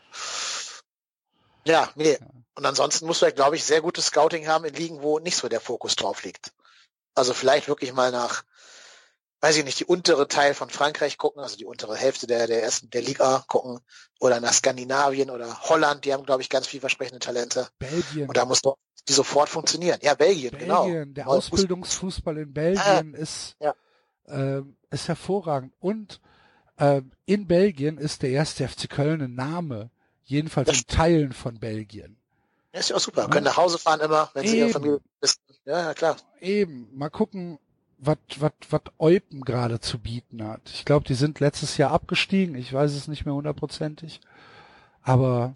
[1.65, 2.19] Ja, nee.
[2.21, 2.27] Ja.
[2.55, 5.49] Und ansonsten du halt, glaube ich, sehr gutes Scouting haben in Ligen, wo nicht so
[5.49, 6.53] der Fokus drauf liegt.
[7.15, 8.43] Also vielleicht wirklich mal nach,
[9.43, 12.63] weiß ich nicht, die untere Teil von Frankreich gucken, also die untere Hälfte der, der
[12.63, 13.81] ersten, der Liga gucken,
[14.21, 17.69] oder nach Skandinavien oder Holland, die haben, glaube ich, ganz vielversprechende Talente.
[17.81, 18.29] Belgien.
[18.29, 18.79] Und da muss doch
[19.09, 19.99] die sofort funktionieren.
[20.01, 20.87] Ja, Belgien, Belgien, genau.
[20.87, 23.75] der Neuer Ausbildungsfußball in Belgien ist, ja.
[24.29, 25.73] ähm, ist hervorragend.
[25.81, 26.21] Und
[26.79, 29.91] ähm, in Belgien ist der erste FC Köln ein Name.
[30.23, 32.17] Jedenfalls Das in Teilen von Belgien.
[32.73, 33.23] Ja, ist ja auch super.
[33.23, 33.29] Ja.
[33.29, 34.73] Können nach Hause fahren immer, wenn sie ihre Eben.
[34.73, 35.41] Familie wissen.
[35.65, 36.17] Ja, ja, klar.
[36.41, 37.59] Eben, mal gucken,
[38.03, 40.63] was was was Eupen gerade zu bieten hat.
[40.75, 42.57] Ich glaube, die sind letztes Jahr abgestiegen.
[42.57, 44.21] Ich weiß es nicht mehr hundertprozentig.
[45.03, 45.55] Aber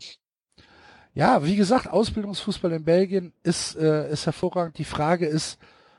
[1.14, 4.78] ja, wie gesagt, Ausbildungsfußball in Belgien ist äh, ist hervorragend.
[4.78, 5.58] Die Frage ist,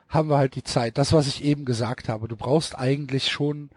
[0.09, 0.97] haben wir halt die Zeit?
[0.97, 2.27] Das, was ich eben gesagt habe.
[2.27, 3.69] Du brauchst eigentlich schon,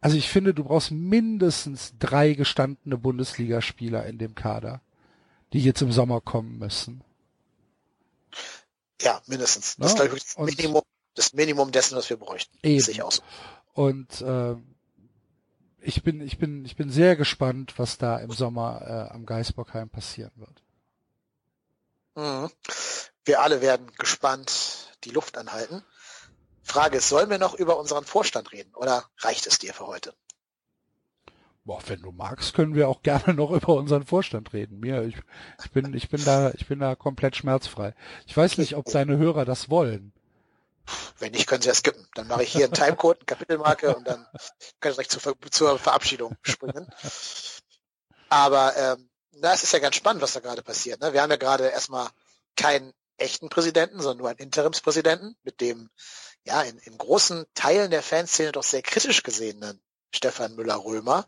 [0.00, 4.80] also ich finde, du brauchst mindestens drei gestandene Bundesligaspieler in dem Kader,
[5.52, 7.02] die jetzt im Sommer kommen müssen.
[9.00, 9.76] Ja, mindestens.
[9.76, 10.82] Das Ja, ist, glaube ich, das Minimum,
[11.14, 12.56] das Minimum dessen, was wir bräuchten.
[12.62, 12.80] Eben.
[12.80, 13.22] Sehe ich auch so.
[13.72, 14.56] Und äh,
[15.80, 19.90] ich bin, ich bin, ich bin sehr gespannt, was da im Sommer äh, am Geisbockheim
[19.90, 20.62] passieren wird.
[22.16, 22.50] Mhm.
[23.24, 25.82] Wir alle werden gespannt die Luft anhalten.
[26.62, 30.14] Frage ist, sollen wir noch über unseren Vorstand reden oder reicht es dir für heute?
[31.66, 34.80] Boah, wenn du magst, können wir auch gerne noch über unseren Vorstand reden.
[34.80, 35.16] Mir, ich,
[35.62, 37.94] ich bin, ich bin da, ich bin da komplett schmerzfrei.
[38.26, 40.13] Ich weiß nicht, ob deine Hörer das wollen.
[41.18, 42.06] Wenn nicht, können sie ja skippen.
[42.14, 44.26] Dann mache ich hier einen Timecode, eine Kapitelmarke und dann
[44.80, 46.92] können sie direkt zur, zur Verabschiedung springen.
[48.28, 51.00] Aber ähm, na, es ist ja ganz spannend, was da gerade passiert.
[51.00, 51.12] Ne?
[51.12, 52.08] Wir haben ja gerade erstmal
[52.56, 55.90] keinen echten Präsidenten, sondern nur einen Interimspräsidenten, mit dem
[56.44, 59.80] ja in, in großen Teilen der Fanszene doch sehr kritisch gesehenen
[60.12, 61.26] Stefan Müller-Römer.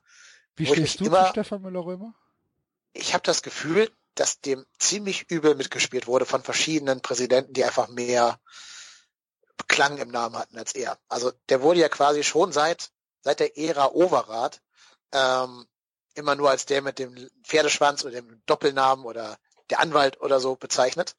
[0.56, 2.14] Wie ich stehst du zu immer- Stefan Müller-Römer?
[2.92, 7.88] Ich habe das Gefühl, dass dem ziemlich übel mitgespielt wurde von verschiedenen Präsidenten, die einfach
[7.88, 8.40] mehr
[9.68, 10.98] Klang im Namen hatten als er.
[11.08, 12.90] Also der wurde ja quasi schon seit
[13.26, 14.60] seit der Ära Overath
[15.10, 15.66] ähm,
[16.14, 19.36] immer nur als der mit dem Pferdeschwanz oder dem Doppelnamen oder
[19.68, 21.16] der Anwalt oder so bezeichnet.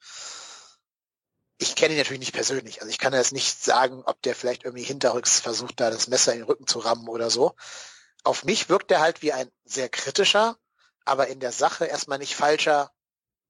[1.57, 4.63] Ich kenne ihn natürlich nicht persönlich, also ich kann jetzt nicht sagen, ob der vielleicht
[4.63, 7.55] irgendwie hinterrücks versucht, da das Messer in den Rücken zu rammen oder so.
[8.23, 10.57] Auf mich wirkt er halt wie ein sehr kritischer,
[11.03, 12.91] aber in der Sache erstmal nicht falscher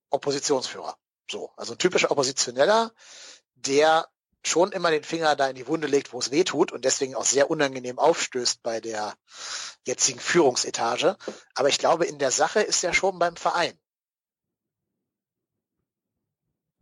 [0.10, 0.98] Oppositionsführer.
[1.30, 2.92] So, also ein typischer Oppositioneller,
[3.56, 4.08] der
[4.48, 7.16] schon immer den Finger da in die Wunde legt, wo es weh tut und deswegen
[7.16, 9.14] auch sehr unangenehm aufstößt bei der
[9.86, 11.18] jetzigen Führungsetage.
[11.56, 13.74] Aber ich glaube, in der Sache ist er schon beim Verein.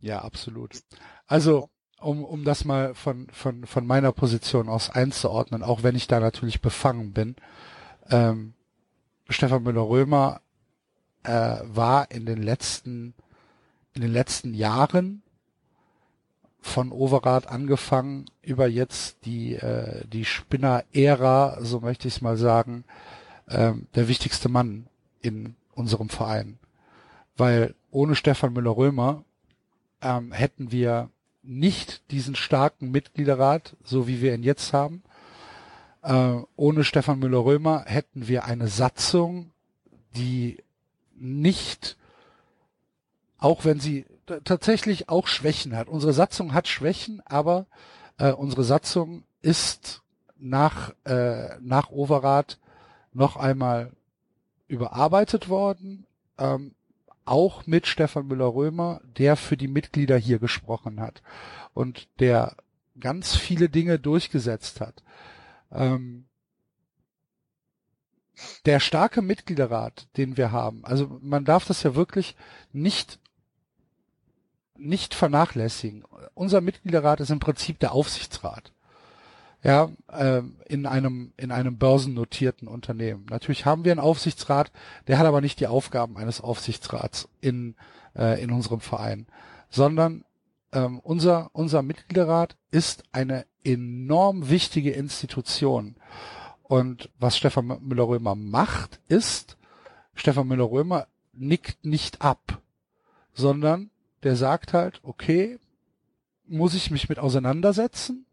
[0.00, 0.72] Ja, absolut.
[1.26, 6.06] Also, um, um das mal von, von, von meiner Position aus einzuordnen, auch wenn ich
[6.06, 7.36] da natürlich befangen bin,
[8.10, 8.54] ähm,
[9.28, 10.40] Stefan Müller-Römer
[11.24, 13.14] äh, war in den letzten,
[13.94, 15.22] in den letzten Jahren
[16.66, 22.84] von Overath angefangen über jetzt die, äh, die Spinner-Ära, so möchte ich es mal sagen,
[23.48, 24.86] ähm, der wichtigste Mann
[25.20, 26.58] in unserem Verein.
[27.36, 29.24] Weil ohne Stefan Müller-Römer
[30.02, 31.08] ähm, hätten wir
[31.42, 35.02] nicht diesen starken Mitgliederrat, so wie wir ihn jetzt haben.
[36.02, 39.52] Äh, ohne Stefan Müller-Römer hätten wir eine Satzung,
[40.16, 40.58] die
[41.14, 41.96] nicht,
[43.38, 44.04] auch wenn sie
[44.44, 45.88] tatsächlich auch Schwächen hat.
[45.88, 47.66] Unsere Satzung hat Schwächen, aber
[48.18, 50.02] äh, unsere Satzung ist
[50.38, 52.58] nach, äh, nach Overath
[53.12, 53.92] noch einmal
[54.68, 56.06] überarbeitet worden,
[56.38, 56.74] ähm,
[57.24, 61.22] auch mit Stefan Müller-Römer, der für die Mitglieder hier gesprochen hat
[61.74, 62.56] und der
[63.00, 65.02] ganz viele Dinge durchgesetzt hat.
[65.72, 66.26] Ähm,
[68.66, 72.36] der starke Mitgliederrat, den wir haben, also man darf das ja wirklich
[72.72, 73.18] nicht
[74.78, 76.04] nicht vernachlässigen.
[76.34, 78.72] Unser Mitgliederrat ist im Prinzip der Aufsichtsrat.
[79.62, 83.26] Ja, äh, in einem in einem börsennotierten Unternehmen.
[83.30, 84.70] Natürlich haben wir einen Aufsichtsrat,
[85.08, 87.74] der hat aber nicht die Aufgaben eines Aufsichtsrats in
[88.14, 89.26] äh, in unserem Verein,
[89.68, 90.24] sondern
[90.72, 95.96] ähm, unser unser Mitgliederrat ist eine enorm wichtige Institution.
[96.62, 99.56] Und was Stefan Müller-Römer macht, ist,
[100.14, 102.60] Stefan Müller-Römer nickt nicht ab,
[103.32, 103.90] sondern
[104.22, 105.58] der sagt halt, okay,
[106.46, 108.26] muss ich mich mit auseinandersetzen,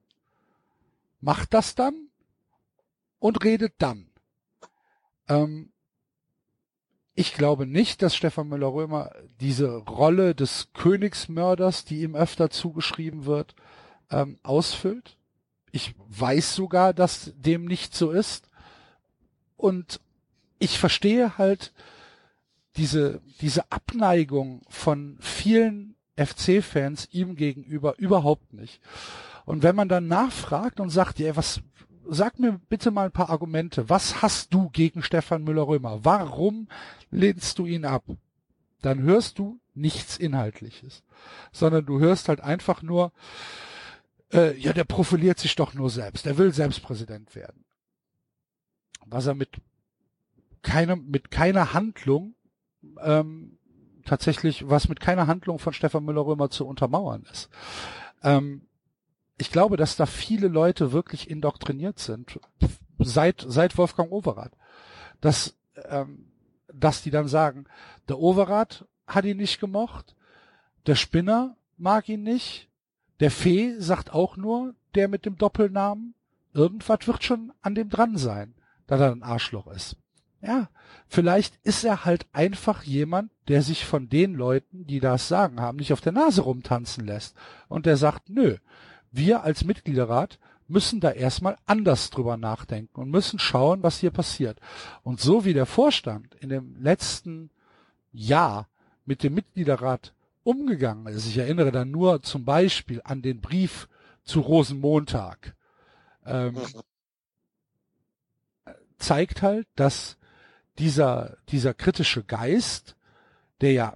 [1.21, 2.09] macht das dann
[3.19, 4.07] und redet dann.
[5.27, 5.71] Ähm,
[7.15, 13.55] ich glaube nicht, dass Stefan Müller-Römer diese Rolle des Königsmörders, die ihm öfter zugeschrieben wird,
[14.09, 15.17] ähm, ausfüllt.
[15.71, 18.49] Ich weiß sogar, dass dem nicht so ist.
[19.57, 19.99] Und
[20.57, 21.71] ich verstehe halt
[22.77, 28.81] diese, diese Abneigung von vielen FC-Fans ihm gegenüber überhaupt nicht.
[29.45, 31.61] Und wenn man dann nachfragt und sagt, ja, was,
[32.07, 33.89] sag mir bitte mal ein paar Argumente.
[33.89, 36.03] Was hast du gegen Stefan Müller-Römer?
[36.03, 36.67] Warum
[37.11, 38.03] lehnst du ihn ab?
[38.81, 41.03] Dann hörst du nichts Inhaltliches,
[41.51, 43.11] sondern du hörst halt einfach nur,
[44.31, 46.25] äh, ja, der profiliert sich doch nur selbst.
[46.25, 47.63] Er will selbst Präsident werden.
[49.05, 49.49] Was er mit
[50.61, 52.35] keiner, mit keiner Handlung
[53.01, 53.57] ähm,
[54.05, 57.49] tatsächlich, was mit keiner Handlung von Stefan Müller-Römer zu untermauern ist.
[58.21, 58.67] Ähm,
[59.37, 62.39] ich glaube, dass da viele Leute wirklich indoktriniert sind,
[62.99, 64.53] seit, seit Wolfgang Overath,
[65.21, 65.55] dass,
[65.89, 66.31] ähm,
[66.71, 67.65] dass die dann sagen,
[68.07, 70.15] der Overath hat ihn nicht gemocht,
[70.85, 72.69] der Spinner mag ihn nicht,
[73.19, 76.13] der Fee sagt auch nur, der mit dem Doppelnamen,
[76.53, 78.53] irgendwas wird schon an dem dran sein,
[78.87, 79.97] dass er ein Arschloch ist.
[80.45, 80.67] Ja,
[81.07, 85.77] vielleicht ist er halt einfach jemand, der sich von den Leuten, die das sagen haben,
[85.77, 87.37] nicht auf der Nase rumtanzen lässt.
[87.69, 88.57] Und der sagt, nö,
[89.09, 94.59] wir als Mitgliederrat müssen da erstmal anders drüber nachdenken und müssen schauen, was hier passiert.
[95.03, 97.49] Und so wie der Vorstand in dem letzten
[98.11, 98.67] Jahr
[99.05, 100.13] mit dem Mitgliederrat
[100.43, 103.87] umgegangen ist, ich erinnere da nur zum Beispiel an den Brief
[104.25, 105.55] zu Rosenmontag,
[106.25, 106.57] ähm,
[108.97, 110.17] zeigt halt, dass
[110.79, 112.95] dieser, dieser kritische Geist,
[113.61, 113.93] der ja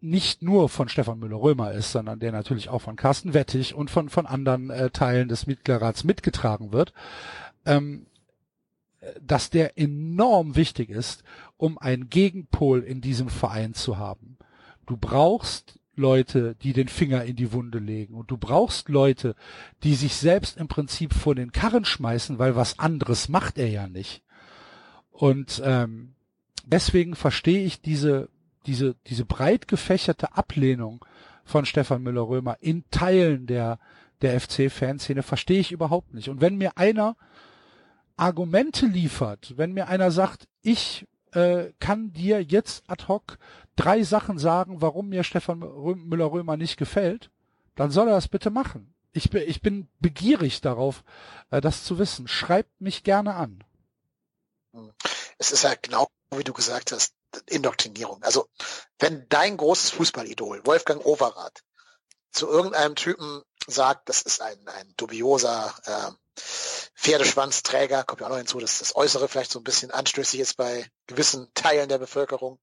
[0.00, 4.08] nicht nur von Stefan Müller-Römer ist, sondern der natürlich auch von Carsten Wettig und von,
[4.08, 6.92] von anderen äh, Teilen des Mitgliederrats mitgetragen wird,
[7.64, 8.06] ähm,
[9.20, 11.22] dass der enorm wichtig ist,
[11.56, 14.36] um einen Gegenpol in diesem Verein zu haben.
[14.86, 19.36] Du brauchst Leute, die den Finger in die Wunde legen und du brauchst Leute,
[19.82, 23.86] die sich selbst im Prinzip vor den Karren schmeißen, weil was anderes macht er ja
[23.86, 24.22] nicht.
[25.22, 26.16] Und ähm,
[26.64, 28.28] deswegen verstehe ich diese,
[28.66, 31.04] diese, diese breit gefächerte Ablehnung
[31.44, 33.78] von Stefan Müller-Römer in Teilen der,
[34.20, 36.28] der FC-Fanszene verstehe ich überhaupt nicht.
[36.28, 37.14] Und wenn mir einer
[38.16, 43.38] Argumente liefert, wenn mir einer sagt, ich äh, kann dir jetzt ad hoc
[43.76, 47.30] drei Sachen sagen, warum mir Stefan Müller-Römer nicht gefällt,
[47.76, 48.92] dann soll er das bitte machen.
[49.12, 51.04] Ich bin, ich bin begierig darauf,
[51.52, 52.26] äh, das zu wissen.
[52.26, 53.62] Schreibt mich gerne an.
[55.38, 57.14] Es ist ja genau wie du gesagt hast,
[57.46, 58.22] Indoktrinierung.
[58.22, 58.48] Also
[58.98, 61.62] wenn dein großes Fußballidol, Wolfgang Overath,
[62.30, 66.40] zu irgendeinem Typen sagt, das ist ein, ein dubioser äh,
[66.96, 70.56] Pferdeschwanzträger, kommt ja auch noch hinzu, dass das Äußere vielleicht so ein bisschen anstößig ist
[70.56, 72.58] bei gewissen Teilen der Bevölkerung,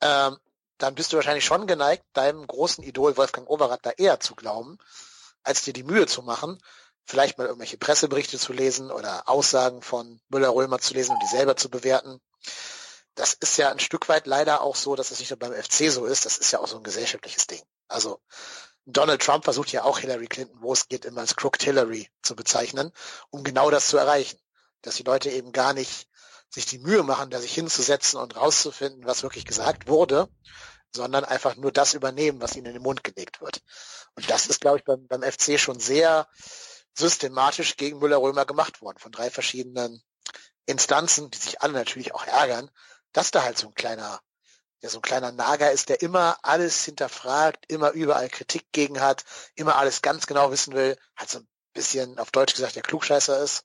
[0.00, 0.38] ähm,
[0.78, 4.78] dann bist du wahrscheinlich schon geneigt, deinem großen Idol Wolfgang Overath da eher zu glauben,
[5.42, 6.58] als dir die Mühe zu machen,
[7.06, 11.56] vielleicht mal irgendwelche Presseberichte zu lesen oder Aussagen von Müller-Römer zu lesen und die selber
[11.56, 12.20] zu bewerten.
[13.14, 15.90] Das ist ja ein Stück weit leider auch so, dass es nicht nur beim FC
[15.90, 17.62] so ist, das ist ja auch so ein gesellschaftliches Ding.
[17.88, 18.20] Also
[18.84, 22.36] Donald Trump versucht ja auch Hillary Clinton, wo es geht, immer als Crooked Hillary zu
[22.36, 22.92] bezeichnen,
[23.30, 24.38] um genau das zu erreichen.
[24.82, 26.08] Dass die Leute eben gar nicht
[26.50, 30.28] sich die Mühe machen, da sich hinzusetzen und rauszufinden, was wirklich gesagt wurde,
[30.94, 33.62] sondern einfach nur das übernehmen, was ihnen in den Mund gelegt wird.
[34.14, 36.28] Und das ist, glaube ich, beim, beim FC schon sehr
[36.98, 40.02] systematisch gegen Müller-Römer gemacht worden, von drei verschiedenen
[40.66, 42.70] Instanzen, die sich alle natürlich auch ärgern,
[43.12, 44.20] dass da halt so ein kleiner,
[44.80, 49.24] ja, so ein kleiner Nager ist, der immer alles hinterfragt, immer überall Kritik gegen hat,
[49.54, 53.42] immer alles ganz genau wissen will, halt so ein bisschen auf Deutsch gesagt der Klugscheißer
[53.42, 53.64] ist.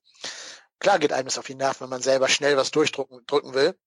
[0.79, 3.77] Klar geht einem das auf die Nerven, wenn man selber schnell was durchdrücken drücken will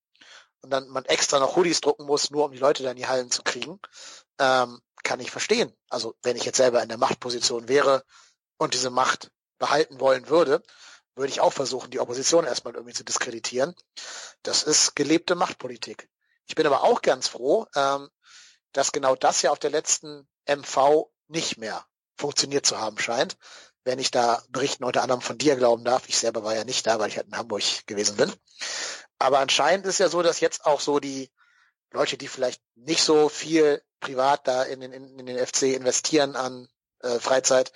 [0.60, 3.06] und dann man extra noch Hoodies drucken muss, nur um die Leute da in die
[3.06, 3.78] Hallen zu kriegen,
[4.38, 5.76] ähm, kann ich verstehen.
[5.88, 8.04] Also wenn ich jetzt selber in der Machtposition wäre
[8.58, 10.62] und diese Macht behalten wollen würde,
[11.14, 13.74] würde ich auch versuchen, die Opposition erstmal irgendwie zu diskreditieren.
[14.42, 16.08] Das ist gelebte Machtpolitik.
[16.46, 18.10] Ich bin aber auch ganz froh, ähm,
[18.72, 21.86] dass genau das ja auf der letzten MV nicht mehr
[22.16, 23.36] funktioniert zu haben scheint.
[23.84, 26.08] Wenn ich da Berichten unter anderem von dir glauben darf.
[26.08, 28.32] Ich selber war ja nicht da, weil ich halt in Hamburg gewesen bin.
[29.18, 31.30] Aber anscheinend ist ja so, dass jetzt auch so die
[31.92, 36.34] Leute, die vielleicht nicht so viel privat da in den, in, in den FC investieren
[36.34, 36.68] an
[37.04, 37.72] äh, Freizeit,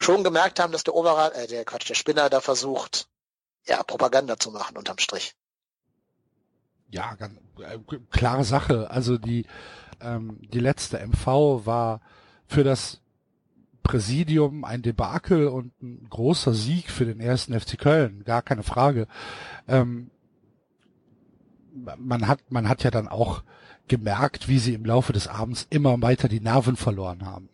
[0.00, 3.08] schon gemerkt haben, dass der Oberrat, äh, der Quatsch, der Spinner da versucht,
[3.66, 5.34] ja, Propaganda zu machen unterm Strich.
[6.88, 7.78] Ja, ganz, äh,
[8.10, 8.90] klare Sache.
[8.90, 9.46] Also die,
[10.00, 12.00] ähm, die letzte MV war
[12.46, 13.00] für das
[13.82, 19.06] Präsidium ein Debakel und ein großer Sieg für den ersten FC Köln, gar keine Frage.
[19.68, 20.10] Ähm,
[21.72, 23.42] man hat, man hat ja dann auch
[23.88, 27.48] gemerkt, wie sie im Laufe des Abends immer weiter die Nerven verloren haben.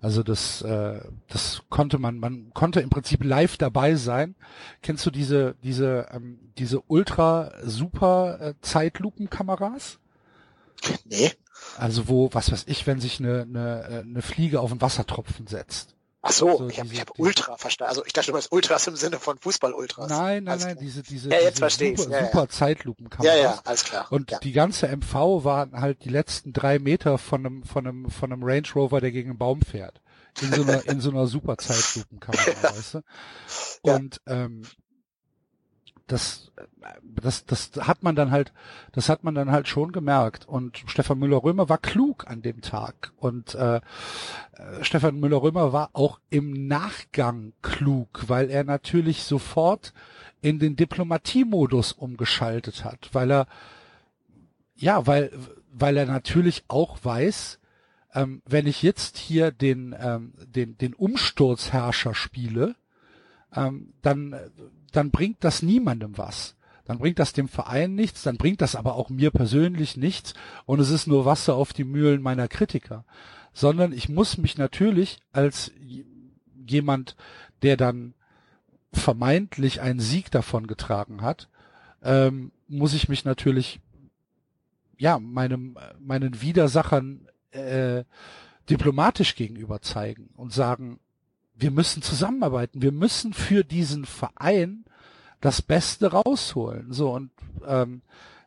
[0.00, 4.34] Also das, äh, das konnte man, man konnte im Prinzip live dabei sein.
[4.82, 9.98] Kennst du diese, diese, ähm, diese ultra super äh, Zeitlupenkameras?
[11.04, 11.32] Nee.
[11.78, 15.46] Also wo, was weiß ich, wenn sich eine, eine, äh, eine Fliege auf einen Wassertropfen
[15.46, 15.95] setzt.
[16.26, 17.90] Ach so, so ich habe hab Ultra verstanden.
[17.90, 20.10] Also ich dachte, du meinst Ultras im Sinne von Fußball-Ultras.
[20.10, 23.36] Nein, nein, nein, diese, diese, ja, jetzt diese super, super, ja, super Zeitlupenkameras.
[23.36, 24.06] Ja, ja, alles klar.
[24.10, 24.38] Und ja.
[24.38, 28.42] die ganze MV waren halt die letzten drei Meter von einem, von einem, von einem
[28.42, 30.00] Range Rover, der gegen einen Baum fährt.
[30.42, 32.76] In so einer, in so einer super Zeitlupenkamera, ja.
[32.76, 33.02] weißt du?
[33.82, 34.62] Und ähm,
[36.06, 36.52] das,
[37.02, 38.52] das, das hat man dann halt,
[38.92, 40.46] das hat man dann halt schon gemerkt.
[40.46, 43.12] Und Stefan Müller-Römer war klug an dem Tag.
[43.16, 43.80] Und äh,
[44.82, 49.92] Stefan Müller-Römer war auch im Nachgang klug, weil er natürlich sofort
[50.40, 53.46] in den Diplomatiemodus umgeschaltet hat, weil er,
[54.76, 55.32] ja, weil,
[55.72, 57.58] weil er natürlich auch weiß,
[58.14, 62.76] ähm, wenn ich jetzt hier den, ähm, den, den Umsturzherrscher spiele,
[63.54, 64.36] ähm, dann
[64.92, 66.56] dann bringt das niemandem was.
[66.84, 70.34] Dann bringt das dem Verein nichts, dann bringt das aber auch mir persönlich nichts
[70.66, 73.04] und es ist nur Wasser auf die Mühlen meiner Kritiker.
[73.52, 75.72] Sondern ich muss mich natürlich als
[76.54, 77.16] jemand,
[77.62, 78.14] der dann
[78.92, 81.48] vermeintlich einen Sieg davon getragen hat,
[82.02, 83.80] ähm, muss ich mich natürlich
[84.98, 88.04] ja meinem meinen Widersachern äh,
[88.70, 91.00] diplomatisch gegenüber zeigen und sagen,
[91.58, 94.84] wir müssen zusammenarbeiten, wir müssen für diesen Verein
[95.40, 96.92] das Beste rausholen.
[96.92, 97.30] So und
[97.66, 98.02] ähm,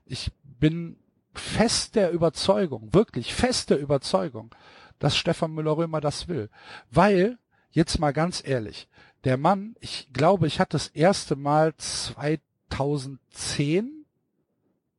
[0.06, 0.98] ich bin
[1.34, 4.54] fest der Überzeugung, wirklich fest der Überzeugung,
[5.00, 6.50] dass Stefan Müller-Römer das will,
[6.92, 7.38] weil
[7.72, 8.88] jetzt mal ganz ehrlich,
[9.24, 14.06] der Mann, ich glaube, ich hatte das erste Mal 2010,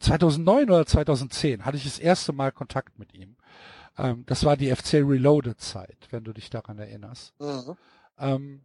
[0.01, 3.37] 2009 oder 2010 hatte ich das erste Mal Kontakt mit ihm.
[3.99, 7.35] Ähm, das war die FC Reloaded Zeit, wenn du dich daran erinnerst.
[7.41, 7.77] Mhm.
[8.21, 8.61] Ähm,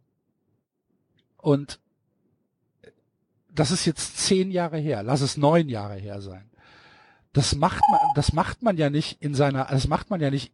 [1.38, 1.80] und
[3.48, 6.50] das ist jetzt zehn Jahre her, lass es neun Jahre her sein.
[7.32, 10.52] Das macht man, das macht man ja nicht in seiner, das macht man ja nicht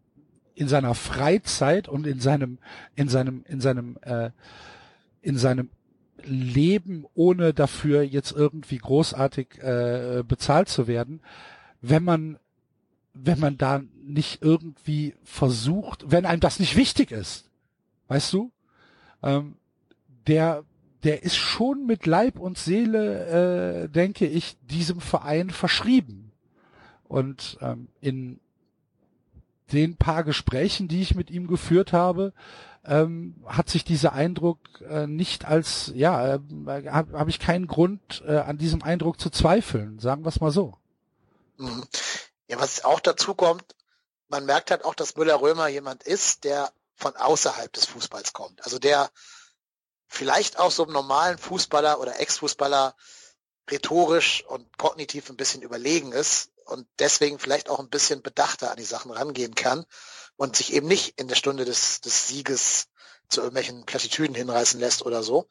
[0.55, 2.59] in seiner Freizeit und in seinem,
[2.95, 4.31] in seinem, in seinem, äh,
[5.21, 5.71] in seinem
[6.25, 11.21] Leben, ohne dafür jetzt irgendwie großartig äh, bezahlt zu werden,
[11.81, 12.39] wenn man,
[13.15, 17.49] wenn man da nicht irgendwie versucht, wenn einem das nicht wichtig ist,
[18.09, 18.53] weißt du,
[19.23, 19.57] ähm,
[20.27, 20.65] der
[21.05, 26.33] der ist schon mit Leib und Seele, äh, denke ich, diesem Verein verschrieben.
[27.09, 28.41] Und ähm, in
[29.73, 32.33] den paar Gesprächen, die ich mit ihm geführt habe,
[32.85, 34.59] ähm, hat sich dieser Eindruck
[34.89, 36.41] äh, nicht als, ja, äh,
[36.89, 40.51] habe hab ich keinen Grund, äh, an diesem Eindruck zu zweifeln, sagen wir es mal
[40.51, 40.75] so.
[41.59, 41.85] Mhm.
[42.49, 43.65] Ja, was auch dazu kommt,
[44.29, 46.71] man merkt halt auch, dass Müller-Römer jemand ist, der
[47.03, 48.65] von außerhalb des Fußballs kommt.
[48.65, 49.11] Also der
[50.07, 52.95] vielleicht auch so einem normalen Fußballer oder Ex-Fußballer
[53.71, 58.77] rhetorisch und kognitiv ein bisschen überlegen ist und deswegen vielleicht auch ein bisschen bedachter an
[58.77, 59.85] die Sachen rangehen kann
[60.37, 62.87] und sich eben nicht in der Stunde des, des Sieges
[63.29, 65.49] zu irgendwelchen Plattitüden hinreißen lässt oder so.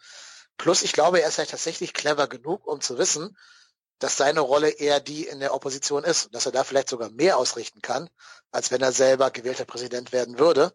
[0.57, 3.37] Plus, ich glaube, er ist halt tatsächlich clever genug, um zu wissen,
[3.99, 7.37] dass seine Rolle eher die in der Opposition ist, dass er da vielleicht sogar mehr
[7.37, 8.09] ausrichten kann,
[8.51, 10.73] als wenn er selber gewählter Präsident werden würde.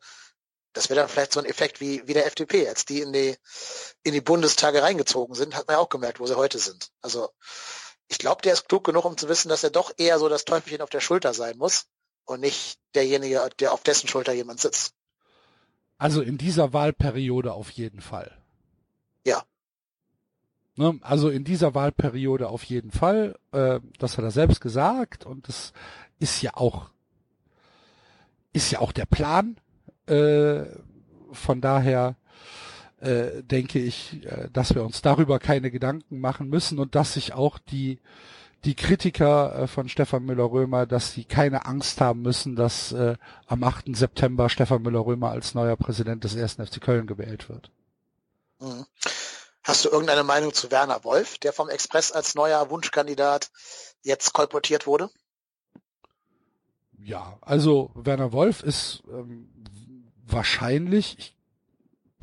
[0.77, 2.69] Das wäre dann vielleicht so ein Effekt wie, wie der FDP.
[2.69, 3.35] Als die in die,
[4.03, 6.91] in die Bundestage reingezogen sind, hat man ja auch gemerkt, wo sie heute sind.
[7.01, 7.31] Also
[8.09, 10.45] ich glaube, der ist klug genug, um zu wissen, dass er doch eher so das
[10.45, 11.87] Teufelchen auf der Schulter sein muss
[12.27, 14.93] und nicht derjenige, der auf dessen Schulter jemand sitzt.
[15.97, 18.37] Also in dieser Wahlperiode auf jeden Fall.
[19.25, 19.45] Ja.
[20.75, 23.39] Ne, also in dieser Wahlperiode auf jeden Fall.
[23.53, 25.73] Äh, das hat er selbst gesagt und das
[26.19, 26.91] ist ja auch
[28.53, 29.57] ist ja auch der Plan.
[30.07, 30.67] Äh,
[31.33, 32.17] von daher
[33.01, 37.35] äh, denke ich, äh, dass wir uns darüber keine Gedanken machen müssen und dass sich
[37.35, 37.99] auch die
[38.65, 43.17] die Kritiker äh, von Stefan Müller-Römer, dass sie keine Angst haben müssen, dass äh,
[43.47, 43.97] am 8.
[43.97, 46.55] September Stefan Müller-Römer als neuer Präsident des 1.
[46.55, 47.71] FC Köln gewählt wird.
[48.59, 48.87] Mhm.
[49.63, 53.51] Hast du irgendeine Meinung zu Werner Wolf, der vom Express als neuer Wunschkandidat
[54.03, 55.11] jetzt kolportiert wurde?
[56.99, 59.49] Ja, also Werner Wolf ist ähm,
[60.27, 61.37] wahrscheinlich, ich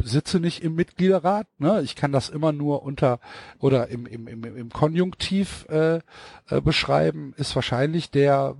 [0.03, 1.81] sitze nicht im Mitgliederrat, ne?
[1.81, 3.19] ich kann das immer nur unter
[3.59, 5.97] oder im, im, im, im Konjunktiv äh,
[6.49, 8.55] äh, beschreiben, ist wahrscheinlich der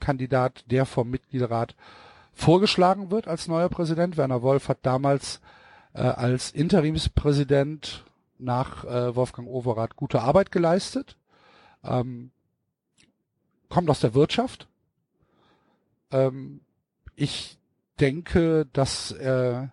[0.00, 1.74] Kandidat, der vom Mitgliederrat
[2.32, 4.16] vorgeschlagen wird als neuer Präsident.
[4.16, 5.40] Werner Wolf hat damals
[5.94, 8.04] äh, als Interimspräsident
[8.38, 11.16] nach äh, Wolfgang Overath gute Arbeit geleistet,
[11.84, 12.32] ähm,
[13.68, 14.68] kommt aus der Wirtschaft.
[16.10, 16.60] Ähm,
[17.14, 17.58] ich
[18.02, 19.68] denke, dass, äh,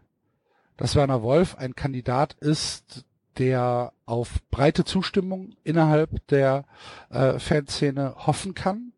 [0.77, 3.03] dass Werner Wolf ein Kandidat ist,
[3.39, 6.65] der auf breite Zustimmung innerhalb der
[7.09, 8.93] äh, Fanszene hoffen kann,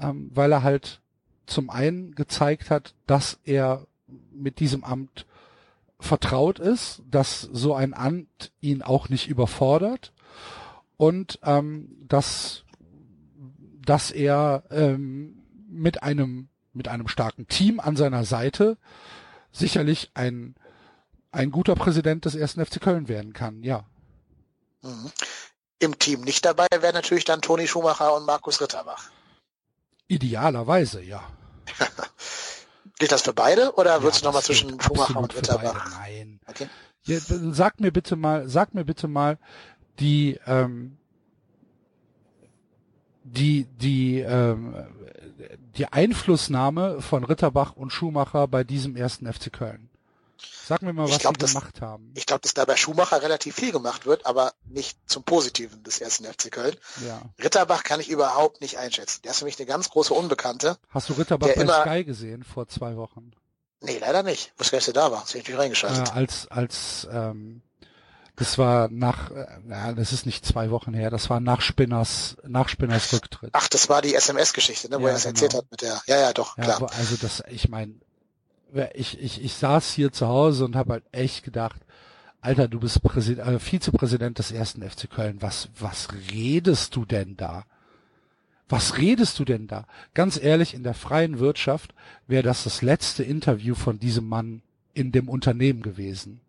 [0.00, 1.00] ähm, weil er halt
[1.46, 3.86] zum einen gezeigt hat, dass er
[4.32, 5.26] mit diesem Amt
[6.00, 10.12] vertraut ist, dass so ein Amt ihn auch nicht überfordert
[10.96, 12.64] und ähm, dass
[13.84, 18.76] dass er ähm, mit einem mit einem starken Team an seiner Seite
[19.52, 20.54] sicherlich ein
[21.30, 23.84] ein guter Präsident des ersten FC Köln werden kann, ja.
[24.82, 25.10] Mhm.
[25.78, 29.10] Im Team nicht dabei wären natürlich dann Toni Schumacher und Markus Ritterbach.
[30.08, 31.22] Idealerweise, ja.
[32.98, 35.90] Gilt das für beide oder ja, würdest du nochmal zwischen Schumacher und Ritterbach?
[35.98, 36.40] Nein.
[36.46, 36.68] Okay.
[37.04, 39.38] Ja, sag mir bitte mal, sag mir bitte mal
[39.98, 40.98] die ähm,
[43.24, 44.74] die die ähm,
[45.76, 49.88] die Einflussnahme von Ritterbach und Schumacher bei diesem ersten FC Köln.
[50.64, 52.12] Sag mir mal, was glaub, die das, gemacht haben.
[52.14, 56.00] Ich glaube, dass da bei Schumacher relativ viel gemacht wird, aber nicht zum Positiven des
[56.00, 56.74] ersten FC Köln.
[57.06, 57.22] Ja.
[57.42, 59.22] Ritterbach kann ich überhaupt nicht einschätzen.
[59.22, 60.78] Der ist für mich eine ganz große Unbekannte.
[60.88, 63.32] Hast du Ritterbach bei immer, Sky gesehen vor zwei Wochen?
[63.80, 64.52] Nee, leider nicht.
[64.58, 65.20] Wusste gar nicht, dass er da war.
[65.20, 66.08] Das habe ich natürlich reingeschaltet.
[66.08, 67.62] Äh, als, als, ähm,
[68.36, 72.36] das war nach, äh, ja, das ist nicht zwei Wochen her, das war nach Spinners,
[72.46, 73.50] nach Spinners Rücktritt.
[73.52, 75.34] Ach, das war die SMS-Geschichte, ne, wo ja, er es genau.
[75.34, 76.90] erzählt hat mit der, ja, ja, doch, ja, klar.
[76.96, 77.94] Also das, ich meine,
[78.94, 81.80] ich, ich, ich saß hier zu Hause und habe halt echt gedacht,
[82.40, 85.36] Alter, du bist Präsident, äh, Vizepräsident des ersten FC Köln.
[85.40, 87.64] Was, was redest du denn da?
[88.68, 89.86] Was redest du denn da?
[90.14, 91.94] Ganz ehrlich, in der freien Wirtschaft
[92.26, 96.40] wäre das das letzte Interview von diesem Mann in dem Unternehmen gewesen.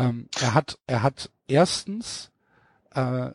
[0.00, 2.30] Ähm, er hat, er hat erstens
[2.94, 3.30] äh,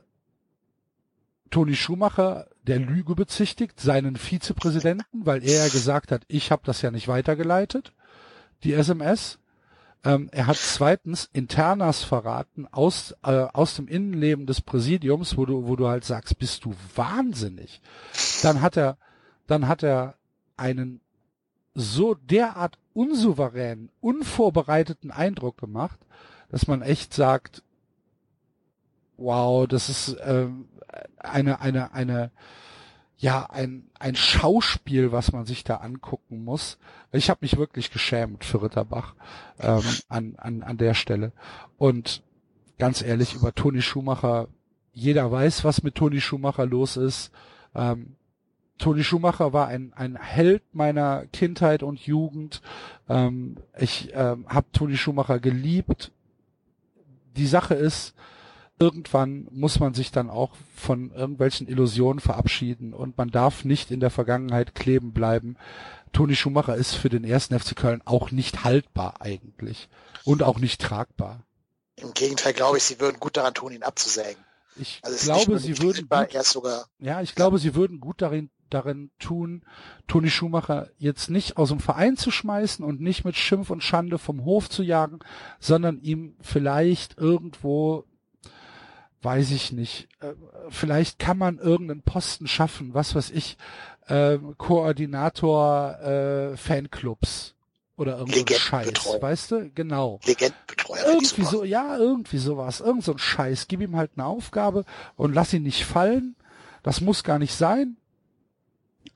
[1.51, 6.81] Toni Schumacher der Lüge bezichtigt, seinen Vizepräsidenten, weil er ja gesagt hat, ich habe das
[6.81, 7.93] ja nicht weitergeleitet,
[8.63, 9.37] die SMS.
[10.03, 15.67] Ähm, er hat zweitens Internas verraten aus, äh, aus dem Innenleben des Präsidiums, wo du,
[15.67, 17.81] wo du halt sagst, bist du wahnsinnig.
[18.41, 18.97] Dann hat er,
[19.47, 20.15] dann hat er
[20.57, 21.01] einen
[21.75, 25.99] so derart unsouveränen, unvorbereiteten Eindruck gemacht,
[26.49, 27.63] dass man echt sagt,
[29.17, 30.67] wow, das ist ähm,
[31.17, 32.31] eine, eine, eine,
[33.17, 36.77] ja, ein, ein Schauspiel, was man sich da angucken muss.
[37.11, 39.15] Ich habe mich wirklich geschämt für Ritterbach
[39.59, 41.31] ähm, an, an, an der Stelle.
[41.77, 42.23] Und
[42.77, 44.47] ganz ehrlich, über Toni Schumacher,
[44.91, 47.31] jeder weiß, was mit Toni Schumacher los ist.
[47.73, 48.15] Ähm,
[48.77, 52.61] Toni Schumacher war ein, ein Held meiner Kindheit und Jugend.
[53.07, 56.11] Ähm, ich ähm, habe Toni Schumacher geliebt.
[57.35, 58.13] Die Sache ist,
[58.79, 63.99] irgendwann muss man sich dann auch von irgendwelchen Illusionen verabschieden und man darf nicht in
[63.99, 65.57] der Vergangenheit kleben bleiben.
[66.11, 69.89] Toni Schumacher ist für den ersten FC Köln auch nicht haltbar eigentlich
[70.23, 71.43] und auch nicht tragbar.
[71.97, 74.43] Im Gegenteil glaube ich, sie würden gut daran tun, ihn abzusägen.
[74.77, 79.11] Ich also glaube, sie würden gut, sogar, ja, ich glaube, sie würden gut darin darin
[79.19, 79.63] tun,
[80.07, 84.17] Toni Schumacher jetzt nicht aus dem Verein zu schmeißen und nicht mit Schimpf und Schande
[84.17, 85.19] vom Hof zu jagen,
[85.59, 88.05] sondern ihm vielleicht irgendwo
[89.21, 90.07] weiß ich nicht.
[90.21, 90.33] Äh,
[90.69, 93.57] vielleicht kann man irgendeinen Posten schaffen, was weiß ich,
[94.07, 97.55] äh, Koordinator äh, Fanclubs
[97.97, 99.71] oder irgendein Scheiß, weißt du?
[99.73, 100.19] Genau.
[100.25, 101.05] Legendenbetreuer.
[101.07, 102.81] Irgendwie so, ja, irgendwie sowas.
[102.81, 103.67] Irgend so ein Scheiß.
[103.67, 104.85] Gib ihm halt eine Aufgabe
[105.15, 106.35] und lass ihn nicht fallen.
[106.83, 107.97] Das muss gar nicht sein.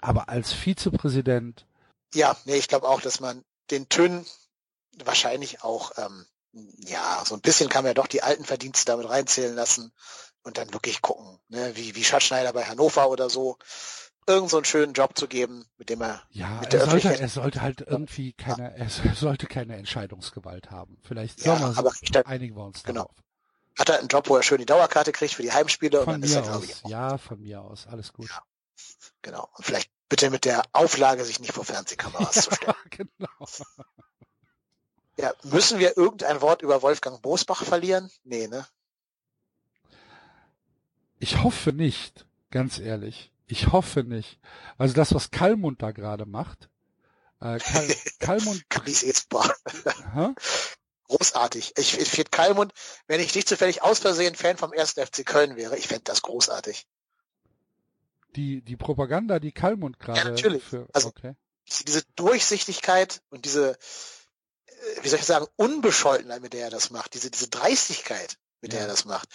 [0.01, 1.65] Aber als Vizepräsident.
[2.13, 4.26] Ja, nee, ich glaube auch, dass man den Tön
[5.03, 6.26] wahrscheinlich auch, ähm,
[6.80, 9.93] ja, so ein bisschen kann man ja doch die alten Verdienste damit reinzählen lassen
[10.43, 13.57] und dann wirklich gucken, ne, wie, wie Schatzschneider bei Hannover oder so,
[14.26, 17.61] irgend so einen schönen Job zu geben, mit dem er ja, er sollte, er sollte
[17.61, 20.97] halt irgendwie keine, er sollte keine Entscheidungsgewalt haben.
[21.03, 23.03] Vielleicht ja, wir aber dann, einigen wir uns genau.
[23.03, 23.15] Darauf.
[23.77, 26.21] Hat er einen Job, wo er schön die Dauerkarte kriegt für die Heimspiele von und
[26.21, 26.63] dann mir ist er, aus.
[26.63, 28.30] Ich, ja, von mir aus, alles gut.
[28.30, 28.41] Ja,
[29.22, 29.49] genau.
[29.56, 32.76] Und vielleicht bitte mit der Auflage, sich nicht vor Fernsehkameras ja, zu stellen.
[32.89, 33.47] Genau.
[35.18, 38.10] Ja, müssen wir irgendein Wort über Wolfgang Bosbach verlieren?
[38.23, 38.65] Nee, ne?
[41.19, 43.34] Ich hoffe nicht, ganz ehrlich.
[43.45, 44.39] Ich hoffe nicht.
[44.77, 46.69] Also das, was Kalmund da gerade macht,
[47.41, 48.64] äh, Kal Kalmund.
[51.07, 51.73] Großartig.
[51.77, 52.72] Ich, ich finde Kalmund,
[53.07, 54.91] wenn ich nicht zufällig aus Versehen Fan vom 1.
[54.93, 56.88] FC Köln wäre, ich fände das großartig.
[58.35, 60.19] Die, die Propaganda, die Kalmund gerade.
[60.19, 60.64] Ja, natürlich.
[60.64, 61.35] Für, also, okay.
[61.88, 67.14] diese Durchsichtigkeit und diese, äh, wie soll ich sagen, Unbescholtenheit, mit der er das macht,
[67.14, 68.80] diese, diese Dreistigkeit, mit ja.
[68.80, 69.30] der er das macht.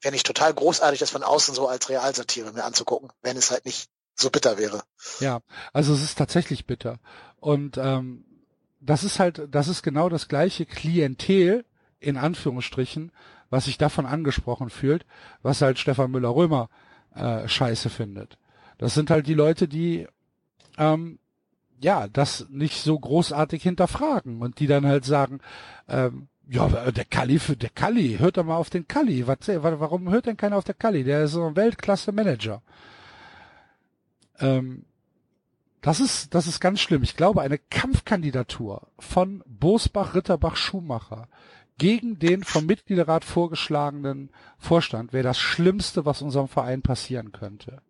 [0.00, 3.64] Fände ich total großartig, das von außen so als Realsatire mir anzugucken, wenn es halt
[3.64, 4.82] nicht so bitter wäre.
[5.20, 5.40] Ja,
[5.72, 6.98] also es ist tatsächlich bitter.
[7.36, 8.24] Und ähm,
[8.80, 11.64] das ist halt, das ist genau das gleiche Klientel,
[11.98, 13.12] in Anführungsstrichen,
[13.50, 15.04] was sich davon angesprochen fühlt,
[15.42, 16.70] was halt Stefan Müller-Römer
[17.14, 18.38] äh, scheiße findet.
[18.80, 20.06] Das sind halt die Leute, die
[20.78, 21.18] ähm,
[21.82, 25.40] ja das nicht so großartig hinterfragen und die dann halt sagen,
[25.86, 29.26] ähm, ja, der Kalli, der Kalli, hört doch mal auf den Kalli.
[29.26, 31.04] Was, warum hört denn keiner auf der Kalli?
[31.04, 32.62] Der ist so ein Weltklasse-Manager.
[34.38, 34.86] Ähm,
[35.82, 37.02] das ist, das ist ganz schlimm.
[37.02, 41.28] Ich glaube, eine Kampfkandidatur von Bosbach, Ritterbach, Schumacher
[41.76, 47.82] gegen den vom Mitgliederrat vorgeschlagenen Vorstand wäre das Schlimmste, was unserem Verein passieren könnte.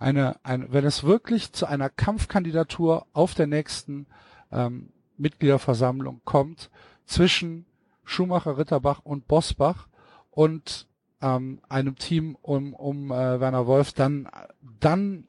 [0.00, 4.06] Eine, ein, wenn es wirklich zu einer Kampfkandidatur auf der nächsten
[4.50, 6.70] ähm, Mitgliederversammlung kommt,
[7.04, 7.66] zwischen
[8.02, 9.88] Schumacher, Ritterbach und Bosbach
[10.30, 10.88] und
[11.20, 14.26] ähm, einem Team um, um äh, Werner Wolf, dann,
[14.80, 15.26] dann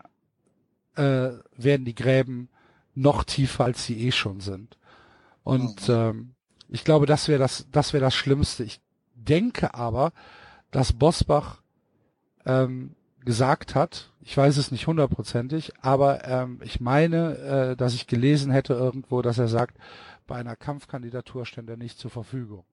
[0.96, 2.50] äh, werden die Gräben
[2.96, 4.78] noch tiefer, als sie eh schon sind.
[5.44, 5.94] Und mhm.
[5.94, 6.36] ähm,
[6.70, 8.64] ich glaube, das wäre das, das wäre das Schlimmste.
[8.64, 8.80] Ich
[9.16, 10.14] denke aber,
[10.72, 11.62] dass Bosbach
[12.46, 12.96] ähm,
[13.26, 18.52] gesagt hat, ich weiß es nicht hundertprozentig, aber ähm, ich meine, äh, dass ich gelesen
[18.52, 19.78] hätte irgendwo, dass er sagt,
[20.28, 22.66] bei einer Kampfkandidatur stände er nicht zur Verfügung.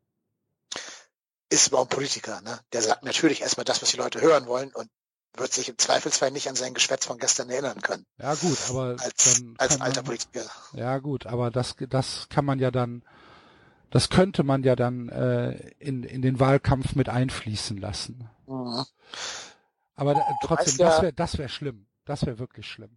[1.50, 2.58] Ist aber ein Politiker, ne?
[2.72, 4.88] Der sagt natürlich erstmal das, was die Leute hören wollen und
[5.36, 8.04] wird sich im Zweifelsfall nicht an sein Geschwätz von gestern erinnern können.
[8.18, 10.44] Ja gut, aber als, als alter man, Politiker.
[10.72, 13.02] Ja gut, aber das das kann man ja dann,
[13.90, 18.28] das könnte man ja dann äh, in in den Wahlkampf mit einfließen lassen.
[18.46, 18.84] Mhm.
[19.98, 21.86] Aber da, trotzdem, das wäre das wäre schlimm.
[22.04, 22.96] Das wäre wirklich schlimm.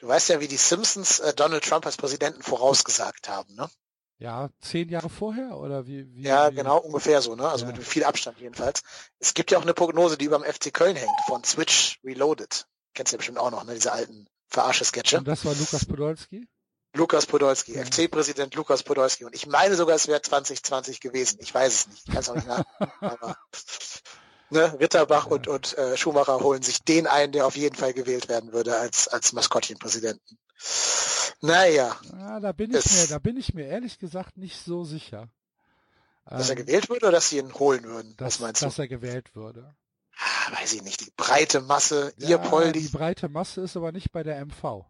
[0.00, 3.70] Du weißt ja, wie die Simpsons äh, Donald Trump als Präsidenten vorausgesagt haben, ne?
[4.18, 6.12] Ja, zehn Jahre vorher oder wie?
[6.14, 6.56] wie ja, wie?
[6.56, 7.48] genau, ungefähr so, ne?
[7.48, 7.72] Also ja.
[7.72, 8.82] mit viel Abstand jedenfalls.
[9.18, 12.66] Es gibt ja auch eine Prognose, die über dem FC Köln hängt, von Switch Reloaded.
[12.92, 13.74] Kennst du ja bestimmt auch noch, ne?
[13.74, 15.18] Diese alten Verarsche-Sketche.
[15.18, 16.48] Und das war Lukas Podolski?
[16.92, 17.84] Lukas Podolski, ja.
[17.84, 19.24] FC-Präsident Lukas Podolski.
[19.24, 21.38] Und ich meine sogar, es wäre 2020 gewesen.
[21.40, 22.08] Ich weiß es nicht.
[22.08, 22.64] Ich kann es auch nicht nach.
[23.00, 23.36] Aber
[24.50, 25.32] ne, Ritterbach ja.
[25.32, 28.78] und, und äh, Schumacher holen sich den ein, der auf jeden Fall gewählt werden würde
[28.78, 30.38] als, als Maskottchenpräsidenten.
[31.40, 31.96] Naja.
[32.12, 35.28] Ja, da bin ich mir, da bin ich mir ehrlich gesagt nicht so sicher.
[36.26, 38.14] Dass ähm, er gewählt würde oder dass sie ihn holen würden?
[38.16, 38.66] Dass, Was meinst du?
[38.66, 39.74] Dass er gewählt würde.
[40.16, 41.00] Ah, weiß ich nicht.
[41.00, 42.80] Die breite Masse, ja, ihr Poldi.
[42.80, 44.84] Die breite Masse ist aber nicht bei der MV.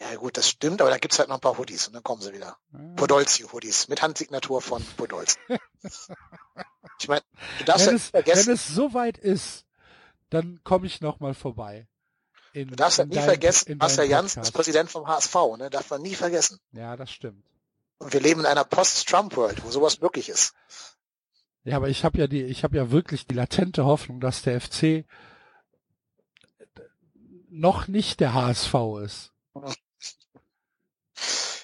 [0.00, 2.22] Ja gut, das stimmt, aber da gibt's halt noch ein paar Hoodies und dann kommen
[2.22, 2.56] sie wieder.
[2.72, 2.78] Ja.
[2.96, 5.38] Podolski-Hoodies mit Handsignatur von Podolski.
[7.00, 7.22] ich meine,
[7.58, 9.64] du darfst wenn, ja es, vergessen, wenn es soweit ist,
[10.30, 11.86] dann komme ich nochmal vorbei.
[12.52, 15.70] In, du darfst ja nie dein, vergessen, Marcel Janssen ist Präsident vom HSV, ne?
[15.70, 16.58] Darf man nie vergessen.
[16.72, 17.44] Ja, das stimmt.
[17.98, 20.54] Und wir leben in einer Post-Trump-World, wo sowas möglich ist.
[21.64, 24.60] Ja, aber ich habe ja die, ich habe ja wirklich die latente Hoffnung, dass der
[24.60, 25.04] FC
[27.50, 28.74] noch nicht der HSV
[29.04, 29.32] ist.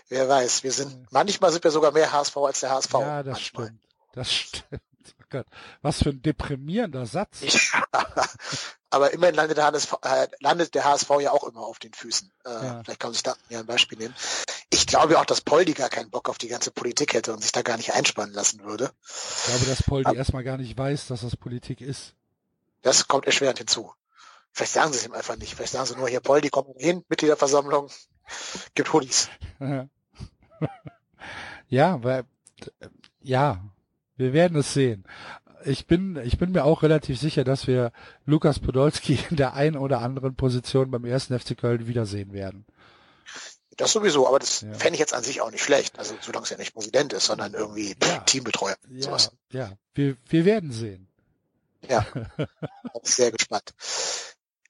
[0.08, 2.92] Wer weiß, wir sind, manchmal sind wir sogar mehr HSV als der HSV.
[2.92, 3.66] Ja, das manchmal.
[3.66, 3.80] stimmt.
[4.12, 4.82] Das stimmt.
[5.30, 5.46] Gott,
[5.82, 7.40] was für ein deprimierender Satz.
[7.40, 7.84] Ja,
[8.90, 12.32] aber immerhin landet der, HSV, äh, landet der HSV ja auch immer auf den Füßen.
[12.44, 12.82] Äh, ja.
[12.84, 14.14] Vielleicht kann man sich da ja ein Beispiel nehmen.
[14.70, 17.42] Ich ich glaube auch, dass Poldi gar keinen Bock auf die ganze Politik hätte und
[17.42, 18.92] sich da gar nicht einspannen lassen würde.
[19.04, 22.14] Ich glaube, dass Poldi Aber, erstmal gar nicht weiß, dass das Politik ist.
[22.82, 23.92] Das kommt erschwerend hinzu.
[24.52, 25.56] Vielleicht sagen sie es ihm einfach nicht.
[25.56, 27.90] Vielleicht sagen sie nur hier, Poldi, komm hin, Mitgliederversammlung,
[28.76, 29.28] gibt Hoodies.
[31.68, 32.24] ja, weil,
[33.22, 33.60] ja,
[34.16, 35.04] wir werden es sehen.
[35.64, 37.92] Ich bin, ich bin mir auch relativ sicher, dass wir
[38.24, 42.64] Lukas Podolski in der einen oder anderen Position beim ersten FC Köln wiedersehen werden.
[43.76, 44.72] Das sowieso, aber das ja.
[44.72, 45.98] fände ich jetzt an sich auch nicht schlecht.
[45.98, 48.18] Also solange es ja nicht Präsident ist, sondern irgendwie ja.
[48.20, 48.76] Teambetreuer.
[48.90, 49.32] Ja, sowas.
[49.52, 49.72] ja.
[49.92, 51.08] Wir, wir werden sehen.
[51.88, 52.06] Ja,
[53.02, 53.74] sehr gespannt.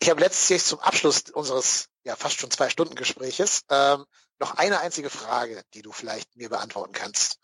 [0.01, 4.05] Ich habe letztlich zum Abschluss unseres ja fast schon zwei Stunden Gespräches ähm,
[4.38, 7.38] noch eine einzige Frage, die du vielleicht mir beantworten kannst.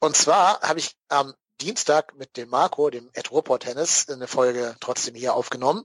[0.00, 4.76] Und zwar habe ich am Dienstag mit dem Marco, dem Ed Ruhrport Tennis, eine Folge
[4.80, 5.84] trotzdem hier aufgenommen.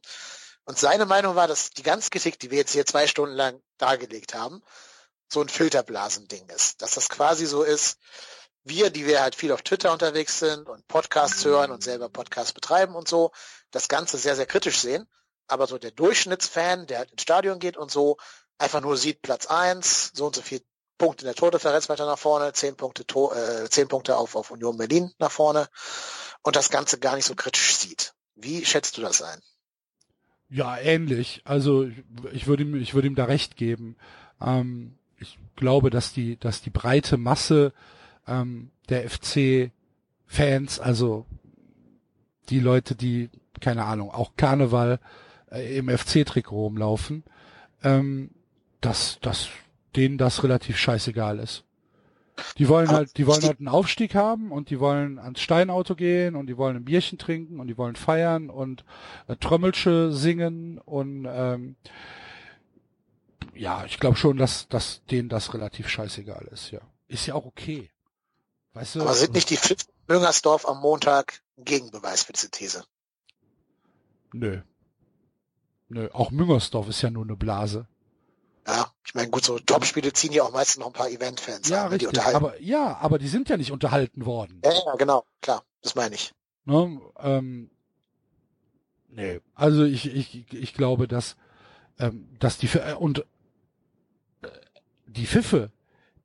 [0.64, 3.62] Und seine Meinung war, dass die ganze Kritik, die wir jetzt hier zwei Stunden lang
[3.78, 4.64] dargelegt haben,
[5.32, 6.82] so ein Filterblasending ist.
[6.82, 8.00] Dass das quasi so ist,
[8.64, 12.54] wir, die wir halt viel auf Twitter unterwegs sind und Podcasts hören und selber Podcasts
[12.54, 13.32] betreiben und so,
[13.70, 15.08] das Ganze sehr, sehr kritisch sehen.
[15.48, 18.18] Aber so der Durchschnittsfan, der halt ins Stadion geht und so,
[18.58, 20.62] einfach nur sieht Platz eins, so und so viel
[20.98, 24.78] Punkte in der Tordifferenz weiter nach vorne, zehn Punkte, äh, zehn Punkte auf, auf Union
[24.78, 25.68] Berlin nach vorne
[26.42, 28.14] und das Ganze gar nicht so kritisch sieht.
[28.36, 29.42] Wie schätzt du das ein?
[30.50, 31.42] Ja, ähnlich.
[31.44, 31.90] Also
[32.32, 33.98] ich würde ihm, ich würde ihm da recht geben.
[34.40, 37.74] Ähm, ich glaube, dass die, dass die breite Masse
[38.28, 41.26] ähm, der FC-Fans, also
[42.50, 43.30] die Leute, die,
[43.60, 45.00] keine Ahnung, auch Karneval
[45.52, 47.24] äh, im FC-Trikot rumlaufen,
[47.84, 48.30] ähm,
[48.82, 49.50] dass, dass
[49.96, 51.64] denen das relativ scheißegal ist.
[52.58, 56.36] Die wollen halt, die wollen halt einen Aufstieg haben und die wollen ans Steinauto gehen
[56.36, 58.84] und die wollen ein Bierchen trinken und die wollen feiern und
[59.28, 61.78] äh, Trömmelsche singen und ähm,
[63.54, 66.82] ja, ich glaube schon, dass, dass denen das relativ scheißegal ist, ja.
[67.08, 67.90] Ist ja auch okay.
[68.74, 69.02] Weißt du?
[69.02, 69.60] Aber sind nicht die
[70.08, 72.84] Müngersdorf am Montag ein Gegenbeweis für diese These?
[74.34, 74.62] Nö.
[75.88, 77.88] Nö, auch Müngersdorf ist ja nur eine Blase.
[78.68, 81.84] Ja, ich meine, gut, so Top-Spiele ziehen ja auch meistens noch ein paar Event-Fans ja,
[81.84, 82.36] an, richtig, die unterhalten.
[82.38, 84.62] Aber, ja, aber die sind ja nicht unterhalten worden.
[84.64, 86.34] Ja, ja genau, klar, das meine ich.
[86.66, 87.70] Ne, ähm,
[89.10, 91.36] nee, also ich, ich, ich glaube, dass,
[92.00, 93.20] ähm, dass die, äh, und
[94.42, 94.48] äh,
[95.06, 95.72] die Pfiffe,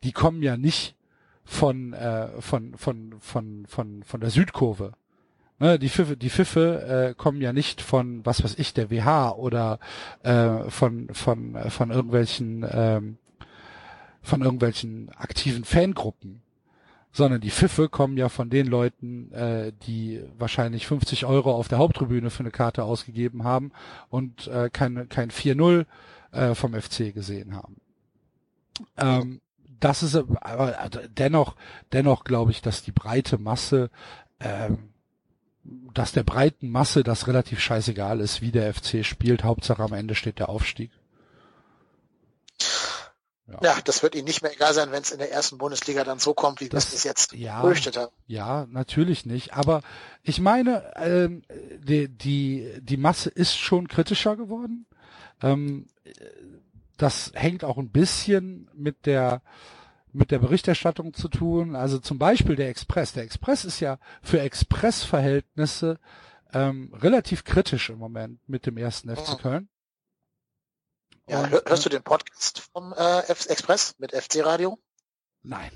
[0.03, 0.97] die kommen ja nicht
[1.45, 4.95] von, äh, von, von, von, von, von der Südkurve.
[5.63, 9.33] Ne, die Pfiffe, die Pfiffe äh, kommen ja nicht von, was weiß ich, der WH
[9.33, 9.79] oder
[10.23, 13.19] äh, von, von, äh, von irgendwelchen, ähm,
[14.23, 16.41] von irgendwelchen aktiven Fangruppen,
[17.13, 21.77] sondern die Pfiffe kommen ja von den Leuten, äh, die wahrscheinlich 50 Euro auf der
[21.77, 23.73] Haupttribüne für eine Karte ausgegeben haben
[24.09, 25.85] und äh, kein, kein 4-0
[26.33, 27.77] äh, vom FC gesehen haben.
[28.97, 29.43] Ähm,
[29.79, 30.75] das ist aber
[31.19, 31.55] dennoch,
[31.93, 33.91] dennoch glaube ich, dass die breite Masse
[34.41, 34.90] ähm,
[35.95, 39.45] dass der breiten Masse das relativ scheißegal ist, wie der FC spielt.
[39.45, 40.91] Hauptsache am Ende steht der Aufstieg.
[43.47, 46.05] Ja, ja das wird ihnen nicht mehr egal sein, wenn es in der ersten Bundesliga
[46.05, 48.13] dann so kommt, wie das, wir es jetzt ja, befürchtet haben.
[48.27, 49.55] Ja, natürlich nicht.
[49.55, 49.83] Aber
[50.23, 51.43] ich meine, ähm,
[51.79, 54.87] die, die, die Masse ist schon kritischer geworden.
[55.43, 55.87] Ähm,
[56.97, 59.43] das hängt auch ein bisschen mit der
[60.13, 61.77] mit der Berichterstattung zu tun.
[61.77, 63.13] Also zum Beispiel der Express.
[63.13, 65.99] Der Express ist ja für Express-Verhältnisse
[66.53, 69.69] ähm, relativ kritisch im Moment mit dem ersten FC Köln.
[71.29, 74.79] Ja, Und, hörst du den Podcast vom äh, Express mit FC Radio?
[75.43, 75.71] Nein.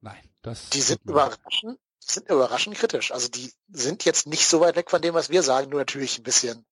[0.00, 0.18] Nein.
[0.42, 3.12] Das die sind überraschend, sind überraschend kritisch.
[3.12, 6.18] Also die sind jetzt nicht so weit weg von dem, was wir sagen, nur natürlich
[6.18, 6.66] ein bisschen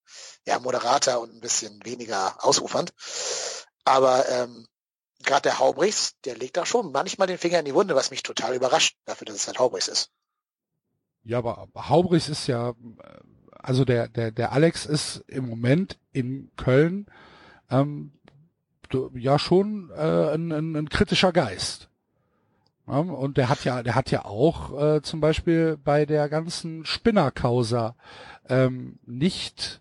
[0.44, 2.92] ja, moderater und ein bisschen weniger ausufernd.
[3.84, 4.66] Aber ähm,
[5.22, 8.22] gerade der Haubrichs, der legt da schon manchmal den Finger in die Wunde, was mich
[8.22, 10.10] total überrascht, dafür, dass es halt Haubrichs ist.
[11.22, 12.74] Ja, aber Haubrichs ist ja,
[13.52, 17.06] also der, der, der Alex ist im Moment in Köln
[17.70, 18.12] ähm,
[19.14, 21.88] ja schon äh, ein, ein, ein kritischer Geist.
[22.86, 26.84] Ja, und der hat ja, der hat ja auch äh, zum Beispiel bei der ganzen
[26.84, 27.94] Spinnerkausa
[28.48, 29.80] ähm, nicht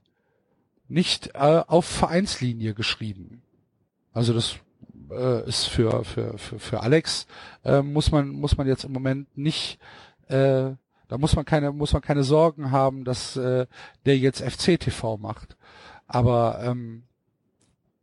[0.88, 3.42] nicht äh, auf Vereinslinie geschrieben.
[4.12, 4.56] Also das
[5.12, 7.28] äh, ist für, für, für, für Alex,
[7.64, 9.80] äh, muss man, muss man jetzt im Moment nicht,
[10.28, 10.72] äh,
[11.08, 13.66] da muss man keine, muss man keine Sorgen haben, dass äh,
[14.06, 15.58] der jetzt FC-TV macht.
[16.08, 17.04] Aber ähm,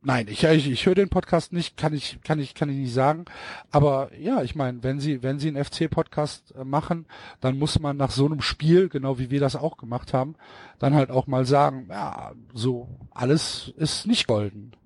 [0.07, 2.95] Nein, ich, ich, ich höre den Podcast nicht, kann ich, kann ich, kann ich nicht
[2.95, 3.25] sagen.
[3.73, 7.07] Aber ja, ich meine, wenn Sie, wenn Sie einen FC-Podcast äh, machen,
[7.41, 10.37] dann muss man nach so einem Spiel, genau wie wir das auch gemacht haben,
[10.79, 14.77] dann halt auch mal sagen, ja, so alles ist nicht golden.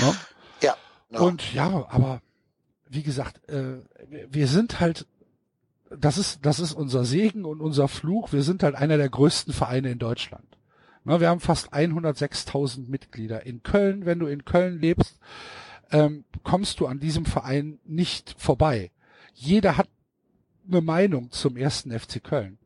[0.00, 0.12] Ja.
[1.10, 2.20] Und ja, aber
[2.88, 3.78] wie gesagt, äh,
[4.30, 5.06] wir sind halt,
[5.90, 8.32] das ist, das ist unser Segen und unser Fluch.
[8.32, 10.46] Wir sind halt einer der größten Vereine in Deutschland.
[11.04, 13.44] Na, wir haben fast 106.000 Mitglieder.
[13.44, 15.18] In Köln, wenn du in Köln lebst,
[15.90, 18.90] ähm, kommst du an diesem Verein nicht vorbei.
[19.34, 19.88] Jeder hat
[20.66, 22.58] eine Meinung zum ersten FC Köln.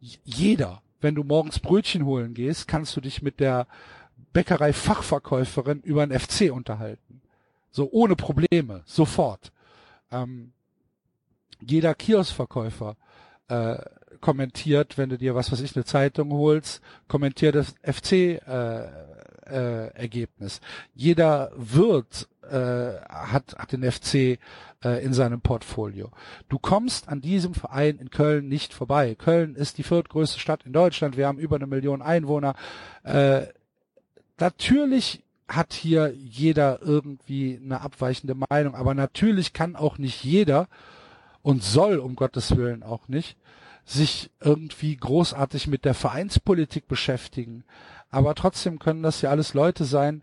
[0.00, 0.82] Jeder.
[1.00, 3.66] Wenn du morgens Brötchen holen gehst, kannst du dich mit der
[4.32, 7.20] Bäckerei-Fachverkäuferin über einen FC unterhalten.
[7.72, 9.50] So ohne Probleme, sofort.
[10.10, 10.52] Ähm,
[11.60, 12.96] jeder Kioskverkäufer
[13.48, 13.76] äh,
[14.20, 18.84] kommentiert, wenn du dir was weiß ich eine Zeitung holst, kommentiert das FC äh,
[19.46, 20.60] äh, Ergebnis.
[20.94, 24.38] Jeder Wirt äh, hat, hat den FC äh,
[25.04, 26.10] in seinem Portfolio.
[26.48, 29.14] Du kommst an diesem Verein in Köln nicht vorbei.
[29.14, 31.16] Köln ist die viertgrößte Stadt in Deutschland.
[31.16, 32.54] Wir haben über eine Million Einwohner.
[33.02, 33.46] Äh,
[34.38, 35.22] natürlich
[35.56, 40.68] hat hier jeder irgendwie eine abweichende Meinung, aber natürlich kann auch nicht jeder
[41.42, 43.36] und soll um Gottes Willen auch nicht
[43.84, 47.64] sich irgendwie großartig mit der Vereinspolitik beschäftigen.
[48.10, 50.22] Aber trotzdem können das ja alles Leute sein,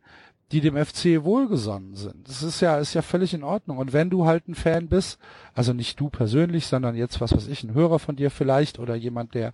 [0.52, 2.28] die dem FC wohlgesonnen sind.
[2.28, 3.78] Das ist ja, ist ja völlig in Ordnung.
[3.78, 5.20] Und wenn du halt ein Fan bist,
[5.54, 8.96] also nicht du persönlich, sondern jetzt, was weiß ich, ein Hörer von dir vielleicht oder
[8.96, 9.54] jemand, der,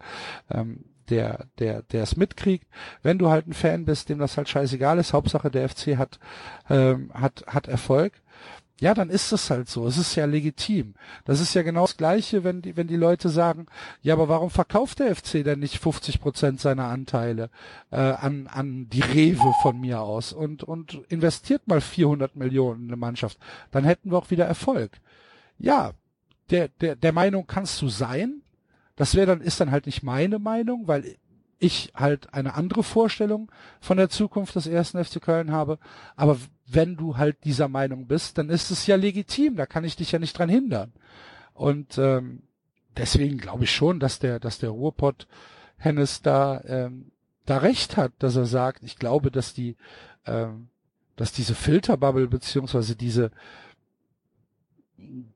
[0.50, 2.68] ähm, der, der, der es mitkriegt,
[3.02, 6.19] wenn du halt ein Fan bist, dem das halt scheißegal ist, Hauptsache der FC hat,
[6.69, 8.14] ähm, hat, hat Erfolg,
[8.82, 9.88] ja, dann ist es halt so.
[9.88, 10.95] Es ist ja legitim.
[11.23, 13.68] Das ist ja genau das Gleiche, wenn die, wenn die Leute sagen,
[14.02, 17.49] ja, aber warum verkauft der FC denn nicht 50 Prozent seiner Anteile
[17.91, 22.90] äh, an, an die Rewe von mir aus und, und investiert mal 400 Millionen in
[22.90, 23.38] eine Mannschaft?
[23.72, 24.99] Dann hätten wir auch wieder Erfolg.
[25.57, 25.94] Ja,
[26.49, 28.41] der, der, der Meinung kannst du sein.
[28.96, 31.18] Das wäre dann, ist dann halt nicht meine Meinung, weil
[31.60, 35.80] ich halt eine andere Vorstellung von der Zukunft des ersten FC Köln habe.
[36.16, 39.56] Aber wenn du halt dieser Meinung bist, dann ist es ja legitim.
[39.56, 40.94] Da kann ich dich ja nicht dran hindern.
[41.54, 42.44] Und ähm,
[42.98, 45.28] deswegen glaube ich schon, dass der, dass der Ruhrpott
[45.78, 47.12] Hennes da ähm,
[47.46, 49.76] da recht hat, dass er sagt, ich glaube, dass die,
[50.26, 50.68] ähm,
[51.16, 53.32] dass diese Filterbubble beziehungsweise diese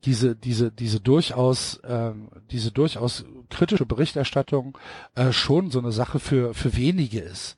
[0.03, 4.77] diese diese diese durchaus ähm, diese durchaus kritische Berichterstattung
[5.15, 7.57] äh, schon so eine Sache für für wenige ist.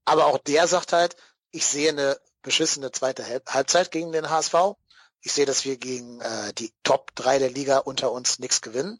[0.03, 1.15] Aber auch der sagt halt,
[1.51, 4.75] ich sehe eine beschissene zweite Halbzeit gegen den HSV.
[5.21, 8.99] Ich sehe, dass wir gegen äh, die Top 3 der Liga unter uns nichts gewinnen.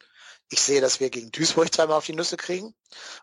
[0.49, 2.73] Ich sehe, dass wir gegen Duisburg zweimal auf die Nüsse kriegen.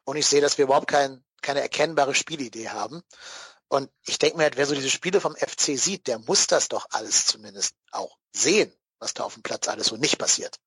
[0.05, 3.03] Und ich sehe, dass wir überhaupt kein, keine erkennbare Spielidee haben.
[3.69, 6.69] Und ich denke mir halt, wer so diese Spiele vom FC sieht, der muss das
[6.69, 10.59] doch alles zumindest auch sehen, was da auf dem Platz alles so nicht passiert.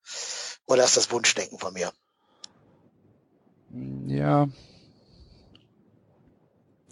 [0.65, 1.91] Oder ist das Wunschdenken von mir?
[4.07, 4.47] Ja,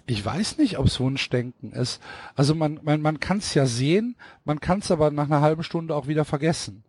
[0.05, 1.99] ich weiß nicht, ob es Wunschdenken ist.
[2.35, 5.63] Also man, man, man kann es ja sehen, man kann es aber nach einer halben
[5.63, 6.83] Stunde auch wieder vergessen.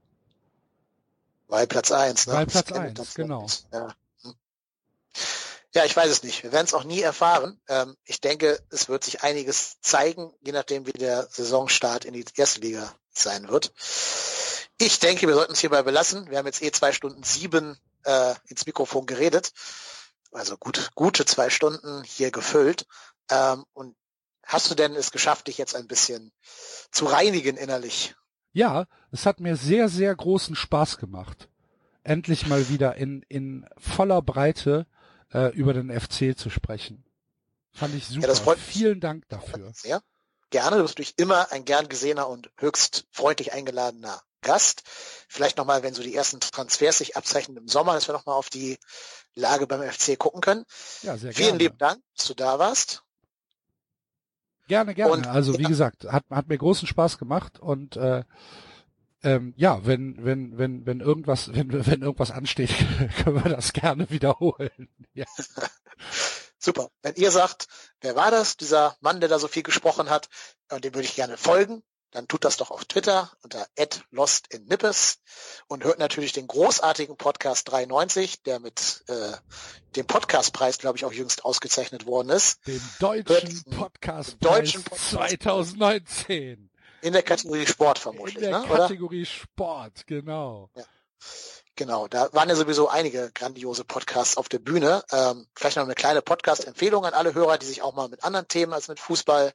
[1.48, 2.32] Weil Platz eins, ne?
[2.32, 3.46] Weil Platz eins, genau.
[3.72, 3.94] Ja.
[4.22, 4.34] Hm.
[5.74, 6.42] ja, ich weiß es nicht.
[6.42, 7.60] Wir werden es auch nie erfahren.
[7.68, 12.24] Ähm, ich denke, es wird sich einiges zeigen, je nachdem, wie der Saisonstart in die
[12.36, 13.72] erste Liga sein wird.
[14.78, 16.30] Ich denke, wir sollten es hierbei belassen.
[16.30, 19.52] Wir haben jetzt eh zwei Stunden sieben äh, ins Mikrofon geredet
[20.32, 22.86] also gut, gute zwei Stunden hier gefüllt.
[23.30, 23.96] Ähm, und
[24.44, 26.32] hast du denn es geschafft, dich jetzt ein bisschen
[26.90, 28.14] zu reinigen innerlich?
[28.52, 31.48] Ja, es hat mir sehr, sehr großen Spaß gemacht,
[32.02, 34.86] endlich mal wieder in, in voller Breite
[35.32, 37.04] äh, über den FC zu sprechen.
[37.72, 38.22] Fand ich super.
[38.22, 39.72] Ja, das freut Vielen Dank dafür.
[39.74, 40.02] Sehr.
[40.50, 44.82] Gerne, du bist durch immer ein gern gesehener und höchst freundlich eingeladener Gast.
[45.28, 48.50] Vielleicht nochmal, wenn so die ersten Transfers sich abzeichnen im Sommer, dass wir nochmal auf
[48.50, 48.78] die
[49.34, 50.64] Lage beim FC gucken können.
[51.02, 51.58] Ja, sehr Vielen gerne.
[51.64, 53.02] lieben Dank, dass du da warst.
[54.68, 55.12] Gerne, gerne.
[55.12, 55.68] Und, also wie ja.
[55.68, 58.24] gesagt, hat, hat mir großen Spaß gemacht und äh,
[59.24, 62.70] ähm, ja, wenn wenn wenn wenn irgendwas wenn wenn irgendwas ansteht,
[63.22, 64.88] können wir das gerne wiederholen.
[65.14, 65.26] Ja.
[66.58, 66.88] Super.
[67.02, 67.66] Wenn ihr sagt,
[68.00, 70.30] wer war das, dieser Mann, der da so viel gesprochen hat,
[70.70, 71.82] und dem würde ich gerne folgen,
[72.12, 73.66] dann tut das doch auf Twitter unter
[74.10, 75.18] @lostinnippes
[75.66, 79.32] und hört natürlich den großartigen Podcast 93, der mit äh,
[79.96, 82.66] dem Podcastpreis, glaube ich, auch jüngst ausgezeichnet worden ist.
[82.66, 86.70] Den deutschen Podcastpreis deutschen Podcast 2019.
[87.00, 90.70] In der Kategorie Sport vermutlich, In der ne, Kategorie Sport, genau.
[90.76, 90.84] Ja.
[91.74, 95.02] Genau, da waren ja sowieso einige grandiose Podcasts auf der Bühne.
[95.10, 98.46] Ähm, vielleicht noch eine kleine Podcast-Empfehlung an alle Hörer, die sich auch mal mit anderen
[98.46, 99.54] Themen als mit Fußball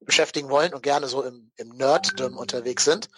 [0.00, 3.10] beschäftigen wollen und gerne so im, im Nerddom unterwegs sind.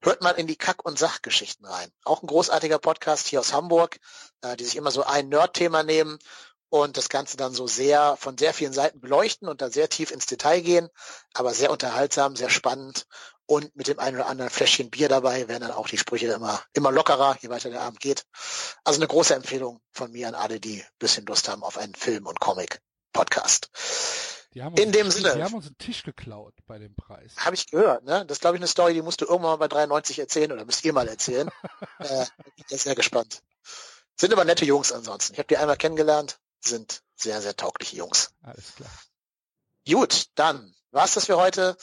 [0.00, 1.90] Hört mal in die Kack- und Sachgeschichten rein.
[2.04, 3.98] Auch ein großartiger Podcast hier aus Hamburg,
[4.42, 6.20] äh, die sich immer so ein Nerd-Thema nehmen
[6.68, 10.12] und das Ganze dann so sehr von sehr vielen Seiten beleuchten und dann sehr tief
[10.12, 10.88] ins Detail gehen,
[11.34, 13.06] aber sehr unterhaltsam, sehr spannend
[13.48, 16.62] und mit dem einen oder anderen Fläschchen Bier dabei werden dann auch die Sprüche immer,
[16.74, 18.26] immer lockerer, je weiter der Abend geht.
[18.84, 21.94] Also eine große Empfehlung von mir an alle, die ein bisschen Lust haben auf einen
[21.94, 23.70] Film- und Comic-Podcast.
[24.52, 25.34] In dem Sinne.
[25.34, 27.36] Die haben uns einen Tisch geklaut bei dem Preis.
[27.38, 28.26] Habe ich gehört, ne?
[28.26, 30.64] Das ist, glaube ich, eine Story, die musst du irgendwann mal bei 93 erzählen oder
[30.64, 31.48] müsst ihr mal erzählen.
[32.00, 32.26] äh,
[32.56, 33.42] ich bin sehr gespannt.
[34.16, 35.34] Sind aber nette Jungs ansonsten.
[35.34, 38.30] Ich habe die einmal kennengelernt sind sehr, sehr taugliche Jungs.
[38.42, 38.90] Alles klar.
[39.86, 41.76] Gut, dann war's das für heute.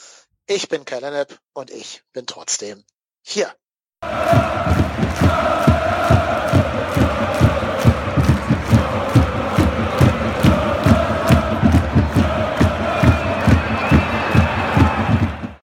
[0.48, 2.84] Ich bin Kai Lennep und ich bin trotzdem
[3.20, 3.52] hier.